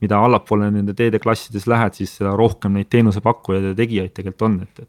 mida 0.00 0.16
allapoole 0.16 0.70
nende 0.72 0.94
teedeklassides 0.96 1.66
lähed, 1.68 1.92
siis 1.92 2.14
seda 2.16 2.30
rohkem 2.32 2.72
neid 2.72 2.88
teenusepakkujaid 2.88 3.66
ja 3.68 3.72
tegijaid 3.76 4.14
tegelikult 4.16 4.46
on, 4.46 4.54
et, 4.64 4.78
et 4.80 4.88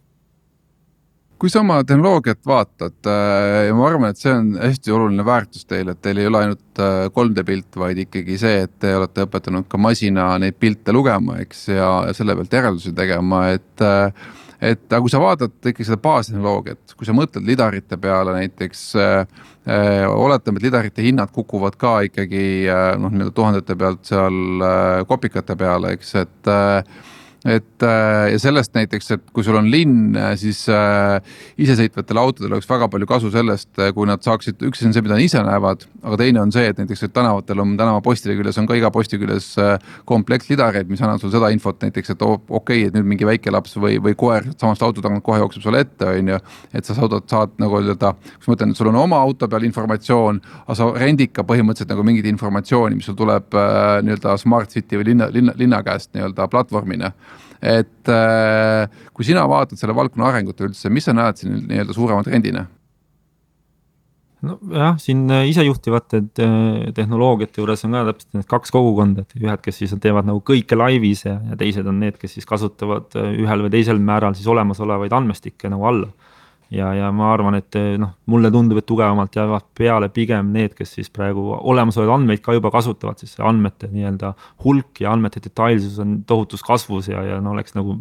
kui 1.42 1.50
sa 1.50 1.64
oma 1.64 1.80
tehnoloogiat 1.88 2.44
vaatad 2.46 3.08
äh, 3.10 3.68
ja 3.68 3.74
ma 3.74 3.88
arvan, 3.88 4.12
et 4.14 4.20
see 4.22 4.34
on 4.34 4.52
hästi 4.62 4.94
oluline 4.94 5.24
väärtus 5.26 5.66
teil, 5.66 5.90
et 5.90 6.02
teil 6.06 6.20
ei 6.22 6.28
ole 6.30 6.44
ainult 6.44 6.82
3D 7.16 7.42
äh, 7.42 7.48
pilt, 7.48 7.80
vaid 7.82 8.02
ikkagi 8.04 8.38
see, 8.38 8.60
et 8.68 8.76
te 8.82 8.92
olete 8.94 9.26
õpetanud 9.26 9.66
ka 9.72 9.80
masina 9.82 10.28
neid 10.42 10.60
pilte 10.62 10.94
lugema, 10.94 11.40
eks, 11.42 11.64
ja, 11.74 11.90
selle 12.18 12.38
pealt 12.38 12.54
järeldusi 12.60 12.94
tegema, 12.98 13.48
et 13.56 13.86
äh, 13.86 14.30
et 14.62 14.84
aga 14.94 15.02
kui 15.02 15.10
sa 15.10 15.18
vaatad 15.18 15.56
ikkagi 15.58 15.88
seda 15.88 15.98
baastehnoloogiat, 16.04 16.94
kui 16.94 17.08
sa 17.10 17.16
mõtled 17.18 17.48
lidarite 17.50 17.98
peale 17.98 18.36
näiteks 18.36 18.84
äh,, 19.02 19.40
oletame, 20.06 20.62
et 20.62 20.68
lidarite 20.68 21.02
hinnad 21.02 21.34
kukuvad 21.34 21.80
ka 21.82 21.96
ikkagi 22.06 22.44
noh, 23.02 23.10
nii-öelda 23.10 23.34
tuhandete 23.34 23.78
pealt 23.82 24.06
seal 24.06 24.62
äh, 24.62 25.02
kopikate 25.10 25.58
peale, 25.58 25.96
eks, 25.98 26.14
et 26.22 26.52
äh, 26.54 27.02
et 27.46 27.84
äh, 27.84 28.28
ja 28.30 28.40
sellest 28.40 28.76
näiteks, 28.78 29.08
et 29.16 29.22
kui 29.34 29.44
sul 29.46 29.58
on 29.58 29.66
linn, 29.74 30.14
äh, 30.14 30.34
siis 30.38 30.60
äh, 30.70 31.18
isesõitvatel 31.62 32.20
autodel 32.22 32.54
oleks 32.54 32.70
väga 32.70 32.86
palju 32.92 33.08
kasu 33.10 33.32
sellest, 33.34 33.72
kui 33.96 34.06
nad 34.06 34.22
saaksid, 34.22 34.60
üks 34.68 34.84
on 34.86 34.94
see, 34.94 35.02
mida 35.02 35.16
nad 35.18 35.26
ise 35.26 35.42
näevad, 35.46 35.88
aga 36.04 36.20
teine 36.22 36.44
on 36.44 36.54
see, 36.54 36.68
et 36.70 36.78
näiteks 36.78 37.08
et 37.08 37.14
tänavatel 37.16 37.64
on 37.64 37.74
tänavapostide 37.80 38.36
küljes 38.38 38.60
on 38.62 38.70
ka 38.70 38.78
iga 38.78 38.92
posti 38.94 39.18
küljes 39.22 39.56
komplekt 40.06 40.52
lidareid, 40.52 40.90
mis 40.92 41.02
annavad 41.02 41.24
sulle 41.24 41.34
seda 41.34 41.50
infot 41.56 41.82
näiteks, 41.82 42.14
et 42.14 42.22
okei 42.28 42.60
okay,, 42.60 42.84
et 42.92 43.00
nüüd 43.00 43.10
mingi 43.16 43.26
väike 43.26 43.54
laps 43.54 43.74
või, 43.82 43.98
või 44.04 44.14
koer 44.18 44.46
samast 44.54 44.86
auto 44.86 45.02
tagant 45.02 45.26
kohe 45.26 45.42
jookseb 45.42 45.66
sulle 45.66 45.82
ette, 45.82 46.06
on 46.06 46.32
ju. 46.36 46.40
et 46.78 46.86
sa 46.86 46.98
saad, 46.98 47.18
saad 47.32 47.58
nagu 47.62 47.82
öelda, 47.82 48.14
kus 48.36 48.52
ma 48.52 48.60
ütlen, 48.60 48.76
et 48.76 48.84
sul 48.84 48.92
on 48.94 49.02
oma 49.02 49.18
auto 49.26 49.50
peal 49.50 49.66
informatsioon, 49.66 50.44
aga 50.68 50.78
sa 50.78 50.92
rendid 50.94 51.34
ka 51.34 51.48
põhimõtteliselt 51.48 51.90
nagu 51.96 52.06
mingit 52.06 52.30
informatsiooni, 52.30 53.02
mis 53.02 53.10
sul 53.10 53.18
tuleb 53.18 53.50
nii-öelda 54.06 54.38
Smart 54.38 54.70
City 54.70 55.02
või 55.02 55.10
linna, 55.14 55.32
linna, 55.34 55.58
linna 55.58 55.82
käest 55.86 56.14
nii-öelda 56.14 56.46
platvormina 56.52 57.10
et 57.62 58.10
äh, 58.10 59.02
kui 59.14 59.26
sina 59.28 59.46
vaatad 59.50 59.80
selle 59.80 59.96
valdkonna 59.98 60.32
arengut 60.32 60.62
üldse, 60.66 60.90
mis 60.94 61.06
sa 61.08 61.14
näed 61.14 61.42
siin 61.42 61.60
nii-öelda 61.70 61.96
suurema 61.98 62.26
trendina? 62.26 62.66
nojah, 64.42 64.96
siin 64.98 65.28
äh, 65.30 65.46
isejuhtivate 65.52 66.24
äh, 66.42 66.56
tehnoloogiate 66.98 67.62
juures 67.62 67.86
on 67.86 67.94
ka 68.00 68.08
täpselt 68.10 68.40
need 68.40 68.50
kaks 68.50 68.74
kogukonda, 68.74 69.28
et 69.28 69.38
ühed, 69.38 69.62
kes 69.62 69.78
siis 69.84 69.94
teevad 70.02 70.26
nagu 70.30 70.42
kõike 70.46 70.78
laivis 70.80 71.28
ja, 71.28 71.38
ja 71.52 71.60
teised 71.60 71.86
on 71.86 72.02
need, 72.02 72.18
kes 72.22 72.40
siis 72.40 72.50
kasutavad 72.50 73.14
ühel 73.36 73.68
või 73.68 73.74
teisel 73.78 74.02
määral 74.02 74.34
siis 74.38 74.50
olemasolevaid 74.50 75.14
andmestikke 75.14 75.70
nagu 75.70 75.86
alla 75.92 76.31
ja, 76.72 76.92
ja 76.96 77.10
ma 77.16 77.32
arvan, 77.34 77.58
et 77.60 77.78
eh, 77.80 77.96
noh, 78.02 78.14
mulle 78.32 78.52
tundub, 78.54 78.80
et 78.80 78.88
tugevamalt 78.88 79.36
jäävad 79.36 79.68
peale 79.78 80.10
pigem 80.14 80.52
need, 80.56 80.76
kes 80.78 80.96
siis 80.98 81.12
praegu 81.14 81.50
olemasolevaid 81.58 82.16
andmeid 82.16 82.44
ka 82.46 82.56
juba 82.56 82.72
kasutavad, 82.74 83.20
sest 83.22 83.38
see 83.38 83.48
andmete 83.48 83.90
nii-öelda 83.92 84.34
hulk 84.66 85.04
ja 85.04 85.12
andmete 85.16 85.44
detailsus 85.44 86.00
on 86.04 86.22
tohutus 86.28 86.64
kasvus 86.66 87.12
ja, 87.12 87.24
ja 87.28 87.42
no 87.44 87.56
oleks 87.56 87.76
nagu 87.78 87.98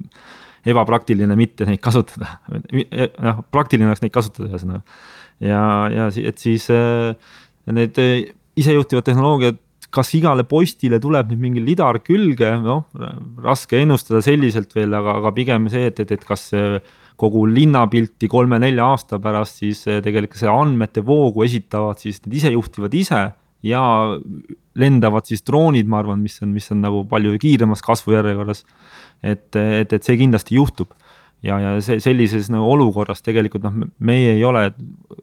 ebapraktiline 0.70 1.34
mitte 1.40 1.66
neid 1.66 1.80
kasutada. 1.82 2.36
noh, 2.50 3.40
praktiline 3.50 3.88
oleks 3.88 4.04
neid 4.04 4.14
kasutada 4.14 4.50
ühesõnaga. 4.50 4.84
ja, 5.40 5.64
ja 5.94 6.10
et 6.22 6.38
siis 6.38 6.68
eh, 6.74 7.16
need 7.70 7.98
isejuhtivad 8.60 9.08
tehnoloogiad 9.08 9.58
kas 9.90 10.12
igale 10.14 10.44
postile 10.46 11.00
tuleb 11.02 11.32
nüüd 11.32 11.40
mingi 11.42 11.62
lidar 11.64 11.98
külge, 12.04 12.52
noh 12.62 12.86
raske 13.42 13.80
ennustada 13.82 14.20
selliselt 14.22 14.74
veel, 14.76 14.94
aga, 14.94 15.16
aga 15.18 15.32
pigem 15.34 15.66
see, 15.72 15.88
et, 15.90 15.98
et, 16.04 16.12
et 16.14 16.26
kas 16.26 16.44
see 16.52 16.78
kogu 17.20 17.44
linnapilti 17.50 18.28
kolme-nelja 18.30 18.86
aasta 18.94 19.20
pärast, 19.22 19.60
siis 19.62 19.82
eh, 19.88 20.00
tegelikult 20.04 20.40
see 20.40 20.50
andmete 20.50 21.04
voogu 21.06 21.44
esitavad 21.46 22.00
siis 22.00 22.22
need 22.24 22.38
isejuhtivad 22.40 22.96
ise 22.96 23.20
ja 23.66 23.82
lendavad 24.80 25.28
siis 25.28 25.44
droonid, 25.44 25.88
ma 25.90 26.00
arvan, 26.00 26.22
mis 26.24 26.38
on, 26.44 26.52
mis 26.56 26.70
on 26.72 26.80
nagu 26.84 27.04
palju 27.08 27.34
kiiremas 27.42 27.84
kasvujärjekorras. 27.84 28.64
et, 29.22 29.48
et, 29.56 29.92
et 29.92 30.02
see 30.06 30.16
kindlasti 30.16 30.56
juhtub 30.56 30.94
ja, 31.44 31.58
ja 31.60 31.74
see 31.84 32.00
sellises 32.00 32.48
nagu 32.52 32.70
olukorras 32.72 33.20
tegelikult 33.26 33.66
noh, 33.68 33.88
meie 33.98 34.36
ei 34.38 34.44
ole 34.44 34.70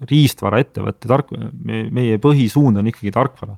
riistvaraettevõte, 0.10 1.10
tark, 1.10 1.34
meie 1.66 2.20
põhisuund 2.22 2.78
on 2.78 2.92
ikkagi 2.94 3.14
tarkvara. 3.16 3.58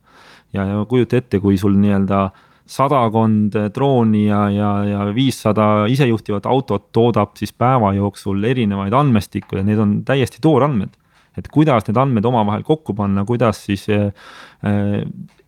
ja, 0.56 0.64
ja 0.64 0.86
kujuta 0.88 1.20
ette, 1.20 1.42
kui 1.44 1.60
sul 1.60 1.76
nii-öelda 1.82 2.24
äh, 2.30 2.46
sadakond 2.70 3.56
drooni 3.74 4.28
ja, 4.28 4.44
ja, 4.54 4.72
ja 4.86 5.04
viissada 5.16 5.88
isejuhtivat 5.90 6.46
autot 6.50 6.90
toodab 6.94 7.34
siis 7.40 7.54
päeva 7.54 7.96
jooksul 7.98 8.44
erinevaid 8.46 8.94
andmestikku 8.94 9.58
ja 9.58 9.66
need 9.66 9.82
on 9.82 10.00
täiesti 10.06 10.42
toorandmed. 10.42 10.96
et 11.40 11.48
kuidas 11.48 11.86
need 11.88 11.96
andmed 11.98 12.26
omavahel 12.26 12.66
kokku 12.68 12.92
panna, 12.98 13.22
kuidas 13.24 13.62
siis 13.64 13.86
äh, 13.94 14.10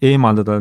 eemaldada, 0.02 0.56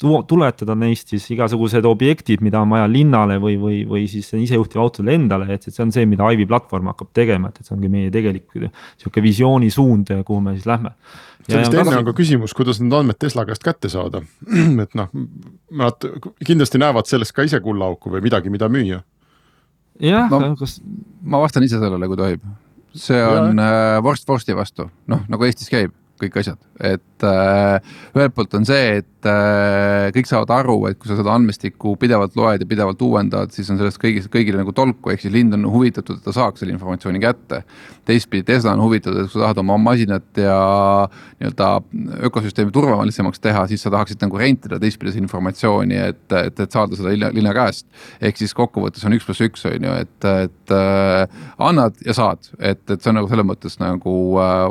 tuletada 0.00 0.76
neist 0.78 1.12
siis 1.12 1.26
igasugused 1.34 1.84
objektid, 1.84 2.40
mida 2.40 2.62
on 2.62 2.70
vaja 2.72 2.86
linnale 2.88 3.36
või, 3.42 3.58
või, 3.60 3.80
või 3.86 4.06
siis 4.08 4.30
isejuhtiva 4.38 4.80
autole 4.80 5.18
endale, 5.18 5.50
et 5.52 5.68
see 5.68 5.84
on 5.84 5.92
see, 5.92 6.06
mida 6.08 6.24
Aivi 6.30 6.46
platvorm 6.48 6.88
hakkab 6.94 7.10
tegema, 7.18 7.50
et, 7.50 7.60
et 7.60 7.68
see 7.68 7.76
ongi 7.76 7.90
meie 7.92 8.14
tegelik 8.14 8.56
sihuke 8.56 9.22
visioonisuund, 9.26 10.14
kuhu 10.24 10.40
me 10.46 10.56
siis 10.56 10.70
lähme 10.70 10.94
sellest 11.48 11.76
enne 11.76 11.98
on 12.00 12.08
ka 12.08 12.14
küsimus, 12.16 12.54
kuidas 12.56 12.80
need 12.82 12.94
andmed 12.96 13.18
Tesla 13.20 13.44
käest 13.48 13.64
kätte 13.64 13.90
saada. 13.92 14.22
et 14.84 14.96
noh, 14.98 15.12
nad 15.82 16.08
kindlasti 16.46 16.80
näevad 16.82 17.10
sellest 17.10 17.34
ka 17.36 17.46
ise 17.48 17.60
kullaauku 17.64 18.12
või 18.14 18.24
midagi, 18.26 18.52
mida 18.52 18.68
müüa. 18.72 19.02
jah 20.00 20.32
no,, 20.32 20.54
kas. 20.60 20.78
ma 21.22 21.42
vastan 21.42 21.66
ise 21.66 21.80
sellele, 21.80 22.08
kui 22.10 22.20
tohib. 22.20 22.44
see 22.96 23.20
on 23.22 23.58
ja. 23.58 23.70
äh, 23.96 24.02
vorst 24.02 24.28
vorsti 24.28 24.56
vastu, 24.56 24.90
noh 25.10 25.24
nagu 25.30 25.46
Eestis 25.46 25.70
käib 25.72 25.94
kõik 26.20 26.40
asjad, 26.42 26.58
et 26.80 27.04
äh, 27.26 27.80
ühelt 28.14 28.34
poolt 28.36 28.54
on 28.58 28.66
see, 28.68 29.00
et 29.00 29.28
äh, 29.28 30.08
kõik 30.14 30.28
saavad 30.28 30.52
aru, 30.60 30.76
et 30.90 30.98
kui 31.00 31.10
sa 31.10 31.16
seda 31.18 31.34
andmestikku 31.34 31.96
pidevalt 32.00 32.36
loed 32.38 32.62
ja 32.62 32.68
pidevalt 32.68 33.02
uuendad, 33.04 33.52
siis 33.54 33.70
on 33.72 33.80
sellest 33.80 34.00
kõigis, 34.02 34.28
kõigile 34.32 34.60
nagu 34.60 34.74
tolku, 34.76 35.12
ehk 35.12 35.24
siis 35.24 35.34
lind 35.34 35.56
on 35.56 35.66
huvitatud, 35.72 36.20
et 36.20 36.26
ta 36.26 36.34
saaks 36.36 36.62
selle 36.62 36.74
informatsiooni 36.76 37.22
kätte. 37.22 37.62
teistpidi 38.10 38.42
Tesla 38.48 38.72
on 38.74 38.82
huvitatud, 38.82 39.20
et 39.20 39.28
kui 39.28 39.38
sa 39.38 39.44
tahad 39.44 39.60
oma 39.62 39.76
masinat 39.78 40.38
ja 40.40 40.54
nii-öelda 41.40 41.68
ökosüsteemi 42.26 42.72
turvalisemaks 42.74 43.40
teha, 43.40 43.66
siis 43.70 43.84
sa 43.84 43.92
tahaksid 43.92 44.22
nagu 44.24 44.38
rentida 44.40 44.80
teistpidi 44.82 45.12
seda 45.12 45.22
informatsiooni, 45.24 46.00
et, 46.10 46.24
et, 46.32 46.64
et 46.64 46.72
saada 46.72 46.98
seda 46.98 47.12
linna, 47.12 47.30
linna 47.34 47.54
käest. 47.54 47.86
ehk 48.20 48.40
siis 48.40 48.56
kokkuvõttes 48.56 49.04
on 49.06 49.14
üks 49.14 49.28
pluss 49.28 49.44
üks 49.44 49.68
on 49.70 49.86
ju, 49.86 49.98
et, 50.00 50.30
et 50.46 50.74
äh, 50.74 51.44
annad 51.58 52.00
ja 52.06 52.16
saad, 52.16 52.50
et, 52.58 52.82
et 52.90 52.98
see 52.98 53.12
on 53.12 53.20
nagu 53.20 53.30
selles 53.30 53.46
mõttes 53.46 53.78
nagu 53.82 54.16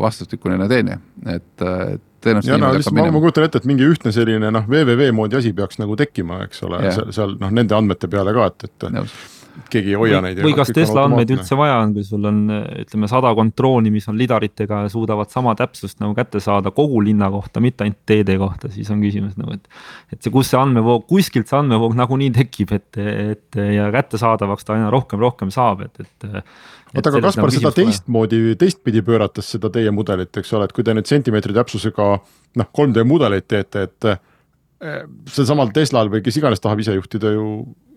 vastastikune 0.02 0.68
teene, 0.70 1.00
et 1.28 1.50
et, 1.60 1.95
et 1.95 2.02
tõenäoliselt. 2.24 2.53
ja 2.53 2.59
no 2.59 3.01
ma, 3.01 3.09
ma 3.15 3.24
kujutan 3.24 3.47
ette, 3.47 3.61
et 3.61 3.67
mingi 3.70 3.88
ühtne 3.88 4.13
selline 4.15 4.51
noh, 4.53 4.70
www 4.70 5.09
moodi 5.15 5.39
asi 5.39 5.51
peaks 5.55 5.82
nagu 5.82 5.97
tekkima, 5.99 6.43
eks 6.47 6.63
ole, 6.67 6.86
seal, 6.93 7.11
seal 7.15 7.36
noh, 7.41 7.51
nende 7.55 7.78
andmete 7.78 8.09
peale 8.11 8.34
ka, 8.36 8.47
et, 8.51 8.70
et. 8.70 9.13
keegi 9.74 9.91
ei 9.91 9.99
hoia 9.99 10.22
neid. 10.24 10.39
või 10.45 10.53
kas 10.55 10.72
Tesla 10.76 11.03
andmeid 11.07 11.34
üldse 11.36 11.57
vaja 11.59 11.80
on, 11.84 11.93
kui 11.97 12.05
sul 12.07 12.28
on 12.30 12.41
ütleme 12.84 13.09
sadakond 13.11 13.55
drooni, 13.57 13.91
mis 13.93 14.07
on 14.11 14.17
lidaritega 14.20 14.84
ja 14.86 14.93
suudavad 14.93 15.32
sama 15.34 15.55
täpsust 15.59 15.99
nagu 16.03 16.15
kätte 16.17 16.41
saada 16.43 16.72
kogu 16.76 17.01
linna 17.03 17.32
kohta, 17.34 17.63
mitte 17.63 17.86
ainult 17.86 18.01
teede 18.09 18.38
kohta, 18.39 18.72
siis 18.74 18.89
on 18.93 19.03
küsimus 19.03 19.36
nagu, 19.39 19.57
et. 19.57 19.70
et 20.13 20.22
see, 20.22 20.34
kus 20.34 20.51
see 20.53 20.59
andmevoog, 20.61 21.07
kuskilt 21.09 21.51
see 21.51 21.59
andmevoog 21.59 21.97
nagunii 21.99 22.32
tekib, 22.39 22.76
et, 22.78 22.99
et 22.99 23.61
ja 23.76 23.91
kättesaadavaks 23.95 24.67
ta 24.67 24.78
aina 24.78 24.91
rohkem, 24.93 25.22
rohkem 25.24 25.53
saab, 25.53 25.88
et, 25.89 26.05
et 26.05 26.43
oota, 26.96 27.12
aga 27.12 27.22
Kaspar, 27.28 27.54
seda 27.54 27.74
teistmoodi, 27.76 28.42
teistpidi 28.60 29.04
pöörates 29.06 29.52
seda 29.56 29.72
teie 29.74 29.92
mudelit, 29.96 30.32
eks 30.42 30.56
ole, 30.58 30.70
et 30.70 30.76
kui 30.76 30.86
te 30.86 30.96
nüüd 30.98 31.10
sentimeetri 31.10 31.56
täpsusega 31.58 32.10
noh, 32.16 32.72
3D 32.76 33.06
mudeleid 33.08 33.48
teete, 33.50 33.86
et 33.90 34.10
eh, 34.10 35.04
sealsamal 35.30 35.74
Teslal 35.76 36.12
või 36.12 36.24
kes 36.26 36.40
iganes 36.42 36.64
tahab 36.64 36.82
ise 36.84 36.98
juhtida 36.98 37.34
ju 37.36 37.46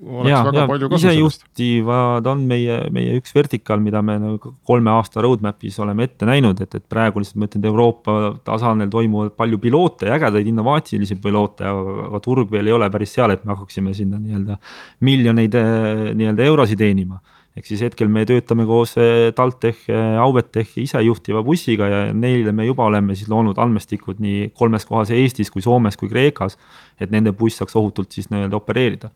oleks 0.02 0.30
ja, 0.32 0.40
väga 0.44 0.62
ja, 0.64 0.66
palju 0.66 0.88
kasu 0.90 1.02
sellest. 1.04 1.44
isejuhtivad 1.44 2.28
on 2.32 2.44
meie, 2.50 2.78
meie 2.94 3.16
üks 3.20 3.34
vertikaal, 3.36 3.82
mida 3.84 4.02
me 4.04 4.16
nagu 4.18 4.54
kolme 4.66 4.90
aasta 4.90 5.22
roadmap'is 5.22 5.78
oleme 5.82 6.08
ette 6.08 6.26
näinud, 6.26 6.60
et, 6.64 6.74
et 6.74 6.86
praegu 6.90 7.22
lihtsalt 7.22 7.38
ma 7.38 7.48
ütlen, 7.48 7.62
et 7.62 7.70
Euroopa 7.70 8.16
tasandil 8.46 8.90
toimuvad 8.92 9.36
palju 9.38 9.60
piloote 9.62 10.10
ägedaid 10.12 10.48
innovaatilisi 10.50 11.20
piloote, 11.22 11.68
aga, 11.70 11.98
aga 12.08 12.22
turg 12.24 12.50
veel 12.50 12.70
ei 12.70 12.76
ole 12.76 12.90
päris 12.92 13.14
seal, 13.14 13.34
et 13.34 13.44
me 13.46 13.54
hakkaksime 13.54 13.94
sinna 13.96 14.18
nii-öelda 14.22 14.58
miljoneid 15.06 15.60
eh, 15.60 16.08
nii-öelda 16.18 16.50
eurosid 16.50 16.82
teenima 16.82 17.22
ehk 17.56 17.68
siis 17.68 17.82
hetkel 17.84 18.08
me 18.08 18.24
töötame 18.28 18.64
koos 18.68 18.94
eh, 19.00 19.28
TalTech, 19.36 19.84
eh, 19.92 20.16
Auvetech 20.22 20.72
isejuhtiva 20.80 21.42
bussiga 21.44 21.88
ja 21.90 22.00
neile 22.16 22.54
me 22.56 22.66
juba 22.66 22.86
oleme 22.88 23.16
siis 23.18 23.28
loonud 23.32 23.60
andmestikud 23.60 24.22
nii 24.24 24.50
kolmes 24.56 24.88
kohas 24.88 25.12
Eestis 25.12 25.52
kui 25.52 25.64
Soomes 25.64 25.98
kui 26.00 26.08
Kreekas. 26.08 26.56
et 27.00 27.10
nende 27.10 27.32
buss 27.34 27.58
saaks 27.58 27.74
ohutult 27.76 28.12
siis 28.12 28.30
nii-öelda 28.30 28.56
opereerida. 28.56 29.10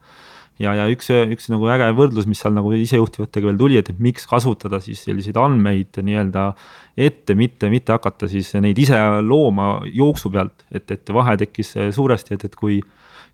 ja, 0.59 0.75
ja 0.75 0.87
üks, 0.93 1.09
üks 1.09 1.49
nagu 1.53 1.69
äge 1.73 1.89
võrdlus, 1.97 2.27
mis 2.29 2.41
seal 2.41 2.53
nagu 2.57 2.73
isejuhtivatega 2.77 3.51
veel 3.51 3.59
tuli, 3.61 3.79
et, 3.81 3.93
miks 3.99 4.27
kasutada 4.29 4.81
siis 4.85 5.05
selliseid 5.05 5.37
andmeid 5.41 5.97
nii-öelda 6.03 6.51
ette, 6.97 7.37
mitte, 7.37 7.71
mitte 7.73 7.93
hakata 7.93 8.29
siis 8.29 8.53
neid 8.61 8.77
ise 8.79 9.01
looma 9.25 9.81
jooksu 9.93 10.33
pealt, 10.33 10.65
et, 10.73 10.91
et 10.91 11.13
vahe 11.13 11.37
tekkis 11.41 11.73
suuresti, 11.97 12.37
et, 12.37 12.49
et 12.49 12.57
kui 12.57 12.81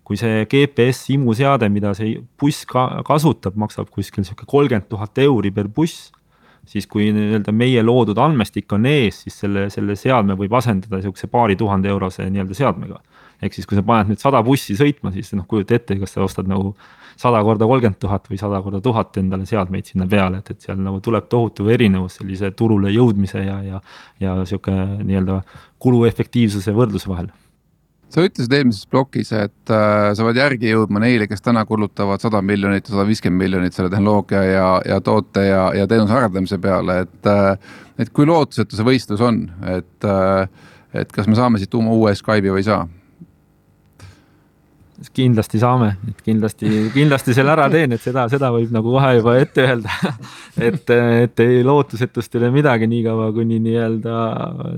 kui 0.03 0.19
see 0.19 0.43
GPS 0.51 1.07
imuseade, 1.15 1.69
mida 1.71 1.93
see 1.97 2.17
buss 2.39 2.67
ka 2.69 3.03
kasutab, 3.07 3.55
maksab 3.59 3.89
kuskil 3.93 4.25
sihuke 4.27 4.47
kolmkümmend 4.49 4.89
tuhat 4.91 5.23
euri 5.23 5.51
per 5.51 5.71
buss. 5.71 6.11
siis 6.63 6.85
kui 6.87 7.09
nii-öelda 7.11 7.51
meie 7.51 7.81
loodud 7.83 8.15
andmestik 8.23 8.71
on 8.71 8.85
ees, 8.87 9.17
siis 9.25 9.35
selle, 9.41 9.65
selle 9.69 9.97
seadme 9.99 10.37
võib 10.39 10.53
asendada 10.55 11.01
sihukese 11.03 11.27
paari 11.27 11.57
tuhande 11.59 11.89
eurose 11.91 12.23
nii-öelda 12.29 12.55
seadmega. 12.55 13.01
ehk 13.43 13.53
siis, 13.53 13.67
kui 13.67 13.75
sa 13.75 13.83
paned 13.83 14.11
nüüd 14.13 14.19
sada 14.19 14.39
bussi 14.43 14.75
sõitma, 14.79 15.11
siis 15.11 15.33
noh, 15.35 15.47
kujuta 15.47 15.75
ette, 15.75 15.97
kas 15.99 16.15
sa 16.15 16.23
ostad 16.23 16.47
nagu 16.47 16.75
sada 17.19 17.43
korda 17.43 17.67
kolmkümmend 17.67 17.99
tuhat 17.99 18.31
või 18.31 18.39
sada 18.39 18.61
korda 18.63 18.79
tuhat 18.81 19.17
endale 19.19 19.45
seadmeid 19.45 19.91
sinna 19.91 20.07
peale, 20.07 20.39
et, 20.39 20.55
et 20.55 20.67
seal 20.67 20.79
nagu 20.79 21.03
tuleb 21.03 21.27
tohutu 21.31 21.67
erinevus 21.69 22.19
sellise 22.21 22.51
turule 22.51 22.91
jõudmise 22.95 23.43
ja, 23.43 23.59
ja, 23.63 23.83
ja 24.23 24.39
sihuke 24.47 24.73
nii-öelda 25.03 25.41
kuluefektiivsuse 25.83 26.71
võrdluse 26.75 27.11
vahel 27.11 27.31
sa 28.13 28.23
ütlesid 28.27 28.53
eelmises 28.53 28.87
plokis, 28.89 29.31
et 29.35 29.73
äh, 29.73 30.11
sa 30.13 30.27
pead 30.27 30.39
järgi 30.39 30.73
jõudma 30.73 31.01
neile, 31.01 31.27
kes 31.29 31.41
täna 31.41 31.63
kulutavad 31.69 32.21
sada 32.21 32.43
miljonit 32.45 32.85
ja 32.85 32.95
sada 32.95 33.07
viiskümmend 33.09 33.41
miljonit 33.41 33.77
selle 33.77 33.89
tehnoloogia 33.93 34.43
ja, 34.45 34.67
ja 34.87 34.99
toote 35.01 35.47
ja, 35.47 35.63
ja 35.77 35.87
teenuse 35.89 36.13
arendamise 36.17 36.59
peale, 36.61 37.03
et 37.07 37.31
äh,. 37.31 37.79
et 38.01 38.09
kui 38.13 38.25
lootusetu 38.25 38.77
see 38.77 38.85
võistlus 38.85 39.21
on, 39.21 39.45
et 39.69 40.09
äh,, 40.09 40.45
et 40.93 41.13
kas 41.13 41.29
me 41.29 41.37
saame 41.37 41.61
siit 41.61 41.73
uue 41.73 42.13
Skype'i 42.15 42.53
või 42.53 42.61
ei 42.61 42.69
saa? 42.69 42.85
Kindlasti 45.11 45.59
saame, 45.61 45.89
et 46.07 46.21
kindlasti, 46.25 46.69
kindlasti 46.93 47.35
selle 47.35 47.51
ära 47.55 47.65
teen, 47.71 47.95
et 47.95 48.03
seda, 48.03 48.25
seda 48.31 48.51
võib 48.53 48.71
nagu 48.73 48.93
kohe 48.93 49.09
juba 49.17 49.35
ette 49.41 49.65
öelda. 49.65 49.97
Et, 50.63 50.91
et 50.93 51.41
ei 51.41 51.63
lootusetust 51.65 52.35
ei 52.35 52.39
ole 52.39 52.51
midagi, 52.53 52.85
niikaua 52.85 53.31
kuni 53.33 53.57
nii-öelda 53.63 54.17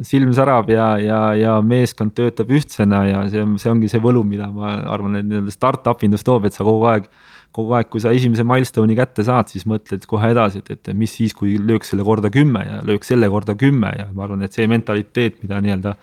silm 0.08 0.32
särab 0.38 0.70
ja, 0.72 0.86
ja, 1.04 1.20
ja 1.36 1.56
meeskond 1.60 2.14
töötab 2.16 2.54
ühtsena 2.56 3.02
ja 3.10 3.26
see 3.32 3.44
on, 3.44 3.58
see 3.60 3.74
ongi 3.74 3.90
see 3.92 4.00
võlu, 4.02 4.24
mida 4.24 4.48
ma 4.54 4.72
arvan, 4.94 5.18
et 5.20 5.28
nii-öelda 5.28 5.52
startup 5.52 6.06
indus 6.08 6.24
toob, 6.24 6.48
et 6.48 6.56
sa 6.56 6.64
kogu 6.64 6.88
aeg 6.94 7.10
kogu 7.56 7.76
aeg, 7.78 7.90
kui 7.92 8.04
sa 8.04 8.12
esimese 8.16 8.44
milstonei 8.48 8.98
kätte 8.98 9.24
saad, 9.28 9.52
siis 9.52 9.68
mõtled 9.70 10.08
kohe 10.10 10.32
edasi, 10.34 10.64
et, 10.64 10.72
et 10.76 10.96
mis 10.98 11.12
siis, 11.12 11.36
kui 11.36 11.56
lööks 11.60 11.92
selle 11.94 12.06
korda 12.08 12.32
kümme 12.34 12.64
ja 12.66 12.80
lööks 12.88 13.12
selle 13.12 13.30
korda 13.32 13.56
kümme 13.60 13.92
ja 13.96 14.08
ma 14.12 14.26
arvan, 14.28 14.44
et 14.48 14.56
see 14.56 14.68
mentaliteet, 14.72 15.42
mida 15.44 15.62
nii-öelda 15.64 15.96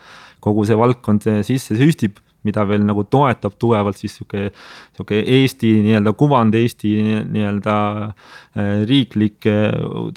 kogu 0.42 0.64
see 0.68 0.78
valdkond 0.78 1.28
sisse 1.46 1.76
süstib 1.78 2.20
mida 2.46 2.64
veel 2.68 2.84
nagu 2.86 3.04
toetab 3.10 3.56
tugevalt 3.60 3.98
siis 3.98 4.16
sihuke, 4.18 4.50
sihuke 4.96 5.20
Eesti 5.38 5.72
nii-öelda 5.86 6.14
kuvand, 6.18 6.56
Eesti 6.58 6.94
nii-öelda 7.32 7.76
äh, 8.06 8.82
riiklik 8.88 9.48
äh, 9.50 9.68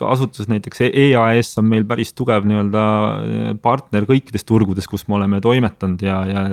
asutus, 0.10 0.50
näiteks 0.52 0.86
EAS 0.90 1.56
on 1.62 1.70
meil 1.72 1.86
päris 1.90 2.14
tugev 2.18 2.48
nii-öelda 2.50 2.86
äh, 2.86 3.52
partner 3.62 4.08
kõikides 4.10 4.48
turgudes, 4.48 4.90
kus 4.92 5.08
me 5.10 5.20
oleme 5.20 5.42
toimetanud 5.44 6.02
ja, 6.06 6.22
ja 6.30 6.48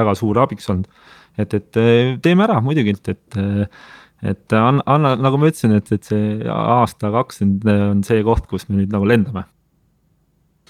väga 0.00 0.16
suur 0.18 0.42
abiks 0.44 0.68
olnud. 0.72 0.90
et, 1.38 1.54
et 1.54 1.78
teeme 2.22 2.48
ära 2.48 2.60
muidugi, 2.64 2.96
et, 2.98 3.14
et 3.14 3.70
et 4.18 4.52
anna, 4.52 4.82
anna, 4.90 5.12
nagu 5.14 5.38
ma 5.38 5.46
ütlesin, 5.46 5.76
et, 5.78 5.92
et 5.94 6.02
see 6.02 6.40
aasta 6.50 7.12
kakskümmend 7.14 7.68
on 7.68 8.00
see 8.02 8.24
koht, 8.26 8.48
kus 8.50 8.66
me 8.66 8.80
nüüd 8.80 8.90
nagu 8.90 9.06
lendame 9.06 9.44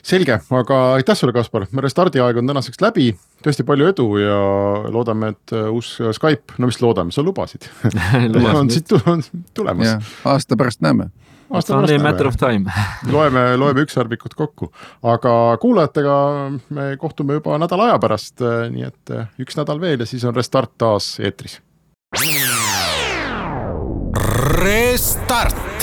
selge, 0.03 0.41
aga 0.61 0.81
aitäh 0.97 1.19
sulle, 1.19 1.35
Kaspar, 1.37 1.67
Restard'i 1.85 2.23
aeg 2.23 2.41
on 2.41 2.51
tänaseks 2.51 2.81
läbi, 2.83 3.11
tõesti 3.45 3.67
palju 3.69 3.91
edu 3.93 4.09
ja 4.23 4.41
loodame, 4.95 5.33
et 5.35 5.55
äh, 5.57 5.71
uus 5.73 5.97
Skype, 6.17 6.59
no 6.59 6.71
mis 6.71 6.81
loodame, 6.83 7.15
sa 7.15 7.25
lubasid. 7.25 7.69
On 8.59 8.71
siit 8.71 8.93
on 9.05 9.25
tulemas. 9.55 10.13
aasta 10.25 10.57
pärast 10.57 10.85
näeme. 10.85 11.11
Aasta 11.51 11.75
pärast 11.75 11.91
näeme. 11.91 12.03
Matter 12.03 12.27
of 12.27 12.37
time. 12.37 12.73
Loeme, 13.15 13.57
loeme 13.57 13.85
ükssarvikud 13.87 14.37
kokku, 14.37 14.73
aga 15.03 15.33
kuulajatega 15.61 16.19
me 16.77 16.91
kohtume 17.01 17.39
juba 17.39 17.59
nädala 17.59 17.89
aja 17.89 18.03
pärast, 18.03 18.37
äh, 18.43 18.69
nii 18.73 18.89
et 18.91 19.15
äh, 19.15 19.33
üks 19.41 19.57
nädal 19.59 19.81
veel 19.81 20.05
ja 20.05 20.09
siis 20.09 20.25
on 20.29 20.37
Restart 20.37 20.77
taas 20.79 21.17
eetris. 21.21 21.61
Restart 24.59 25.78